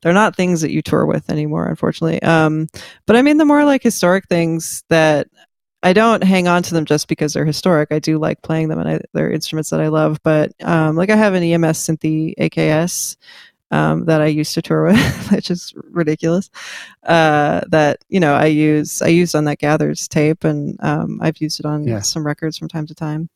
[0.00, 2.68] they're not things that you tour with anymore unfortunately um
[3.06, 5.26] but i mean the more like historic things that
[5.82, 8.78] i don't hang on to them just because they're historic i do like playing them
[8.78, 12.34] and I, they're instruments that i love but um like i have an ems synthi
[12.38, 13.16] aks
[13.72, 16.50] um, that I used to tour with, which is ridiculous.
[17.04, 21.38] Uh, that you know, I use I used on that Gathers tape, and um, I've
[21.38, 22.00] used it on yeah.
[22.00, 23.30] some records from time to time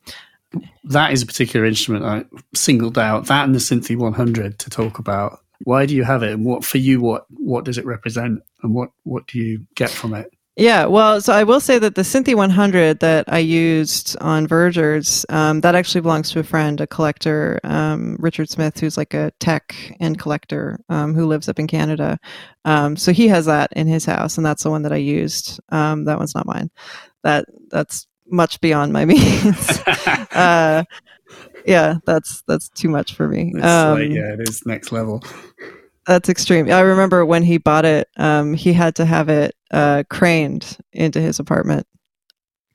[0.84, 2.24] that is a particular instrument I
[2.54, 3.26] singled out.
[3.26, 5.40] That and the Synthi 100 to talk about.
[5.64, 7.00] Why do you have it, and what for you?
[7.00, 10.30] What what does it represent, and what what do you get from it?
[10.56, 15.26] Yeah, well, so I will say that the Synthi 100 that I used on Vergers,
[15.28, 19.32] um, that actually belongs to a friend, a collector, um, Richard Smith, who's like a
[19.40, 22.20] tech and collector um, who lives up in Canada.
[22.64, 25.58] Um, so he has that in his house, and that's the one that I used.
[25.70, 26.70] Um, that one's not mine.
[27.24, 29.80] That that's much beyond my means.
[30.32, 30.84] uh,
[31.66, 33.52] yeah, that's that's too much for me.
[33.60, 35.22] Um, like, yeah, it is next level.
[36.06, 36.70] That's extreme.
[36.70, 41.20] I remember when he bought it, um, he had to have it uh, craned into
[41.20, 41.86] his apartment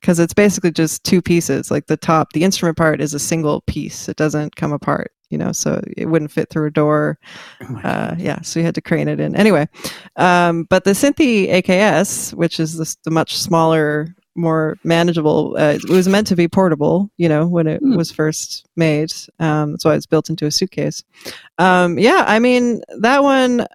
[0.00, 1.70] because it's basically just two pieces.
[1.70, 5.12] Like the top, the instrument part is a single piece; it doesn't come apart.
[5.28, 7.20] You know, so it wouldn't fit through a door.
[7.62, 9.36] Oh uh, yeah, so he had to crane it in.
[9.36, 9.68] Anyway,
[10.16, 15.56] um, but the Synthi AKS, which is the, the much smaller more manageable.
[15.58, 17.96] Uh, it was meant to be portable, you know, when it mm.
[17.96, 19.12] was first made.
[19.38, 21.02] Um, that's why it's built into a suitcase.
[21.58, 23.66] Um, yeah, I mean, that one,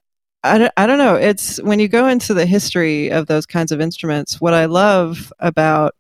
[0.44, 1.16] I don't, I don't know.
[1.16, 5.32] It's when you go into the history of those kinds of instruments, what I love
[5.40, 5.96] about,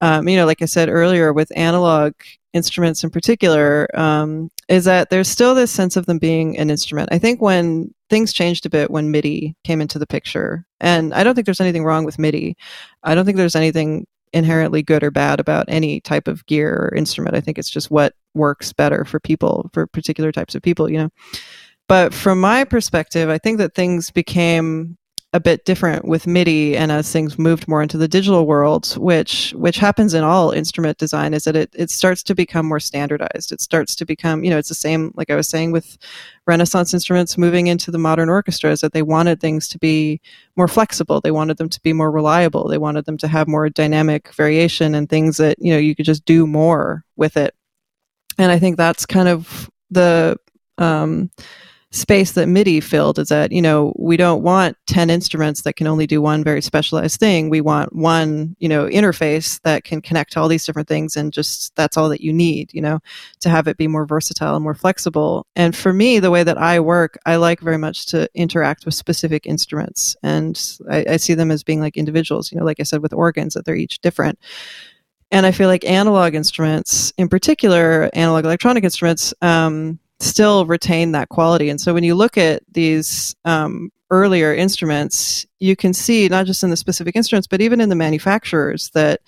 [0.00, 2.12] um, you know, like I said earlier, with analog
[2.52, 7.08] instruments in particular, um, is that there's still this sense of them being an instrument.
[7.12, 11.24] I think when things changed a bit when MIDI came into the picture, and I
[11.24, 12.56] don't think there's anything wrong with MIDI.
[13.02, 16.94] I don't think there's anything inherently good or bad about any type of gear or
[16.94, 17.36] instrument.
[17.36, 20.98] I think it's just what works better for people, for particular types of people, you
[20.98, 21.10] know.
[21.88, 24.98] But from my perspective, I think that things became
[25.32, 29.52] a bit different with MIDI and as things moved more into the digital world, which
[29.56, 33.52] which happens in all instrument design, is that it, it starts to become more standardized.
[33.52, 35.98] It starts to become, you know, it's the same like I was saying with
[36.46, 40.20] Renaissance instruments moving into the modern orchestras that they wanted things to be
[40.56, 41.20] more flexible.
[41.20, 42.68] They wanted them to be more reliable.
[42.68, 46.06] They wanted them to have more dynamic variation and things that, you know, you could
[46.06, 47.54] just do more with it.
[48.38, 50.38] And I think that's kind of the
[50.78, 51.30] um
[51.92, 55.86] space that MIDI filled is that, you know, we don't want 10 instruments that can
[55.86, 57.48] only do one very specialized thing.
[57.48, 61.32] We want one, you know, interface that can connect to all these different things and
[61.32, 62.98] just that's all that you need, you know,
[63.40, 65.46] to have it be more versatile and more flexible.
[65.54, 68.94] And for me, the way that I work, I like very much to interact with
[68.94, 70.16] specific instruments.
[70.22, 70.60] And
[70.90, 73.54] I, I see them as being like individuals, you know, like I said with organs,
[73.54, 74.38] that they're each different.
[75.30, 81.28] And I feel like analog instruments, in particular, analog electronic instruments, um, still retain that
[81.28, 81.68] quality.
[81.68, 86.62] And so when you look at these um, earlier instruments, you can see not just
[86.62, 89.20] in the specific instruments, but even in the manufacturers that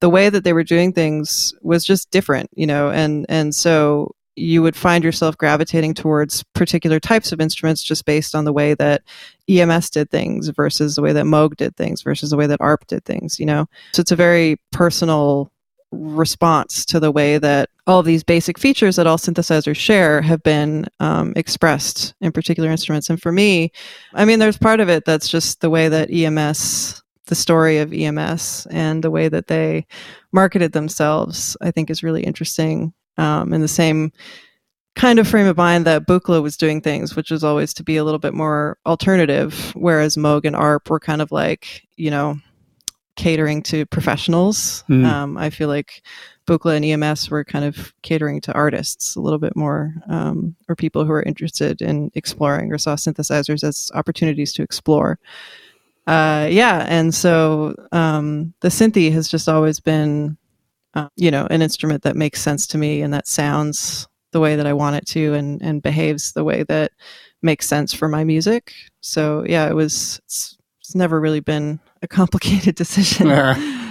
[0.00, 4.14] the way that they were doing things was just different, you know, and and so
[4.36, 8.74] you would find yourself gravitating towards particular types of instruments just based on the way
[8.74, 9.02] that
[9.48, 12.86] EMS did things versus the way that Moog did things versus the way that ARP
[12.86, 13.66] did things, you know.
[13.92, 15.52] So it's a very personal
[15.92, 20.40] response to the way that all of these basic features that all synthesizers share have
[20.44, 23.10] been um, expressed in particular instruments.
[23.10, 23.72] And for me,
[24.14, 27.92] I mean, there's part of it that's just the way that EMS the story of
[27.92, 29.86] EMS and the way that they
[30.32, 32.92] marketed themselves, I think is really interesting.
[33.18, 34.12] Um, in the same
[34.96, 37.96] kind of frame of mind that Buchla was doing things, which was always to be
[37.96, 42.36] a little bit more alternative, whereas Moog and ARP were kind of like, you know,
[43.16, 44.82] catering to professionals.
[44.88, 45.04] Mm.
[45.04, 46.02] Um, I feel like
[46.50, 50.74] Buchla and EMS were kind of catering to artists a little bit more, um, or
[50.74, 55.20] people who are interested in exploring or saw synthesizers as opportunities to explore.
[56.08, 60.36] Uh, yeah, and so um, the Synthi has just always been,
[60.94, 64.56] uh, you know, an instrument that makes sense to me and that sounds the way
[64.56, 66.90] that I want it to, and and behaves the way that
[67.42, 68.72] makes sense for my music.
[69.00, 70.20] So yeah, it was.
[70.24, 73.28] It's, it's never really been a complicated decision.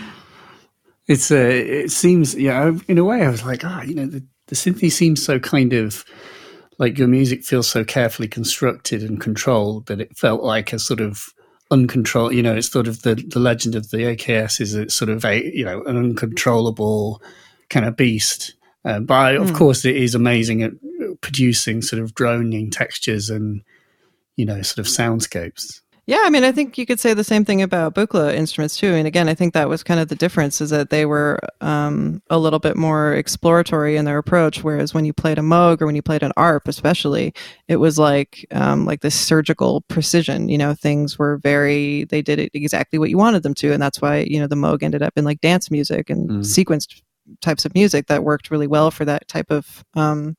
[1.10, 1.38] it's a.
[1.38, 2.72] Uh, it seems yeah.
[2.88, 5.40] In a way, I was like, ah, oh, you know, the the Synthi seems so
[5.40, 6.06] kind of
[6.78, 11.02] like your music feels so carefully constructed and controlled that it felt like a sort
[11.02, 11.26] of
[11.72, 12.34] uncontrolled.
[12.34, 15.26] You know, it's sort of the the legend of the AKS is it's sort of
[15.26, 17.22] a you know an uncontrollable
[17.70, 18.54] kind of beast.
[18.86, 19.42] Uh, but mm.
[19.42, 19.56] of hmm.
[19.56, 20.72] course, it is amazing at
[21.22, 23.64] producing sort of droning textures and
[24.36, 25.82] you know sort of soundscapes.
[26.10, 28.96] Yeah, I mean, I think you could say the same thing about Buchla instruments too.
[28.96, 32.24] And again, I think that was kind of the difference is that they were um,
[32.32, 34.64] a little bit more exploratory in their approach.
[34.64, 37.32] Whereas when you played a Moog or when you played an ARP, especially,
[37.68, 40.50] it was like um, like this surgical precision.
[40.50, 43.80] You know, things were very they did it exactly what you wanted them to, and
[43.80, 46.40] that's why you know the Moog ended up in like dance music and mm.
[46.40, 47.04] sequenced
[47.42, 50.36] types of music that worked really well for that type of um,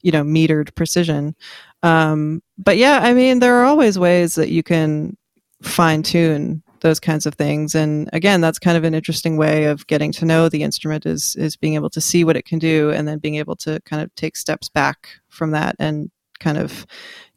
[0.00, 1.34] you know metered precision
[1.82, 5.16] um, but yeah, I mean, there are always ways that you can
[5.62, 7.74] fine tune those kinds of things.
[7.74, 11.36] And again, that's kind of an interesting way of getting to know the instrument is
[11.36, 14.02] is being able to see what it can do and then being able to kind
[14.02, 16.86] of take steps back from that and kind of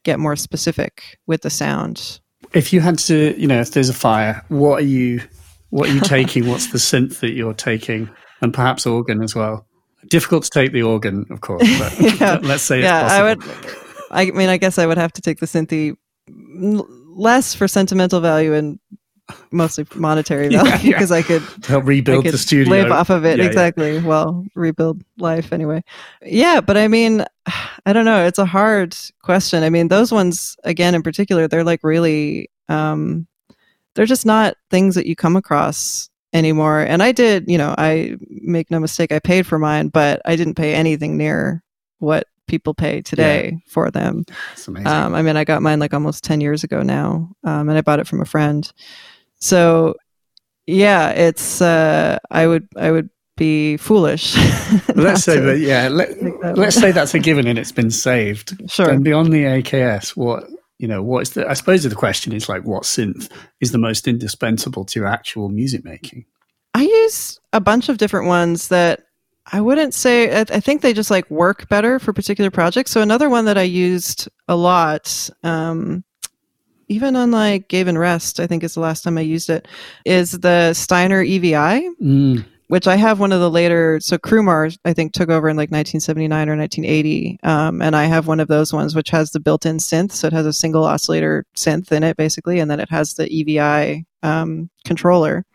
[0.03, 2.19] get more specific with the sound.
[2.53, 5.21] If you had to, you know, if there's a fire, what are you
[5.69, 6.47] what are you taking?
[6.47, 8.09] What's the synth that you're taking?
[8.41, 9.65] And perhaps organ as well.
[10.09, 12.39] Difficult to take the organ, of course, but yeah.
[12.43, 13.41] let's say yeah, I would
[14.13, 15.97] I mean, I guess I would have to take the Synthi
[16.27, 18.79] less for sentimental value and
[19.51, 21.19] mostly monetary value because yeah, yeah.
[21.19, 23.99] I could help rebuild could the studio, live off of it yeah, exactly.
[23.99, 25.83] Well, rebuild life anyway.
[26.21, 27.25] Yeah, but I mean,
[27.85, 28.25] I don't know.
[28.25, 29.63] It's a hard question.
[29.63, 33.27] I mean, those ones again in particular, they're like really, um,
[33.95, 36.79] they're just not things that you come across anymore.
[36.79, 40.35] And I did, you know, I make no mistake, I paid for mine, but I
[40.35, 41.63] didn't pay anything near
[41.99, 43.57] what people pay today yeah.
[43.67, 44.25] for them.
[44.85, 47.81] Um, I mean, I got mine like almost 10 years ago now, um, and I
[47.81, 48.71] bought it from a friend.
[49.35, 49.95] So,
[50.65, 54.35] yeah, it's, uh, I would, I would be foolish.
[54.95, 58.53] let's say that, yeah, let, let's say that's a given and it's been saved.
[58.69, 58.89] Sure.
[58.89, 60.45] And beyond the AKS, what,
[60.79, 63.31] you know, what's the, I suppose the question is like, what synth
[63.61, 66.25] is the most indispensable to actual music making?
[66.73, 69.03] I use a bunch of different ones that
[69.51, 70.39] I wouldn't say.
[70.39, 72.91] I, think they just like work better for particular projects.
[72.91, 76.03] So another one that I used a lot, um,
[76.87, 79.67] even on like Gave in Rest, I think is the last time I used it,
[80.05, 82.45] is the Steiner EVI, mm.
[82.67, 83.99] which I have one of the later.
[83.99, 88.27] So Crumar, I think, took over in like 1979 or 1980, um, and I have
[88.27, 90.13] one of those ones which has the built-in synth.
[90.13, 93.27] So it has a single oscillator synth in it, basically, and then it has the
[93.27, 95.45] EVI um, controller.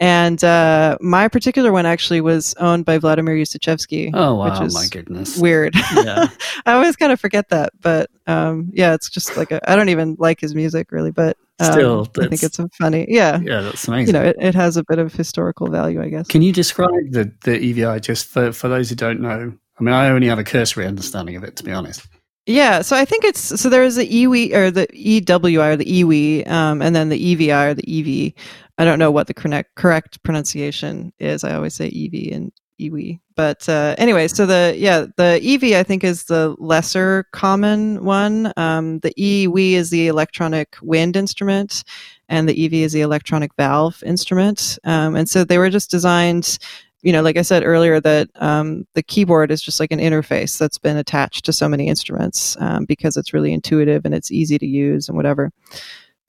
[0.00, 4.10] And uh, my particular one actually was owned by Vladimir Ussachevsky.
[4.14, 4.52] Oh wow!
[4.52, 5.74] Which is my goodness, weird.
[5.74, 6.28] Yeah.
[6.66, 10.16] I always kind of forget that, but um, yeah, it's just like I don't even
[10.18, 13.06] like his music really, but um, still, I think it's funny.
[13.08, 14.14] Yeah, yeah, that's amazing.
[14.14, 16.28] You know, it, it has a bit of historical value, I guess.
[16.28, 19.52] Can you describe the the EVI just for for those who don't know?
[19.80, 22.06] I mean, I only have a cursory understanding of it, to be honest.
[22.46, 25.84] Yeah, so I think it's so there is the EWI or the EWI or the
[25.84, 28.32] EWI, um, and then the EVI or the EV.
[28.78, 31.44] I don't know what the correct pronunciation is.
[31.44, 35.82] I always say EV and EWI, but uh, anyway, so the yeah the EV I
[35.82, 38.52] think is the lesser common one.
[38.56, 41.82] Um, the EWI is the electronic wind instrument,
[42.28, 44.78] and the EV is the electronic valve instrument.
[44.84, 46.58] Um, and so they were just designed
[47.02, 50.58] you know, like I said earlier, that um, the keyboard is just like an interface
[50.58, 54.58] that's been attached to so many instruments um, because it's really intuitive and it's easy
[54.58, 55.52] to use and whatever.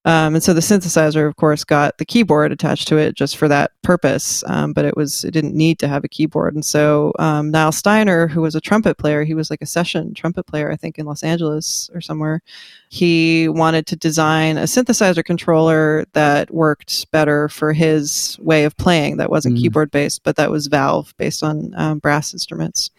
[0.06, 3.50] Um, and so the synthesizer, of course, got the keyboard attached to it just for
[3.50, 6.56] that purpose, um, but it was it didn't need to have a keyboard.
[6.56, 10.14] And so um, Nyle Steiner, who was a trumpet player, he was like a session
[10.14, 12.42] trumpet player, I think, in Los Angeles or somewhere.
[12.90, 19.18] He wanted to design a synthesizer controller that worked better for his way of playing,
[19.18, 19.62] that wasn't mm.
[19.62, 22.90] keyboard based, but that was valve based on um, brass instruments.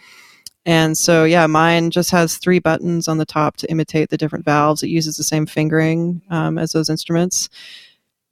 [0.67, 4.45] And so, yeah, mine just has three buttons on the top to imitate the different
[4.45, 4.83] valves.
[4.83, 7.49] It uses the same fingering um, as those instruments.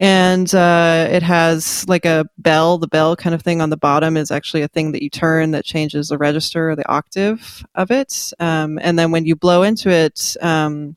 [0.01, 2.79] and uh, it has like a bell.
[2.79, 5.51] The bell kind of thing on the bottom is actually a thing that you turn
[5.53, 8.33] that changes the register or the octave of it.
[8.39, 10.97] Um, and then when you blow into it, um,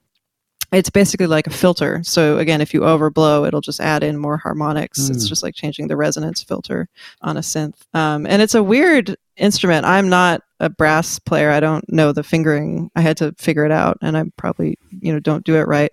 [0.71, 2.01] it's basically like a filter.
[2.03, 5.01] So again, if you overblow, it'll just add in more harmonics.
[5.01, 5.09] Mm.
[5.11, 5.29] It's hmm.
[5.29, 6.87] just like changing the resonance filter
[7.21, 7.75] on a synth.
[7.93, 9.85] Um, and it's a weird instrument.
[9.85, 11.49] I'm not a brass player.
[11.49, 12.89] I don't know the fingering.
[12.95, 15.91] I had to figure it out, and I probably you know don't do it right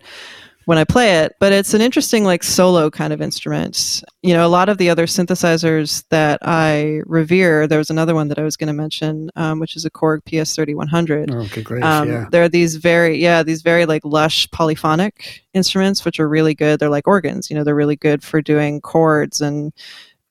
[0.68, 4.04] when I play it, but it's an interesting like solo kind of instrument.
[4.22, 8.28] You know, a lot of the other synthesizers that I revere, there was another one
[8.28, 11.32] that I was going to mention, um, which is a Korg PS3100.
[11.32, 11.82] Oh, okay, great.
[11.82, 12.26] Um, yeah.
[12.30, 16.80] There are these very, yeah, these very like lush polyphonic instruments, which are really good.
[16.80, 19.72] They're like organs, you know, they're really good for doing chords and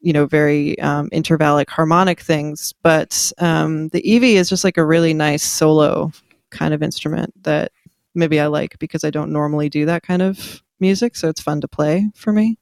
[0.01, 4.85] you know very um, intervallic harmonic things but um, the Evie is just like a
[4.85, 6.11] really nice solo
[6.49, 7.71] kind of instrument that
[8.17, 11.61] maybe I like because I don't normally do that kind of music, so it's fun
[11.61, 12.57] to play for me.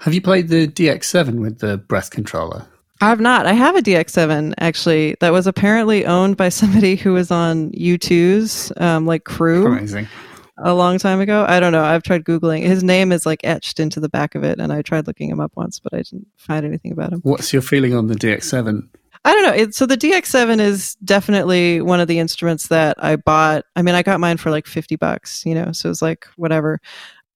[0.00, 2.66] Have you played the DX7 with the breath controller?
[3.00, 3.46] I have not.
[3.46, 8.72] I have a DX7 actually that was apparently owned by somebody who was on U2's
[8.76, 9.66] um, like crew.
[9.66, 10.06] Amazing.
[10.62, 11.44] A long time ago.
[11.48, 11.82] I don't know.
[11.82, 12.62] I've tried Googling.
[12.62, 15.40] His name is like etched into the back of it, and I tried looking him
[15.40, 17.20] up once, but I didn't find anything about him.
[17.22, 18.88] What's your feeling on the DX7?
[19.24, 19.62] I don't know.
[19.62, 23.64] It, so the DX7 is definitely one of the instruments that I bought.
[23.76, 26.80] I mean, I got mine for like 50 bucks, you know, so it's like whatever.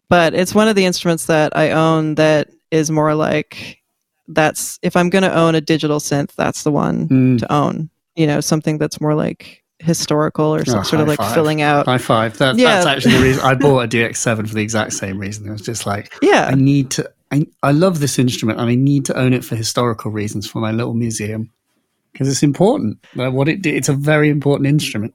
[0.08, 3.82] But it's one of the instruments that I own that is more like
[4.28, 7.38] that's if I'm going to own a digital synth, that's the one mm.
[7.38, 7.90] to own.
[8.16, 11.34] You know, something that's more like historical or some oh, sort of like five.
[11.34, 11.86] filling out.
[11.86, 12.38] High five.
[12.38, 12.74] That, yeah.
[12.74, 15.46] That's actually the reason I bought a DX7 for the exact same reason.
[15.46, 17.10] It was just like, yeah, I need to.
[17.30, 20.60] I, I love this instrument and I need to own it for historical reasons for
[20.60, 21.50] my little museum
[22.12, 23.04] because it's important.
[23.14, 25.14] what it it's a very important instrument.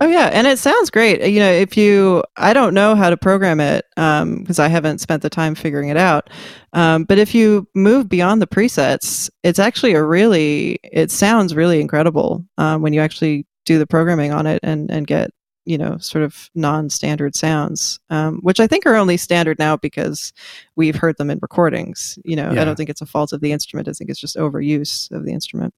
[0.00, 1.22] Oh yeah, and it sounds great.
[1.30, 4.98] You know, if you, I don't know how to program it because um, I haven't
[4.98, 6.30] spent the time figuring it out.
[6.72, 11.80] Um, but if you move beyond the presets, it's actually a really, it sounds really
[11.80, 15.30] incredible um, when you actually do the programming on it and and get
[15.64, 20.32] you know sort of non-standard sounds um, which i think are only standard now because
[20.76, 22.62] we've heard them in recordings you know yeah.
[22.62, 25.24] i don't think it's a fault of the instrument i think it's just overuse of
[25.24, 25.74] the instrument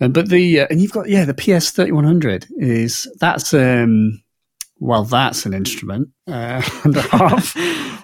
[0.00, 3.52] uh, but the uh, and you've got yeah the PS thirty one hundred is that's
[3.54, 4.22] um
[4.78, 7.54] well that's an instrument uh, and a half.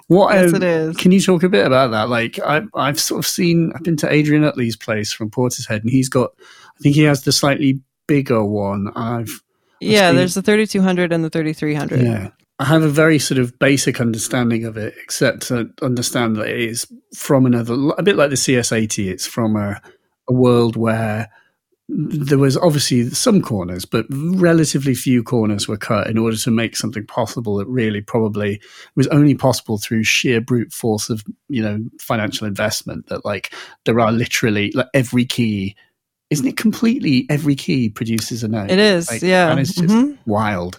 [0.09, 0.97] what yes, um, it is.
[0.97, 2.09] Can you talk a bit about that?
[2.09, 5.90] Like I've I've sort of seen I've been to Adrian Utley's place from Portishead and
[5.90, 8.88] he's got I think he has the slightly bigger one.
[8.94, 9.42] I've, I've
[9.80, 12.02] yeah, seen, there's the thirty two hundred and the thirty three hundred.
[12.02, 12.30] Yeah.
[12.59, 16.59] I have a very sort of basic understanding of it, except to understand that it
[16.59, 19.09] is from another, a bit like the CS80.
[19.09, 19.80] It's from a,
[20.28, 21.28] a world where
[21.88, 26.76] there was obviously some corners, but relatively few corners were cut in order to make
[26.76, 28.61] something possible that really probably
[28.96, 33.52] was only possible through sheer brute force of, you know, financial investment that like
[33.84, 35.76] there are literally like every key
[36.30, 38.70] isn't it completely every key produces a note?
[38.70, 39.50] It is, like, yeah.
[39.50, 40.30] And it's just mm-hmm.
[40.30, 40.78] wild.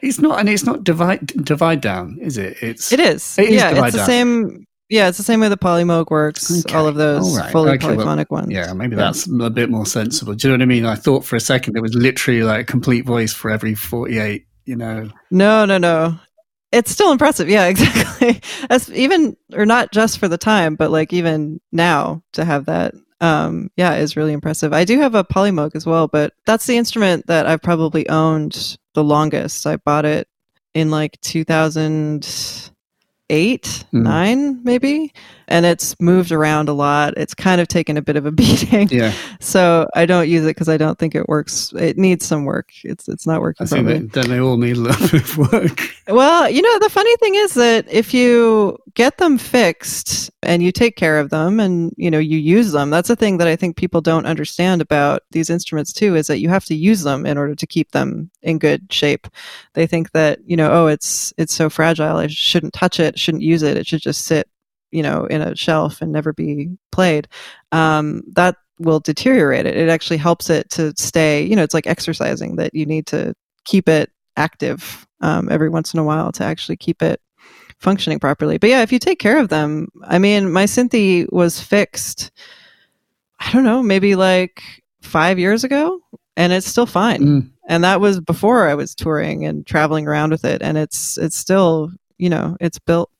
[0.00, 2.56] It's not, and it's not divide divide down, is it?
[2.62, 3.36] It's it is.
[3.38, 4.06] It is yeah, it's the down.
[4.06, 6.64] same yeah, it's the same way the Polymoog works.
[6.64, 6.74] Okay.
[6.74, 7.50] All of those right.
[7.50, 8.52] fully okay, polyphonic well, ones.
[8.52, 9.02] Yeah, maybe yeah.
[9.02, 10.34] that's a bit more sensible.
[10.34, 10.84] Do you know what I mean?
[10.84, 14.46] I thought for a second it was literally like a complete voice for every forty-eight.
[14.64, 15.10] You know?
[15.30, 16.18] No, no, no.
[16.72, 17.48] It's still impressive.
[17.48, 18.40] Yeah, exactly.
[18.70, 22.94] As even or not just for the time, but like even now to have that
[23.20, 26.76] um yeah is really impressive i do have a polymoog as well but that's the
[26.76, 30.28] instrument that i've probably owned the longest i bought it
[30.76, 32.70] in like 2008,
[33.30, 33.84] mm.
[33.92, 35.10] nine, maybe.
[35.48, 37.14] And it's moved around a lot.
[37.16, 38.88] It's kind of taken a bit of a beating.
[38.88, 39.12] Yeah.
[39.40, 41.72] So I don't use it because I don't think it works.
[41.76, 42.70] It needs some work.
[42.84, 43.66] It's it's not working.
[43.66, 45.80] I think they, then they all need a little bit of work.
[46.08, 50.72] Well, you know, the funny thing is that if you get them fixed and you
[50.72, 53.56] take care of them and you know you use them, that's a thing that I
[53.56, 56.14] think people don't understand about these instruments too.
[56.16, 59.26] Is that you have to use them in order to keep them in good shape.
[59.74, 62.16] They think that you know, oh, it's it's so fragile.
[62.16, 63.76] I shouldn't touch it shouldn't use it.
[63.76, 64.48] It should just sit,
[64.90, 67.28] you know, in a shelf and never be played.
[67.72, 69.76] Um, that will deteriorate it.
[69.76, 73.34] It actually helps it to stay, you know, it's like exercising that you need to
[73.64, 77.20] keep it active um, every once in a while to actually keep it
[77.78, 78.58] functioning properly.
[78.58, 82.30] But yeah, if you take care of them, I mean, my Synthi was fixed,
[83.40, 84.62] I don't know, maybe like
[85.02, 86.00] five years ago,
[86.36, 87.22] and it's still fine.
[87.22, 87.50] Mm.
[87.68, 91.36] And that was before I was touring and traveling around with it, and it's it's
[91.36, 93.10] still you know it's built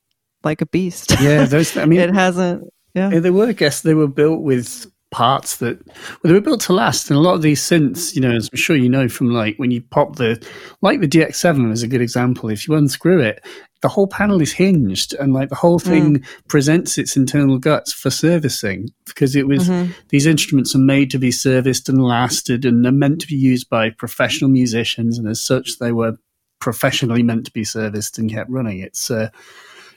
[0.47, 1.15] like a beast.
[1.21, 1.77] Yeah, those.
[1.77, 2.65] I mean, it hasn't.
[2.95, 3.49] Yeah, they were.
[3.49, 7.11] I guess they were built with parts that well, they were built to last.
[7.11, 9.57] And a lot of these synths, you know, as I'm sure you know from like
[9.57, 10.43] when you pop the
[10.81, 12.49] like the DX7 is a good example.
[12.49, 13.45] If you unscrew it,
[13.83, 16.25] the whole panel is hinged and like the whole thing mm.
[16.49, 19.93] presents its internal guts for servicing because it was mm-hmm.
[20.09, 23.69] these instruments are made to be serviced and lasted and they're meant to be used
[23.69, 26.17] by professional musicians and as such they were
[26.59, 29.29] professionally meant to be serviced and kept running it's uh,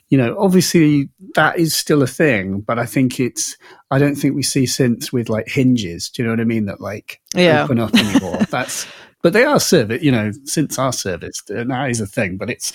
[0.10, 3.58] you know obviously that is still a thing but i think it's
[3.92, 6.66] i don't think we see synths with like hinges do you know what i mean
[6.66, 7.64] that like yeah.
[7.64, 8.88] open up anymore that's
[9.22, 12.50] but they are serviced you know synths are serviced and that is a thing but
[12.50, 12.74] it's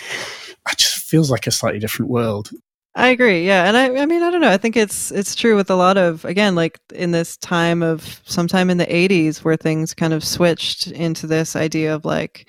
[0.70, 2.50] it just feels like a slightly different world.
[2.96, 3.44] I agree.
[3.44, 3.64] Yeah.
[3.64, 4.50] And I, I mean, I don't know.
[4.50, 8.20] I think it's, it's true with a lot of, again, like in this time of
[8.24, 12.48] sometime in the 80s where things kind of switched into this idea of like,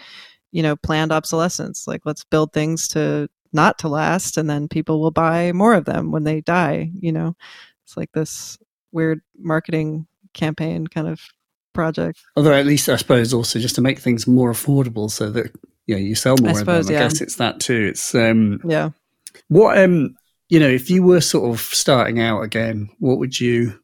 [0.52, 1.88] you know, planned obsolescence.
[1.88, 5.86] Like, let's build things to not to last and then people will buy more of
[5.86, 6.91] them when they die.
[6.93, 7.36] You know,
[7.84, 8.60] it's like this
[8.91, 11.20] weird marketing campaign kind of
[11.74, 12.24] project.
[12.36, 15.51] Although, at least I suppose also just to make things more affordable so that
[15.88, 16.95] yeah, you sell more I suppose, of them.
[16.95, 17.10] I yeah.
[17.10, 17.89] guess it's that too.
[17.91, 18.89] It's um yeah.
[19.47, 20.16] What um
[20.49, 23.80] you know, if you were sort of starting out again, what would you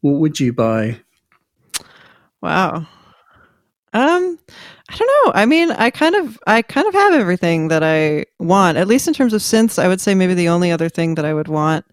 [0.00, 1.00] what would you buy?
[2.42, 2.86] Wow.
[3.92, 4.38] Um
[4.88, 5.32] I don't know.
[5.34, 8.78] I mean, I kind of I kind of have everything that I want.
[8.78, 11.24] At least in terms of synths, I would say maybe the only other thing that
[11.24, 11.84] I would want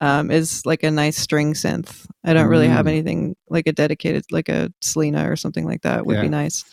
[0.00, 2.06] um, is like a nice string synth.
[2.24, 2.90] I don't really have mm.
[2.90, 6.22] anything like a dedicated like a Solina or something like that would yeah.
[6.22, 6.64] be nice.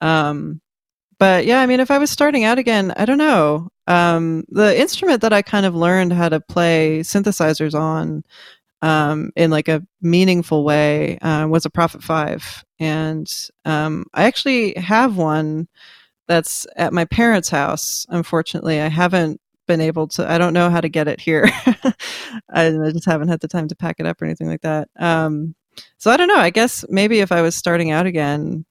[0.00, 0.60] Um,
[1.18, 3.68] but yeah, I mean, if I was starting out again, I don't know.
[3.86, 8.24] Um, the instrument that I kind of learned how to play synthesizers on
[8.82, 13.32] um, in like a meaningful way uh, was a Prophet Five, and
[13.64, 15.68] um, I actually have one
[16.28, 18.06] that's at my parents' house.
[18.08, 20.30] Unfortunately, I haven't been able to.
[20.30, 21.44] I don't know how to get it here.
[22.52, 24.88] I, I, just haven't had the time to pack it up or anything like that.
[24.98, 25.54] Um,
[25.98, 26.36] so I don't know.
[26.36, 28.64] I guess maybe if I was starting out again,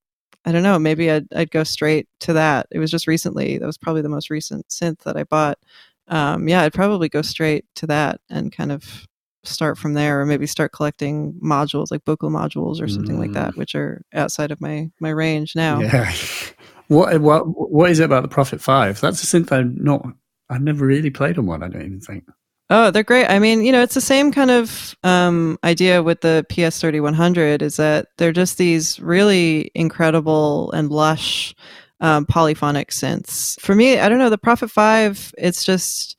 [0.45, 2.68] I don't know, maybe I'd, I'd go straight to that.
[2.72, 5.59] It was just recently, that was probably the most recent synth that I bought.
[6.07, 9.07] Um, yeah, I'd probably go straight to that and kind of
[9.44, 13.20] start from there or maybe start collecting modules like Buchla modules or something mm.
[13.20, 13.58] like that, mm.
[13.58, 15.80] which are outside of my, my range now.
[15.80, 16.14] Yeah.
[16.88, 19.02] what, what, what is it about the Prophet 5?
[19.02, 20.06] That's a synth I'm not,
[20.50, 22.26] I've never really played on one, I don't even think.
[22.70, 23.28] Oh, they're great.
[23.28, 27.76] I mean, you know, it's the same kind of um, idea with the PS3100 is
[27.76, 31.54] that they're just these really incredible and lush
[32.00, 33.60] um, polyphonic synths.
[33.60, 36.18] For me, I don't know, the Prophet 5, it's just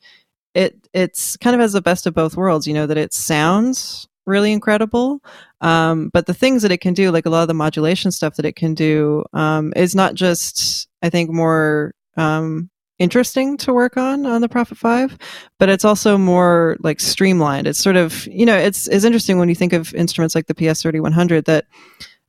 [0.53, 4.07] it it's kind of has the best of both worlds, you know, that it sounds
[4.25, 5.21] really incredible.
[5.61, 8.35] Um, but the things that it can do, like a lot of the modulation stuff
[8.35, 13.97] that it can do, um, is not just, I think, more um, interesting to work
[13.97, 15.17] on on the Prophet 5,
[15.59, 17.67] but it's also more like streamlined.
[17.67, 20.53] It's sort of, you know, it's, it's interesting when you think of instruments like the
[20.53, 21.65] PS3100 that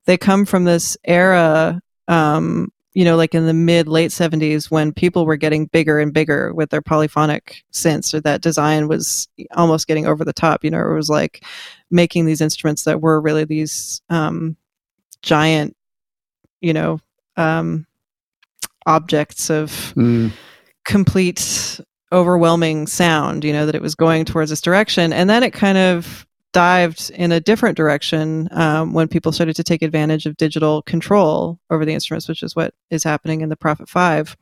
[0.07, 4.93] they come from this era, um, you know, like in the mid late 70s when
[4.93, 9.87] people were getting bigger and bigger with their polyphonic synths, or that design was almost
[9.87, 10.65] getting over the top.
[10.65, 11.45] You know, it was like
[11.91, 14.57] making these instruments that were really these um,
[15.23, 15.77] giant,
[16.61, 17.01] you know,
[17.37, 17.87] um,
[18.87, 19.71] objects of.
[19.97, 20.33] Mm
[20.85, 21.81] complete
[22.13, 25.13] overwhelming sound, you know, that it was going towards this direction.
[25.13, 29.65] And then it kind of dived in a different direction um, when people started to
[29.65, 33.57] take advantage of digital control over the instruments, which is what is happening in the
[33.57, 34.37] Prophet 5.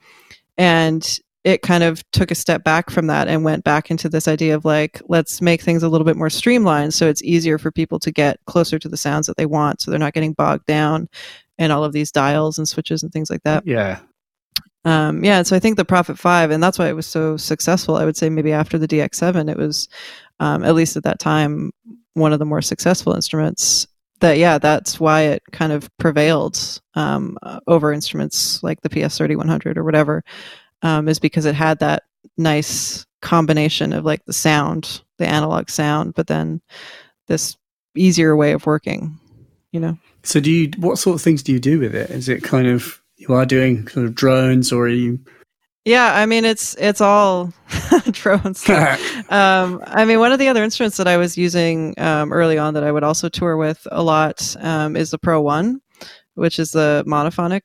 [0.59, 4.29] And it kind of took a step back from that and went back into this
[4.29, 7.73] idea of like, let's make things a little bit more streamlined so it's easier for
[7.73, 10.67] people to get closer to the sounds that they want so they're not getting bogged
[10.67, 11.09] down
[11.59, 13.67] in all of these dials and switches and things like that.
[13.67, 13.99] Yeah.
[14.85, 17.97] Um, yeah, so I think the Prophet 5, and that's why it was so successful.
[17.97, 19.89] I would say maybe after the DX7, it was,
[20.41, 21.73] um, at least at that time,
[22.15, 23.87] one of the more successful instruments.
[24.21, 29.85] That, yeah, that's why it kind of prevailed um, over instruments like the PS3100 or
[29.85, 30.23] whatever,
[30.83, 32.05] um, is because it had that
[32.37, 36.61] nice combination of like the sound, the analog sound, but then
[37.27, 37.57] this
[37.97, 39.19] easier way of working,
[39.73, 39.99] you know?
[40.23, 42.11] So, do you, what sort of things do you do with it?
[42.11, 45.19] Is it kind of, you are doing sort of drones or are you
[45.85, 47.53] yeah, I mean it's it's all
[48.11, 48.69] drones.
[49.29, 52.75] um, I mean, one of the other instruments that I was using um, early on
[52.75, 55.81] that I would also tour with a lot um, is the Pro One,
[56.35, 57.63] which is the monophonic,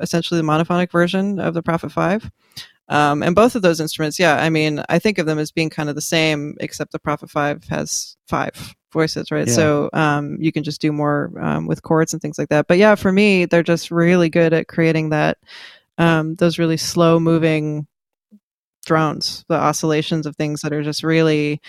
[0.00, 2.30] essentially the monophonic version of the Prophet Five.
[2.90, 5.68] Um, and both of those instruments, yeah, I mean, I think of them as being
[5.68, 9.46] kind of the same, except the Prophet Five has five voices, right?
[9.46, 9.52] Yeah.
[9.52, 12.66] So um, you can just do more um, with chords and things like that.
[12.66, 15.38] But yeah, for me, they're just really good at creating that
[15.98, 17.86] um, those really slow moving
[18.86, 21.60] drones, the oscillations of things that are just really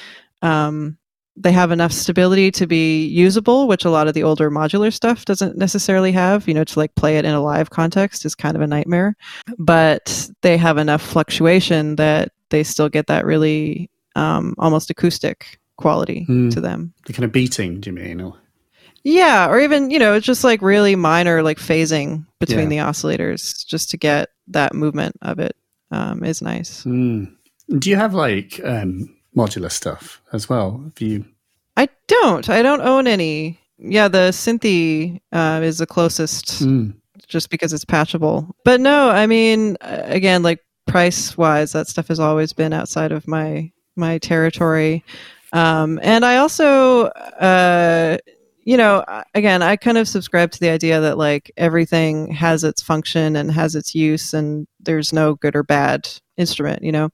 [0.42, 0.98] um,
[1.36, 5.24] they have enough stability to be usable, which a lot of the older modular stuff
[5.26, 6.48] doesn't necessarily have.
[6.48, 9.16] You know, to like play it in a live context is kind of a nightmare.
[9.58, 16.26] But they have enough fluctuation that they still get that really um, almost acoustic quality
[16.28, 16.54] Mm.
[16.54, 16.94] to them.
[17.06, 18.20] The kind of beating, do you mean?
[18.20, 18.36] Or,
[19.04, 22.84] Yeah, or even, you know, it's just like really minor like phasing between Yeah.
[22.84, 25.56] the oscillators just to get that movement of it
[25.92, 26.84] um, is nice.
[26.84, 27.32] Mm.
[27.80, 30.82] Do you have like um, modular stuff as well?
[30.84, 31.26] Have you?
[31.78, 32.50] I don't.
[32.50, 33.60] I don't own any.
[33.78, 36.94] Yeah, the Synthi uh, is the closest Mm.
[37.28, 38.54] just because it's patchable.
[38.66, 43.28] But no, I mean, again, like price wise, that stuff has always been outside of
[43.28, 45.04] my my territory.
[45.54, 48.18] Um, and I also, uh,
[48.64, 49.04] you know,
[49.34, 53.52] again, I kind of subscribe to the idea that like everything has its function and
[53.52, 56.08] has its use, and there's no good or bad
[56.38, 57.10] instrument, you know.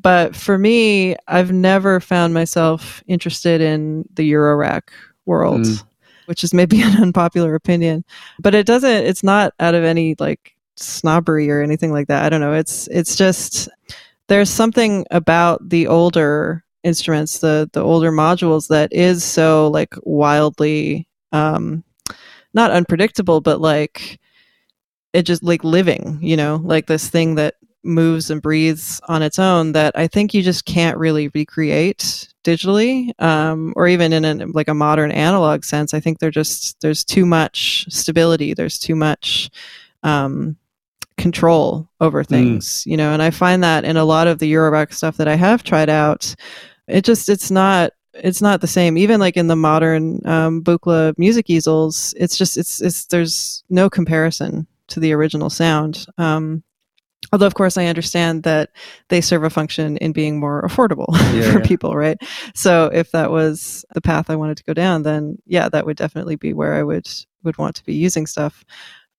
[0.00, 4.88] But for me, I've never found myself interested in the Eurorack
[5.26, 5.84] world, Mm.
[6.26, 8.04] which is maybe an unpopular opinion
[8.40, 12.28] but it doesn't it's not out of any like snobbery or anything like that i
[12.28, 13.68] don't know it's it's just
[14.28, 21.08] there's something about the older instruments the the older modules that is so like wildly
[21.32, 21.82] um
[22.52, 24.20] not unpredictable but like
[25.12, 29.38] it just like living you know like this thing that moves and breathes on its
[29.38, 34.46] own that i think you just can't really recreate digitally um, or even in a,
[34.48, 35.94] like a modern analog sense.
[35.94, 39.50] I think they're just there's too much stability there's too much
[40.02, 40.56] um,
[41.16, 44.92] control over things you know and i find that in a lot of the eurorack
[44.92, 46.34] stuff that i have tried out
[46.88, 48.96] it just it's not it's not the same.
[48.96, 53.90] Even like in the modern um, Buchla music easels it's just it's it's there's no
[53.90, 56.06] comparison to the original sound.
[56.18, 56.62] Um,
[57.32, 58.70] although of course i understand that
[59.08, 61.66] they serve a function in being more affordable Yeah, for yeah.
[61.66, 62.18] people right?
[62.54, 65.96] So if that was the path i wanted to go down then yeah that would
[65.96, 67.08] definitely be where i would
[67.42, 68.64] would want to be using stuff.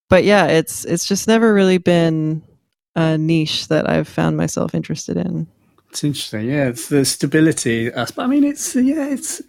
[0.09, 2.43] But yeah it's it's just never really been
[2.95, 5.47] a niche that i've found myself interested in
[5.95, 6.49] It's interesting.
[6.49, 8.19] Yeah, it's the stability aspect.
[8.19, 9.41] I mean, it's yeah, it's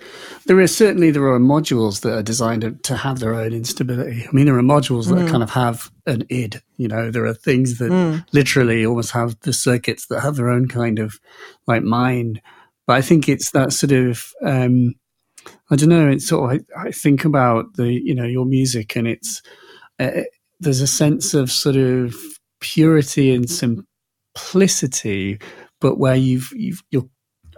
[0.44, 4.24] there is certainly there are modules that are designed to, have their own instability.
[4.28, 5.28] I mean, there are modules that Mm.
[5.28, 6.62] kind of have an id.
[6.76, 8.24] You know, there are things that Mm.
[8.32, 11.18] literally almost have the circuits that have their own kind of
[11.66, 12.40] like mind.
[12.86, 14.94] But I think it's that sort of um,
[15.68, 16.09] I don't know.
[16.09, 19.42] It's sort of I, I think about the you know your music and it's
[19.99, 20.22] uh,
[20.61, 22.14] there's a sense of sort of
[22.61, 25.40] purity and simplicity,
[25.87, 27.09] but where you've you've you're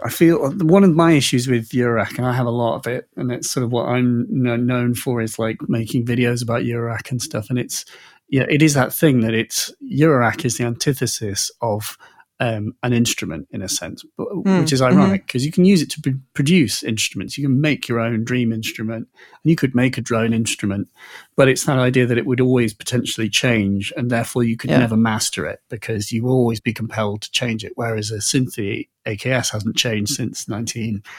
[0.05, 3.09] I feel one of my issues with Eurorack, and I have a lot of it,
[3.17, 7.19] and it's sort of what I'm known for is like making videos about Eurorack and
[7.19, 7.49] stuff.
[7.49, 7.85] And it's,
[8.29, 11.97] yeah, it is that thing that it's Eurorack is the antithesis of
[12.41, 15.81] um, an instrument in a sense, but, Mm, which is ironic because you can use
[15.81, 17.37] it to pr- produce instruments.
[17.37, 19.07] You can make your own dream instrument,
[19.43, 20.87] and you could make a drone instrument,
[21.35, 24.79] but it's that idea that it would always potentially change, and therefore you could Yeah.
[24.79, 27.73] never master it because you will always be compelled to change it.
[27.75, 30.47] Whereas a Synthi AKS hasn't changed since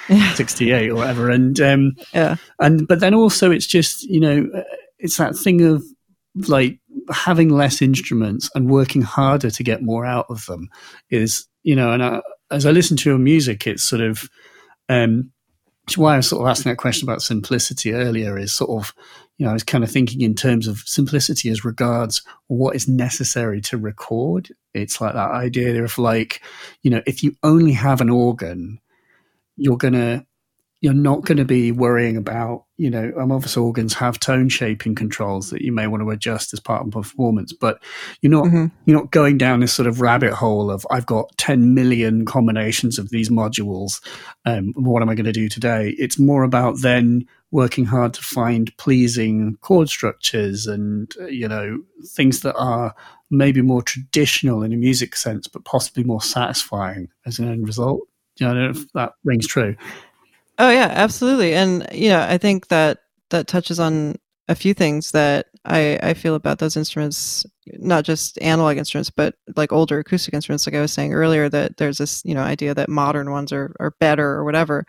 [0.08, 4.62] 1968 or whatever, and um, yeah and but then also it's just you know uh,
[4.98, 5.82] it's that thing of
[6.48, 6.78] like
[7.12, 10.68] having less instruments and working harder to get more out of them
[11.11, 14.28] is you know and I, as I listen to your music it's sort of
[14.88, 15.30] um
[15.84, 18.94] which why I was sort of asking that question about simplicity earlier is sort of
[19.38, 22.86] you know I was kind of thinking in terms of simplicity as regards what is
[22.86, 24.50] necessary to record.
[24.74, 26.42] It's like that idea of like
[26.82, 28.78] you know if you only have an organ
[29.56, 30.24] you're gonna
[30.80, 34.94] you're not going to be worrying about, you know, um, obviously organs have tone shaping
[34.94, 37.78] controls that you may want to adjust as part of performance, but
[38.22, 38.70] you're not Mhm.
[38.86, 42.98] you're not going down this sort of rabbit hole of I've got 10 million combinations
[42.98, 44.00] of these modules.
[44.46, 45.90] Um, what am I going to do today?
[45.98, 51.78] It's more about then working hard to find pleasing chord structures and uh, you know
[52.16, 52.94] things that are
[53.30, 58.00] maybe more traditional in a music sense, but possibly more satisfying as an end result.
[58.38, 59.76] You know, I don't know if that rings true.
[60.61, 61.54] Oh yeah, absolutely.
[61.54, 62.99] And you know, I think that
[63.30, 64.16] that touches on
[64.49, 67.46] a few things that I, I feel about those instruments,
[67.78, 70.66] not just analog instruments, but like older acoustic instruments.
[70.66, 73.74] Like I was saying earlier, that there's this you know idea that modern ones are
[73.80, 74.84] are better or whatever,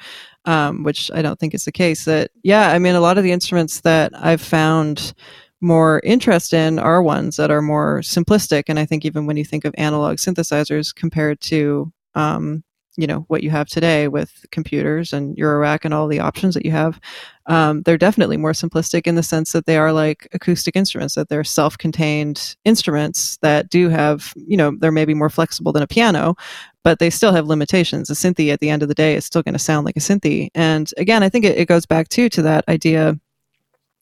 [0.45, 2.03] um, which I don't think is the case.
[2.03, 5.13] That yeah, I mean, a lot of the instruments that I've found
[5.61, 8.63] more interest in are ones that are more simplistic.
[8.67, 12.63] And I think even when you think of analog synthesizers compared to um,
[13.01, 16.53] you know what you have today with computers and your Eurorack and all the options
[16.53, 16.99] that you have,
[17.47, 21.27] um, they're definitely more simplistic in the sense that they are like acoustic instruments, that
[21.27, 26.35] they're self-contained instruments that do have, you know, they're maybe more flexible than a piano,
[26.83, 28.09] but they still have limitations.
[28.09, 30.01] A Synthi at the end of the day is still going to sound like a
[30.01, 30.49] Synthi.
[30.53, 33.19] And again, I think it, it goes back too to that idea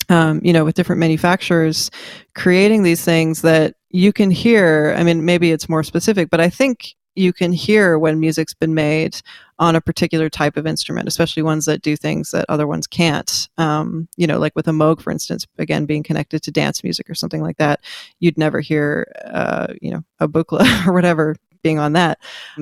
[0.09, 1.91] um, you know, with different manufacturers
[2.33, 4.95] creating these things that you can hear.
[4.97, 8.73] I mean, maybe it's more specific, but I think you can hear when music's been
[8.73, 9.21] made
[9.57, 13.49] on a particular type of instrument, especially ones that do things that other ones can't.
[13.57, 17.09] Um, you know, like with a Moog, for instance, again, being connected to dance music
[17.09, 17.81] or something like that,
[18.19, 22.19] you'd never hear, uh, you know, a buchla or whatever being on that.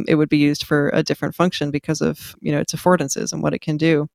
[0.07, 3.43] It would be used for a different function because of, you know, its affordances and
[3.43, 4.09] what it can do.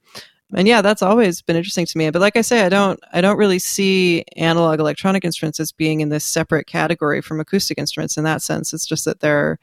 [0.54, 2.10] And yeah, that's always been interesting to me.
[2.10, 6.00] But like I say, I don't, I don't really see analog electronic instruments as being
[6.00, 8.74] in this separate category from acoustic instruments in that sense.
[8.74, 9.58] It's just that they're,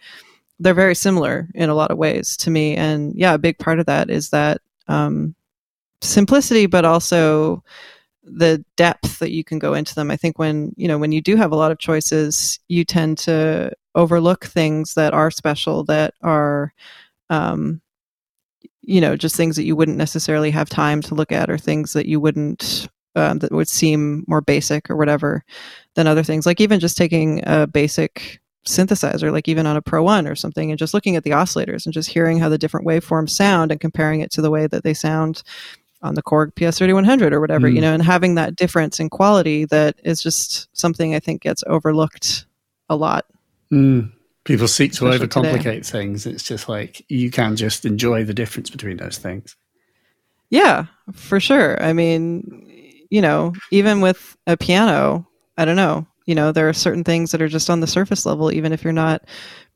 [0.60, 2.76] they're very similar in a lot of ways to me.
[2.76, 5.36] And yeah, a big part of that is that um,
[6.02, 7.64] simplicity, but also
[8.23, 10.11] the depth that you can go into them.
[10.11, 13.18] I think when you know when you do have a lot of choices, you tend
[13.19, 16.73] to overlook things that are special, that are
[17.30, 17.81] um,
[18.81, 21.94] you know just things that you wouldn't necessarily have time to look at, or things
[21.94, 25.44] that you wouldn't um, that would seem more basic or whatever
[25.95, 26.45] than other things.
[26.45, 30.72] Like even just taking a basic synthesizer, like even on a Pro One or something,
[30.72, 33.80] and just looking at the oscillators and just hearing how the different waveforms sound and
[33.80, 35.44] comparing it to the way that they sound
[36.02, 37.76] on the Korg PS3100 or whatever, mm.
[37.76, 41.64] you know, and having that difference in quality that is just something I think gets
[41.68, 42.45] overlooked
[42.90, 43.26] a lot.
[43.72, 44.11] Mm.
[44.45, 45.81] People seek to overcomplicate today.
[45.81, 46.26] things.
[46.26, 49.56] It's just like you can just enjoy the difference between those things.
[50.49, 51.81] Yeah, for sure.
[51.84, 55.27] I mean, you know, even with a piano,
[55.57, 58.23] I don't know you know there are certain things that are just on the surface
[58.23, 59.23] level even if you're not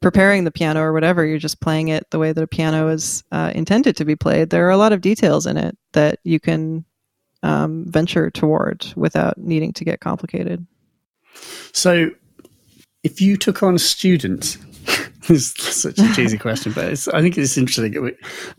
[0.01, 3.23] preparing the piano or whatever you're just playing it the way that a piano is
[3.31, 4.51] uh, intended to be played.
[4.51, 6.85] There are a lot of details in it that you can
[7.41, 10.67] um, venture toward without needing to get complicated.
[11.71, 12.11] So
[13.01, 14.57] if you took on a student
[15.27, 18.11] this is such a cheesy question but i think it's interesting.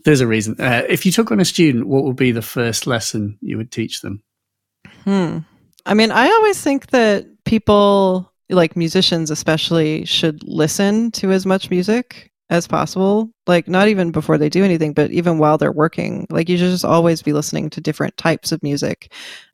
[0.03, 0.59] There's a reason.
[0.59, 3.71] Uh, if you took on a student what would be the first lesson you would
[3.71, 4.21] teach them?
[5.05, 5.37] Hmm.
[5.85, 11.69] I mean, I always think that people, like musicians especially, should listen to as much
[11.69, 13.31] music as possible.
[13.47, 16.27] Like, not even before they do anything, but even while they're working.
[16.29, 19.11] Like, you should just always be listening to different types of music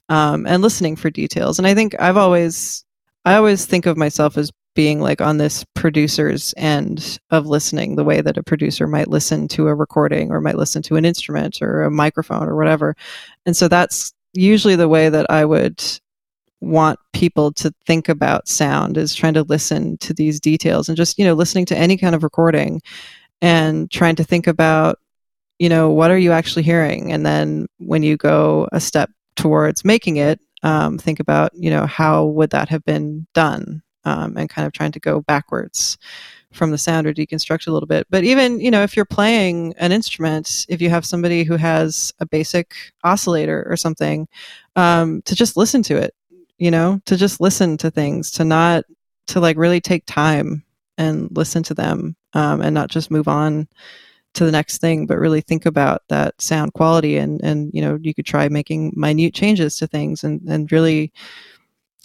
[0.09, 1.57] um, and listening for details.
[1.57, 2.83] And I think I've always,
[3.23, 8.03] I always think of myself as being like on this producer's end of listening, the
[8.03, 11.61] way that a producer might listen to a recording or might listen to an instrument
[11.61, 12.95] or a microphone or whatever.
[13.45, 15.83] And so that's usually the way that I would
[16.61, 21.17] want people to think about sound is trying to listen to these details and just
[21.17, 22.81] you know listening to any kind of recording
[23.41, 24.99] and trying to think about
[25.59, 27.11] you know what are you actually hearing?
[27.11, 31.85] And then when you go a step towards making it um, think about you know
[31.85, 35.97] how would that have been done um, and kind of trying to go backwards
[36.51, 38.07] from the sound or deconstruct a little bit.
[38.09, 42.13] But even you know if you're playing an instrument if you have somebody who has
[42.19, 42.73] a basic
[43.03, 44.27] oscillator or something
[44.75, 46.13] um, to just listen to it
[46.61, 48.85] you know, to just listen to things, to not,
[49.25, 50.63] to like really take time
[50.95, 53.67] and listen to them um, and not just move on
[54.35, 57.17] to the next thing, but really think about that sound quality.
[57.17, 61.11] And, and, you know, you could try making minute changes to things and, and really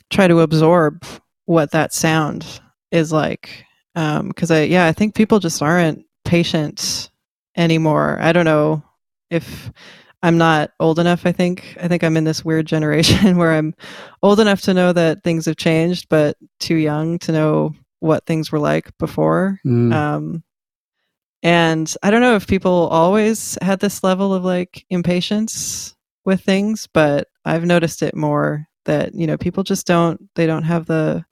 [0.09, 1.05] try to absorb
[1.45, 2.47] what that sound
[2.91, 3.63] is like.
[3.95, 7.11] Um, cause I, yeah, I think people just aren't patient
[7.59, 8.17] anymore.
[8.23, 8.83] I don't know
[9.29, 9.71] if
[10.23, 11.77] I'm not old enough, I think.
[11.81, 13.75] I think I'm in this weird generation where I'm
[14.23, 18.51] old enough to know that things have changed, but too young to know what things
[18.51, 19.61] were like before.
[19.65, 19.93] Mm.
[19.93, 20.43] Um,
[21.43, 25.95] and I don't know if people always had this level of like impatience
[26.25, 30.65] with things, but I've noticed it more that, you know, people just don't, they don't
[30.65, 31.25] have the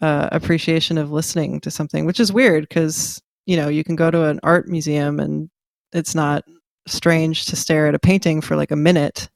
[0.00, 4.10] uh, appreciation of listening to something, which is weird because, you know, you can go
[4.10, 5.50] to an art museum and
[5.92, 6.44] it's not
[6.86, 9.28] strange to stare at a painting for like a minute.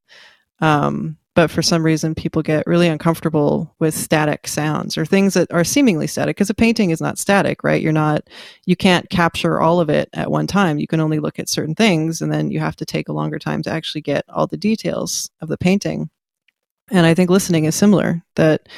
[0.60, 5.52] Um, but for some reason, people get really uncomfortable with static sounds or things that
[5.52, 7.82] are seemingly static because a painting is not static, right?
[7.82, 8.30] You're not,
[8.66, 10.78] you can't capture all of it at one time.
[10.78, 13.40] You can only look at certain things and then you have to take a longer
[13.40, 16.08] time to actually get all the details of the painting.
[16.92, 18.68] And I think listening is similar, that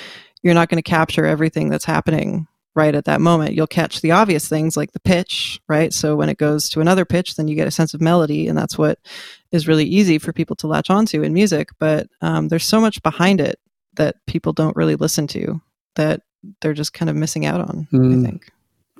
[0.43, 2.47] you're not going to capture everything that's happening
[2.77, 3.55] right at that moment.
[3.55, 5.93] You'll catch the obvious things like the pitch, right?
[5.93, 8.57] So when it goes to another pitch, then you get a sense of melody, and
[8.57, 8.98] that's what
[9.51, 11.70] is really easy for people to latch onto in music.
[11.78, 13.59] But um, there's so much behind it
[13.94, 15.61] that people don't really listen to
[15.94, 16.20] that
[16.61, 17.89] they're just kind of missing out on.
[17.93, 18.12] Mm.
[18.12, 18.24] I hmm.
[18.24, 18.53] think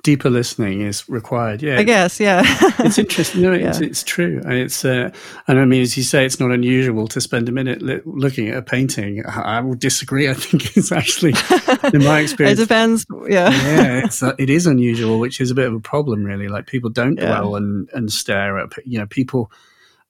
[0.07, 1.61] deeper listening is required.
[1.61, 2.17] Yeah, I guess.
[2.17, 2.41] Yeah,
[2.79, 3.41] it's interesting.
[3.41, 3.87] No, it's, yeah.
[3.87, 5.11] it's true, and it's uh,
[5.49, 8.47] and I mean, as you say, it's not unusual to spend a minute li- looking
[8.47, 9.25] at a painting.
[9.25, 10.29] I, I will disagree.
[10.29, 11.33] I think it's actually,
[11.93, 13.05] in my experience, it depends.
[13.27, 16.47] Yeah, yeah, it's uh, it is unusual, which is a bit of a problem, really.
[16.47, 17.25] Like people don't yeah.
[17.25, 18.71] dwell and and stare at.
[18.85, 19.51] You know, people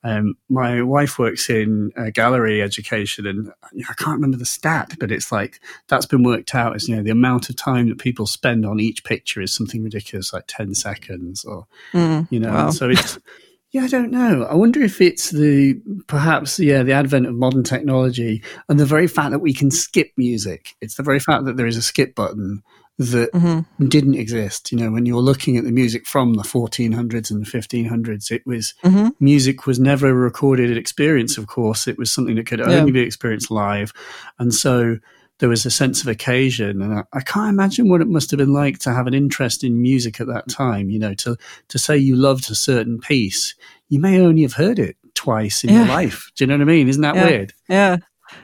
[0.03, 3.51] Um, my wife works in uh, gallery education, and
[3.89, 7.03] I can't remember the stat, but it's like that's been worked out as you know
[7.03, 10.75] the amount of time that people spend on each picture is something ridiculous, like ten
[10.75, 12.51] seconds, or mm, you know.
[12.53, 12.69] Wow.
[12.69, 13.17] So it's
[13.71, 14.43] yeah, I don't know.
[14.43, 19.07] I wonder if it's the perhaps yeah the advent of modern technology and the very
[19.07, 20.75] fact that we can skip music.
[20.79, 22.61] It's the very fact that there is a skip button
[22.97, 23.87] that mm-hmm.
[23.87, 24.71] didn't exist.
[24.71, 28.45] You know, when you're looking at the music from the 1400s and the 1500s, it
[28.45, 29.09] was mm-hmm.
[29.19, 31.37] music was never a recorded experience.
[31.37, 33.01] Of course, it was something that could only yeah.
[33.01, 33.93] be experienced live,
[34.39, 34.97] and so
[35.39, 36.81] there was a sense of occasion.
[36.81, 39.63] And I, I, can't imagine what it must have been like to have an interest
[39.63, 40.89] in music at that time.
[40.89, 41.37] You know, to
[41.67, 43.53] to say you loved a certain piece,
[43.89, 45.79] you may only have heard it twice in yeah.
[45.79, 46.31] your life.
[46.35, 46.87] Do you know what I mean?
[46.87, 47.25] Isn't that yeah.
[47.25, 47.53] weird?
[47.69, 47.97] Yeah.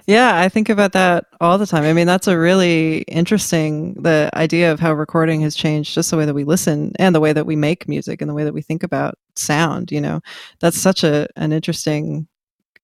[0.07, 1.83] Yeah, I think about that all the time.
[1.83, 6.17] I mean, that's a really interesting the idea of how recording has changed just the
[6.17, 8.53] way that we listen and the way that we make music and the way that
[8.53, 10.21] we think about sound, you know.
[10.61, 12.27] That's such a an interesting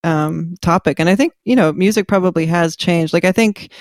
[0.03, 0.99] um topic.
[0.99, 3.13] And I think, you know, music probably has changed.
[3.13, 3.73] Like I think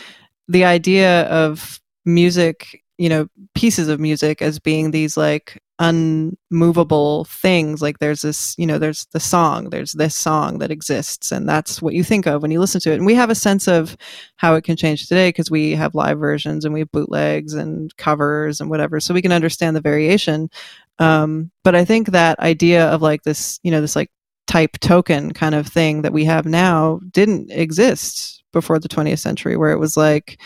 [0.48, 7.80] the idea of music, you know, pieces of music as being these like unmovable things.
[7.80, 11.80] Like there's this you know there's the song there's this song that exists and that's
[11.80, 12.96] what you think of when you listen to it.
[12.96, 13.96] And we have a sense of
[14.36, 17.96] how it can change today because we have live versions and we have bootlegs and
[17.96, 20.50] covers and whatever so we can understand the variation.
[20.98, 24.10] Um, but i think that idea of like this you know this like
[24.48, 29.56] type token kind of thing that we have now didn't exist before the 20th century
[29.56, 30.40] where it was like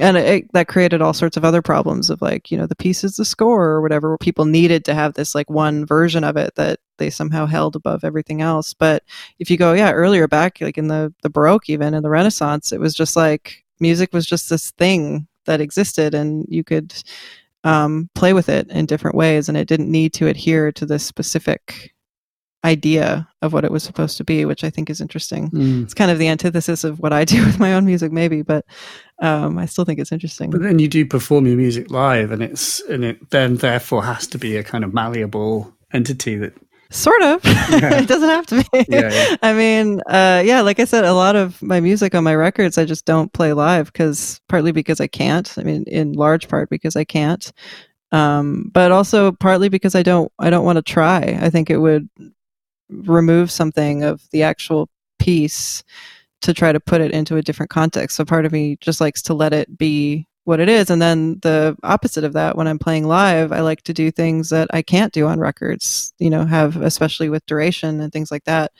[0.00, 3.04] and it, that created all sorts of other problems of like you know the piece
[3.04, 4.16] is the score or whatever.
[4.18, 8.04] People needed to have this like one version of it that they somehow held above
[8.04, 8.74] everything else.
[8.74, 9.04] But
[9.38, 12.72] if you go yeah earlier back like in the the baroque even in the renaissance
[12.72, 16.94] it was just like music was just this thing that existed and you could
[17.64, 19.48] um, play with it in different ways.
[19.48, 21.93] And it didn't need to adhere to this specific
[22.64, 25.50] idea of what it was supposed to be, which I think is interesting.
[25.50, 25.84] Mm.
[25.84, 28.64] It's kind of the antithesis of what I do with my own music, maybe, but
[29.20, 30.50] um, I still think it's interesting.
[30.50, 34.26] But then you do perform your music live, and it's and it then therefore has
[34.28, 36.54] to be a kind of malleable entity that.
[36.90, 37.44] Sort of.
[37.44, 37.94] Yeah.
[37.98, 38.84] it doesn't have to be.
[38.88, 39.36] Yeah, yeah.
[39.42, 42.78] I mean, uh, yeah, like I said, a lot of my music on my records,
[42.78, 45.52] I just don't play live because partly because I can't.
[45.58, 47.52] I mean, in large part because I can't.
[48.12, 51.36] Um, but also partly because I don't I don't want to try.
[51.40, 52.08] I think it would
[52.88, 54.88] remove something of the actual
[55.18, 55.82] piece
[56.42, 58.16] to try to put it into a different context.
[58.16, 60.90] So part of me just likes to let it be what it is.
[60.90, 64.50] And then the opposite of that, when I'm playing live, I like to do things
[64.50, 68.44] that I can't do on records, you know, have, especially with duration and things like
[68.44, 68.72] that.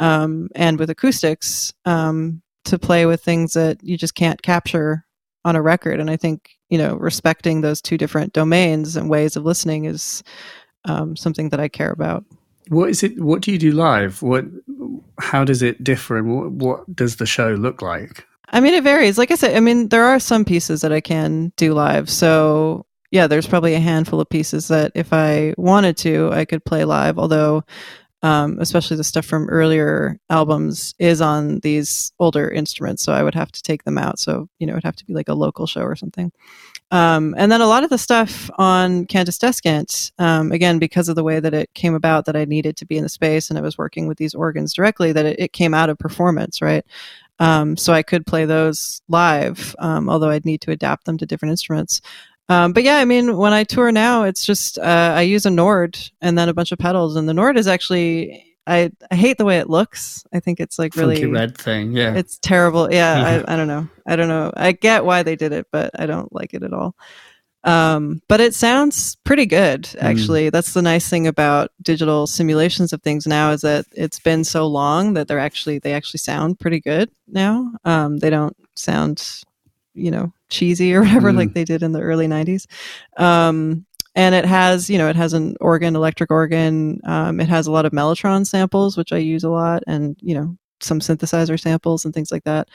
[0.00, 5.04] Um, and with acoustics, um, to play with things that you just can't capture
[5.44, 6.00] on a record.
[6.00, 10.22] And I think, you know, respecting those two different domains and ways of listening is
[10.84, 12.24] um, something that I care about.
[12.72, 13.20] What is it?
[13.20, 14.22] What do you do live?
[14.22, 14.46] What?
[15.20, 18.26] How does it differ, and what, what does the show look like?
[18.48, 19.18] I mean, it varies.
[19.18, 22.08] Like I said, I mean, there are some pieces that I can do live.
[22.08, 26.64] So yeah, there's probably a handful of pieces that if I wanted to, I could
[26.64, 27.18] play live.
[27.18, 27.62] Although,
[28.22, 33.34] um, especially the stuff from earlier albums is on these older instruments, so I would
[33.34, 34.18] have to take them out.
[34.18, 36.32] So you know, it would have to be like a local show or something.
[36.92, 41.16] Um, and then a lot of the stuff on Cantus Descant, um, again, because of
[41.16, 43.58] the way that it came about, that I needed to be in the space and
[43.58, 46.84] I was working with these organs directly, that it, it came out of performance, right?
[47.38, 51.26] Um, so I could play those live, um, although I'd need to adapt them to
[51.26, 52.02] different instruments.
[52.50, 55.50] Um, but yeah, I mean, when I tour now, it's just uh, I use a
[55.50, 59.38] Nord and then a bunch of pedals, and the Nord is actually I, I hate
[59.38, 60.24] the way it looks.
[60.32, 61.92] I think it's like really Funky red thing.
[61.92, 62.92] Yeah, it's terrible.
[62.92, 63.88] Yeah, I, I don't know.
[64.06, 64.52] I don't know.
[64.56, 66.94] I get why they did it, but I don't like it at all.
[67.64, 70.02] Um, but it sounds pretty good, mm.
[70.02, 70.48] actually.
[70.48, 70.52] Mm.
[70.52, 74.66] That's the nice thing about digital simulations of things now is that it's been so
[74.66, 77.72] long that they're actually they actually sound pretty good now.
[77.84, 79.42] Um, they don't sound,
[79.94, 81.36] you know, cheesy or whatever mm.
[81.36, 82.66] like they did in the early '90s.
[83.16, 87.00] Um, and it has you know it has an organ electric organ.
[87.04, 90.34] Um, it has a lot of mellotron samples which i use a lot and you
[90.34, 92.68] know some synthesizer samples and things like that.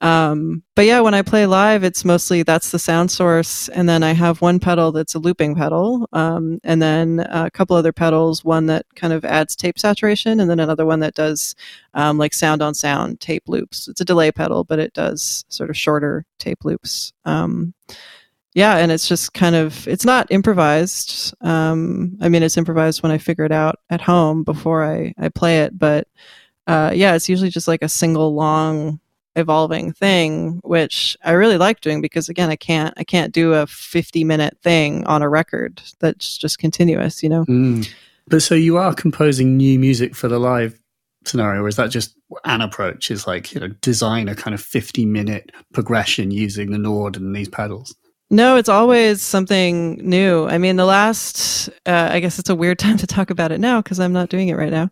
[0.00, 3.68] Um, but yeah when i play live it's mostly that's the sound source.
[3.68, 6.08] And then i have one pedal that's a looping pedal.
[6.12, 10.50] Um, and then a couple other pedals one that kind of adds tape saturation and
[10.50, 11.54] then another one that does
[11.94, 13.88] um, like sound on sound tape loops.
[13.88, 17.12] It's a delay pedal but it does sort of shorter tape loops.
[17.26, 17.74] Um,
[18.54, 21.34] yeah, and it's just kind of it's not improvised.
[21.40, 25.28] Um, I mean, it's improvised when I figure it out at home before I I
[25.28, 26.08] play it, but
[26.66, 29.00] uh, yeah, it's usually just like a single long
[29.36, 33.66] evolving thing, which I really like doing because again, I can't I can't do a
[33.66, 37.44] fifty minute thing on a record that's just continuous, you know.
[37.44, 37.88] Mm.
[38.26, 40.78] But so you are composing new music for the live
[41.24, 43.10] scenario, or is that just an approach?
[43.10, 47.34] Is like you know design a kind of fifty minute progression using the Nord and
[47.34, 47.94] these pedals.
[48.32, 50.46] No, it's always something new.
[50.46, 53.58] I mean, the last, uh, I guess it's a weird time to talk about it
[53.58, 54.88] now because I'm not doing it right now.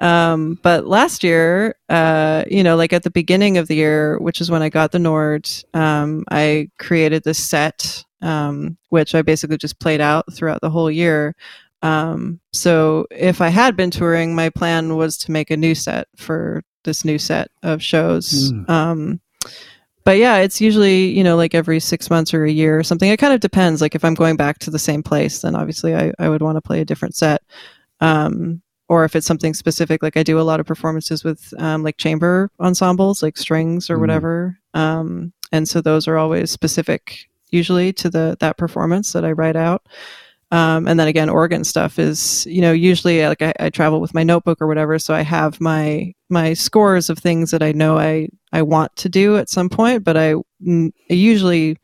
[0.00, 4.40] Um, but last year, uh, you know, like at the beginning of the year, which
[4.40, 9.56] is when I got the Nord, um, I created this set, um, which I basically
[9.56, 11.34] just played out throughout the whole year.
[11.82, 16.08] Um, so if I had been touring, my plan was to make a new set
[16.16, 18.52] for this new set of shows.
[18.52, 19.20] Mm
[20.04, 23.10] but yeah, it's usually, you know, like every six months or a year or something.
[23.10, 23.80] It kind of depends.
[23.80, 26.56] Like if I'm going back to the same place, then obviously I, I would want
[26.56, 27.42] to play a different set.
[28.00, 31.82] Um, or if it's something specific, like I do a lot of performances with um,
[31.82, 34.00] like chamber ensembles, like strings or mm.
[34.00, 34.58] whatever.
[34.74, 39.56] Um, and so those are always specific usually to the that performance that I write
[39.56, 39.86] out.
[40.50, 44.12] Um, and then again, organ stuff is, you know, usually like I, I, travel with
[44.12, 47.98] my notebook or whatever, so I have my my scores of things that I know
[47.98, 51.78] I I want to do at some point, but I, I usually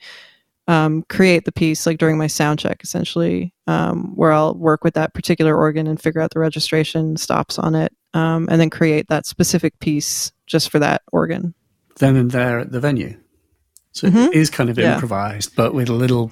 [0.66, 4.94] um, create the piece like during my sound check, essentially, um, where I'll work with
[4.94, 9.08] that particular organ and figure out the registration stops on it, um, and then create
[9.08, 11.54] that specific piece just for that organ.
[11.96, 13.16] Then and there at the venue,
[13.92, 14.18] so mm-hmm.
[14.18, 14.94] it is kind of yeah.
[14.94, 16.30] improvised, but with a little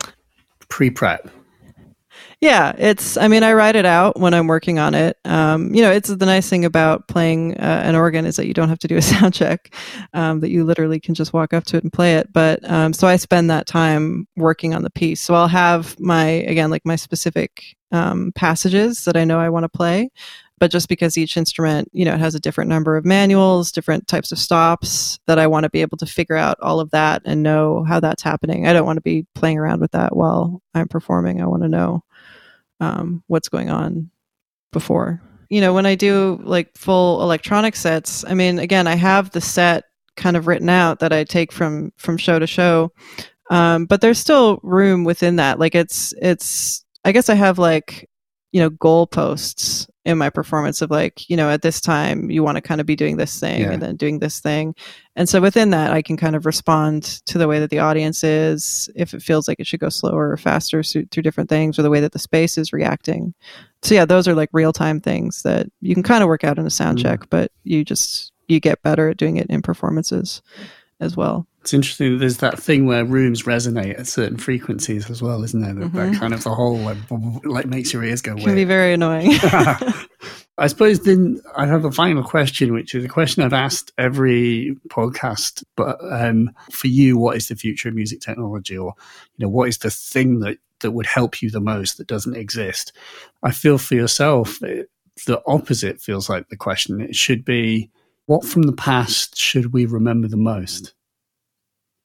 [0.69, 1.31] pre-prep
[2.41, 3.17] yeah, it's.
[3.17, 5.17] I mean, I write it out when I'm working on it.
[5.25, 8.53] Um, you know, it's the nice thing about playing uh, an organ is that you
[8.53, 9.75] don't have to do a sound check.
[10.13, 12.31] Um, that you literally can just walk up to it and play it.
[12.33, 15.23] But um, so I spend that time working on the piece.
[15.23, 19.65] So I'll have my again like my specific um, passages that I know I want
[19.65, 20.11] to play.
[20.59, 24.09] But just because each instrument, you know, it has a different number of manuals, different
[24.09, 27.23] types of stops, that I want to be able to figure out all of that
[27.27, 28.67] and know how that's happening.
[28.67, 31.43] I don't want to be playing around with that while I'm performing.
[31.43, 32.03] I want to know
[32.81, 34.11] um, what's going on
[34.73, 35.23] before.
[35.49, 39.41] You know, when I do like full electronic sets, I mean, again, I have the
[39.41, 39.85] set
[40.17, 42.93] kind of written out that I take from from show to show,
[43.51, 45.59] um, but there's still room within that.
[45.59, 48.09] Like it's it's I guess I have like
[48.57, 52.57] you know goalposts in my performance of like you know at this time you want
[52.57, 53.71] to kind of be doing this thing yeah.
[53.71, 54.75] and then doing this thing
[55.15, 58.25] and so within that i can kind of respond to the way that the audience
[58.25, 61.83] is if it feels like it should go slower or faster through, different things or
[61.83, 63.35] the way that the space is reacting
[63.83, 66.59] so yeah those are like real time things that you can kind of work out
[66.59, 67.03] in a sound mm.
[67.03, 70.41] check but you just you get better at doing it in performances
[70.99, 72.19] as well it's interesting.
[72.19, 75.75] There's that thing where rooms resonate at certain frequencies as well, isn't there?
[75.75, 76.13] That, mm-hmm.
[76.13, 76.97] that kind of the whole like,
[77.43, 78.37] like makes your ears go.
[78.37, 78.55] Can weird.
[78.55, 79.33] be very annoying.
[80.59, 84.77] I suppose then I have a final question, which is a question I've asked every
[84.91, 85.65] podcast.
[85.75, 88.95] But um, for you, what is the future of music technology, or
[89.37, 92.37] you know, what is the thing that that would help you the most that doesn't
[92.37, 92.93] exist?
[93.43, 94.89] I feel for yourself, it,
[95.27, 97.01] the opposite feels like the question.
[97.01, 97.91] It should be,
[98.27, 100.93] what from the past should we remember the most?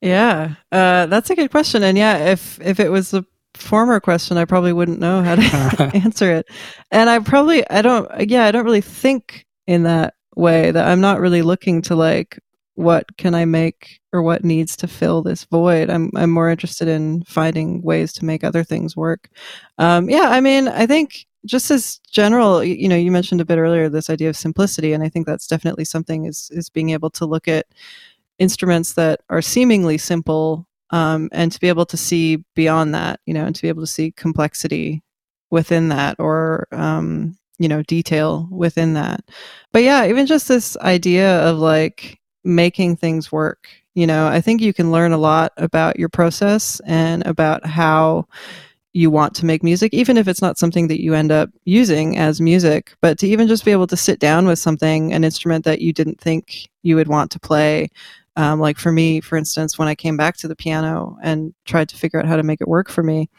[0.01, 1.83] Yeah, uh, that's a good question.
[1.83, 3.23] And yeah, if if it was the
[3.53, 6.47] former question, I probably wouldn't know how to answer it.
[6.91, 10.71] And I probably I don't yeah I don't really think in that way.
[10.71, 12.39] That I'm not really looking to like
[12.75, 15.89] what can I make or what needs to fill this void.
[15.91, 19.29] I'm I'm more interested in finding ways to make other things work.
[19.77, 23.57] Um, yeah, I mean, I think just as general, you know, you mentioned a bit
[23.57, 27.11] earlier this idea of simplicity, and I think that's definitely something is is being able
[27.11, 27.67] to look at
[28.39, 33.33] instruments that are seemingly simple um, and to be able to see beyond that you
[33.33, 35.01] know and to be able to see complexity
[35.49, 39.21] within that or um, you know detail within that.
[39.71, 44.61] But yeah even just this idea of like making things work you know i think
[44.61, 48.25] you can learn a lot about your process and about how
[48.93, 52.17] you want to make music even if it's not something that you end up using
[52.17, 52.93] as music.
[53.01, 55.93] But to even just be able to sit down with something an instrument that you
[55.93, 57.89] didn't think you would want to play
[58.35, 61.89] um, like for me, for instance, when I came back to the piano and tried
[61.89, 63.29] to figure out how to make it work for me,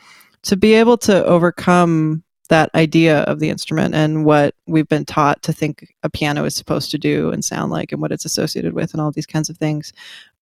[0.43, 5.43] to be able to overcome that idea of the instrument and what we've been taught
[5.43, 8.75] to think a piano is supposed to do and sound like and what it's associated
[8.75, 9.93] with and all these kinds of things.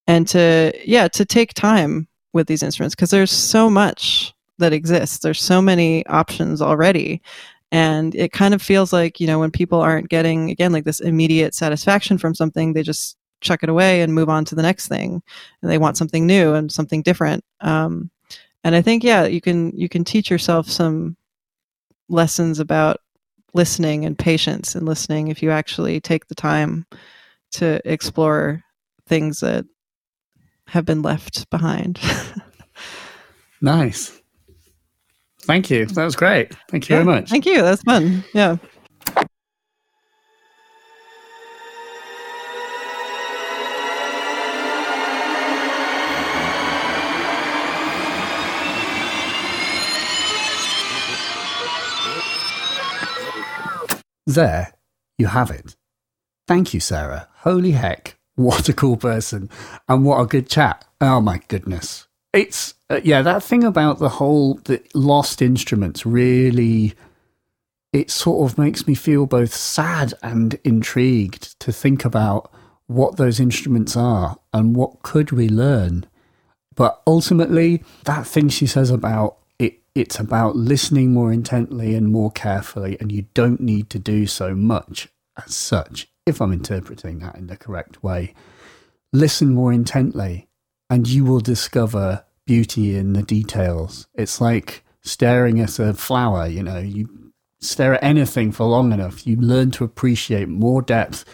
[0.09, 5.19] And to, yeah, to take time with these instruments because there's so much that exists.
[5.19, 7.23] There's so many options already.
[7.73, 11.01] And it kind of feels like, you know, when people aren't getting, again, like this
[11.01, 14.89] immediate satisfaction from something, they just chuck it away and move on to the next
[14.89, 15.23] thing.
[15.63, 17.45] And they want something new and something different.
[17.61, 18.11] Um,
[18.65, 21.17] and i think yeah you can you can teach yourself some
[22.09, 22.99] lessons about
[23.55, 26.87] listening and patience and listening if you actually take the time
[27.51, 28.63] to explore
[29.07, 29.65] things that
[30.67, 31.99] have been left behind.
[33.63, 34.19] Nice.
[35.43, 35.85] Thank you.
[35.85, 36.55] That was great.
[36.71, 37.29] Thank you yeah, very much.
[37.29, 37.61] thank you.
[37.61, 38.25] That's fun.
[38.33, 38.57] Yeah
[54.35, 54.75] there
[55.21, 55.77] you have it.
[56.49, 57.29] Thank you, Sarah.
[57.39, 59.51] Holy heck, what a cool person.
[59.89, 60.85] And what a good chat.
[61.01, 62.09] Oh my goodness.
[62.33, 66.95] It's, uh, yeah, that thing about the whole the lost instruments really,
[67.93, 72.53] it sort of makes me feel both sad and intrigued to think about
[72.87, 76.07] what those instruments are and what could we learn.
[76.77, 79.37] But ultimately, that thing she says about
[79.95, 84.55] it's about listening more intently and more carefully, and you don't need to do so
[84.55, 85.09] much
[85.45, 88.35] as such, if I'm interpreting that in the correct way.
[89.13, 90.49] Listen more intently,
[90.89, 94.07] and you will discover beauty in the details.
[94.15, 99.27] It's like staring at a flower, you know, you stare at anything for long enough,
[99.27, 101.25] you learn to appreciate more depth.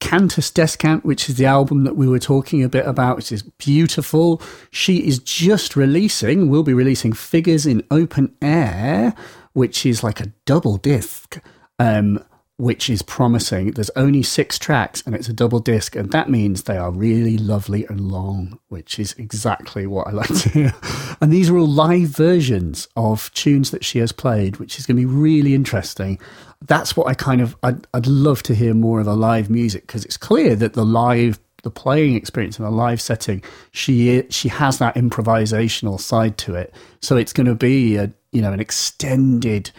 [0.00, 3.42] Cantus Descant, which is the album that we were talking a bit about, which is
[3.42, 4.40] beautiful.
[4.70, 9.14] She is just releasing, we'll be releasing Figures in Open Air,
[9.52, 11.38] which is like a double disc,
[11.78, 12.24] um,
[12.58, 13.72] which is promising.
[13.72, 17.36] There's only six tracks and it's a double disc, and that means they are really
[17.36, 20.74] lovely and long, which is exactly what I like to hear.
[21.20, 24.96] And these are all live versions of tunes that she has played, which is going
[24.96, 26.20] to be really interesting.
[26.66, 29.86] That's what I kind of I'd, I'd love to hear more of a live music
[29.86, 34.48] because it's clear that the live the playing experience in a live setting, she she
[34.48, 36.74] has that improvisational side to it.
[37.02, 39.70] So it's going to be a you know an extended,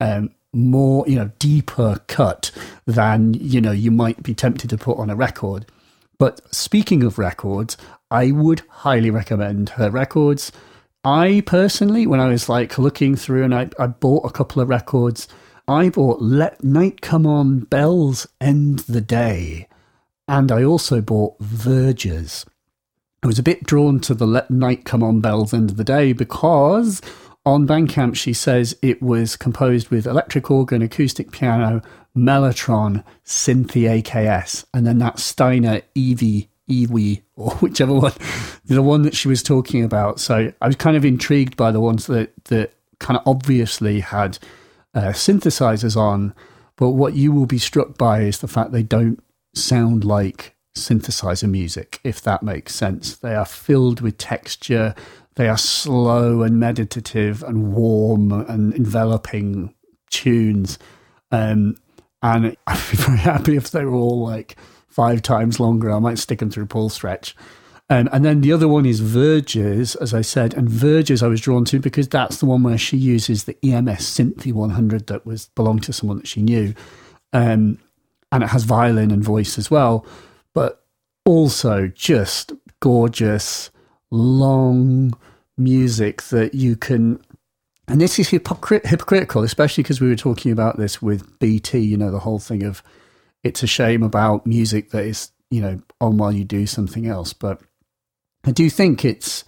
[0.00, 2.50] um, more you know deeper cut
[2.86, 5.66] than you know you might be tempted to put on a record.
[6.18, 7.76] But speaking of records,
[8.10, 10.52] I would highly recommend her records.
[11.04, 14.68] I personally, when I was like looking through and I, I bought a couple of
[14.68, 15.26] records,
[15.68, 19.68] I bought Let Night Come On, Bells End the Day,
[20.26, 22.44] and I also bought Verges.
[23.22, 25.84] I was a bit drawn to the Let Night Come On, Bells End of the
[25.84, 27.00] Day because
[27.46, 31.80] on Bandcamp she says it was composed with electric organ, acoustic piano,
[32.16, 38.12] Mellotron, Synthi AKS, and then that Steiner EVI EWI or whichever one,
[38.64, 40.18] the one that she was talking about.
[40.18, 44.38] So I was kind of intrigued by the ones that that kind of obviously had
[44.94, 46.34] uh, synthesizers on,
[46.76, 49.22] but what you will be struck by is the fact they don't
[49.54, 53.16] sound like synthesizer music, if that makes sense.
[53.16, 54.94] They are filled with texture.
[55.36, 59.74] They are slow and meditative and warm and enveloping
[60.10, 60.78] tunes.
[61.30, 61.76] Um,
[62.22, 64.56] and I'd be very happy if they were all like
[64.88, 65.90] five times longer.
[65.90, 67.34] I might stick them through Paulstretch.
[67.92, 70.54] Um, and then the other one is Verges, as I said.
[70.54, 74.00] And Verges I was drawn to because that's the one where she uses the EMS
[74.00, 76.72] Synthi 100 that was belonged to someone that she knew.
[77.34, 77.78] Um,
[78.30, 80.06] and it has violin and voice as well.
[80.54, 80.82] But
[81.26, 83.68] also just gorgeous,
[84.10, 85.12] long
[85.58, 87.22] music that you can.
[87.88, 91.98] And this is hypocrit- hypocritical, especially because we were talking about this with BT, you
[91.98, 92.82] know, the whole thing of
[93.44, 97.34] it's a shame about music that is, you know, on while you do something else.
[97.34, 97.60] But
[98.44, 99.44] I do think it's,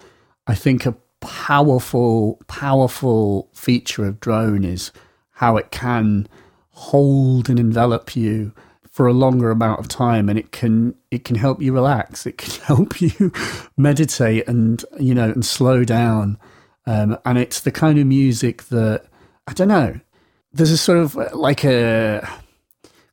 [0.46, 4.92] I think a powerful, powerful feature of drone is
[5.32, 6.28] how it can
[6.70, 8.52] hold and envelop you
[8.90, 12.26] for a longer amount of time and it can it can help you relax.
[12.26, 13.32] It can help you
[13.76, 16.38] meditate and you know and slow down.
[16.86, 19.06] Um, and it's the kind of music that
[19.46, 19.98] i don't know
[20.52, 22.26] there's a sort of like a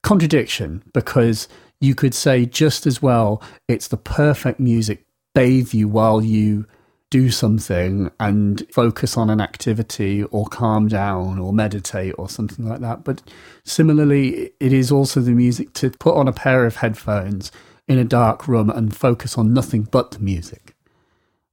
[0.03, 1.47] contradiction because
[1.79, 6.65] you could say just as well it's the perfect music bathe you while you
[7.11, 12.79] do something and focus on an activity or calm down or meditate or something like
[12.79, 13.03] that.
[13.03, 13.21] But
[13.65, 17.51] similarly, it is also the music to put on a pair of headphones
[17.87, 20.73] in a dark room and focus on nothing but the music.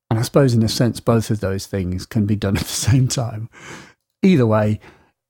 [0.09, 2.69] And I suppose, in a sense, both of those things can be done at the
[2.69, 3.51] same time.
[4.23, 4.79] Either way,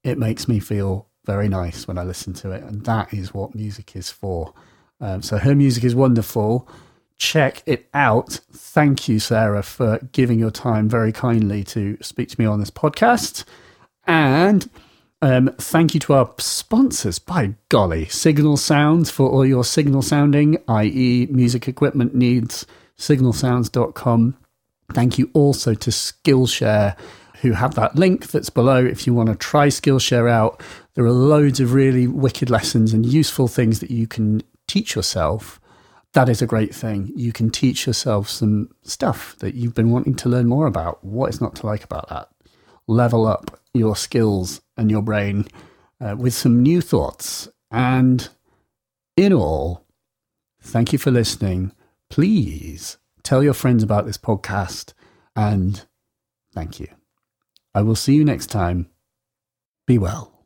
[0.04, 2.62] it makes me feel very nice when I listen to it.
[2.62, 4.52] And that is what music is for.
[5.00, 6.68] Um, so her music is wonderful
[7.18, 8.40] check it out.
[8.52, 12.70] Thank you, Sarah, for giving your time very kindly to speak to me on this
[12.70, 13.44] podcast.
[14.06, 14.70] And
[15.20, 20.58] um, thank you to our sponsors, by golly, Signal Sounds for all your signal sounding,
[20.68, 22.64] i.e., music equipment needs,
[22.96, 24.36] signalsounds.com.
[24.92, 26.96] Thank you also to Skillshare,
[27.42, 30.62] who have that link that's below if you want to try Skillshare out.
[30.94, 35.60] There are loads of really wicked lessons and useful things that you can teach yourself.
[36.18, 37.12] That is a great thing.
[37.14, 41.04] You can teach yourself some stuff that you've been wanting to learn more about.
[41.04, 42.28] What is not to like about that?
[42.88, 45.46] Level up your skills and your brain
[46.00, 47.48] uh, with some new thoughts.
[47.70, 48.28] And
[49.16, 49.86] in all,
[50.60, 51.70] thank you for listening.
[52.10, 54.94] Please tell your friends about this podcast
[55.36, 55.86] and
[56.52, 56.88] thank you.
[57.76, 58.90] I will see you next time.
[59.86, 60.37] Be well.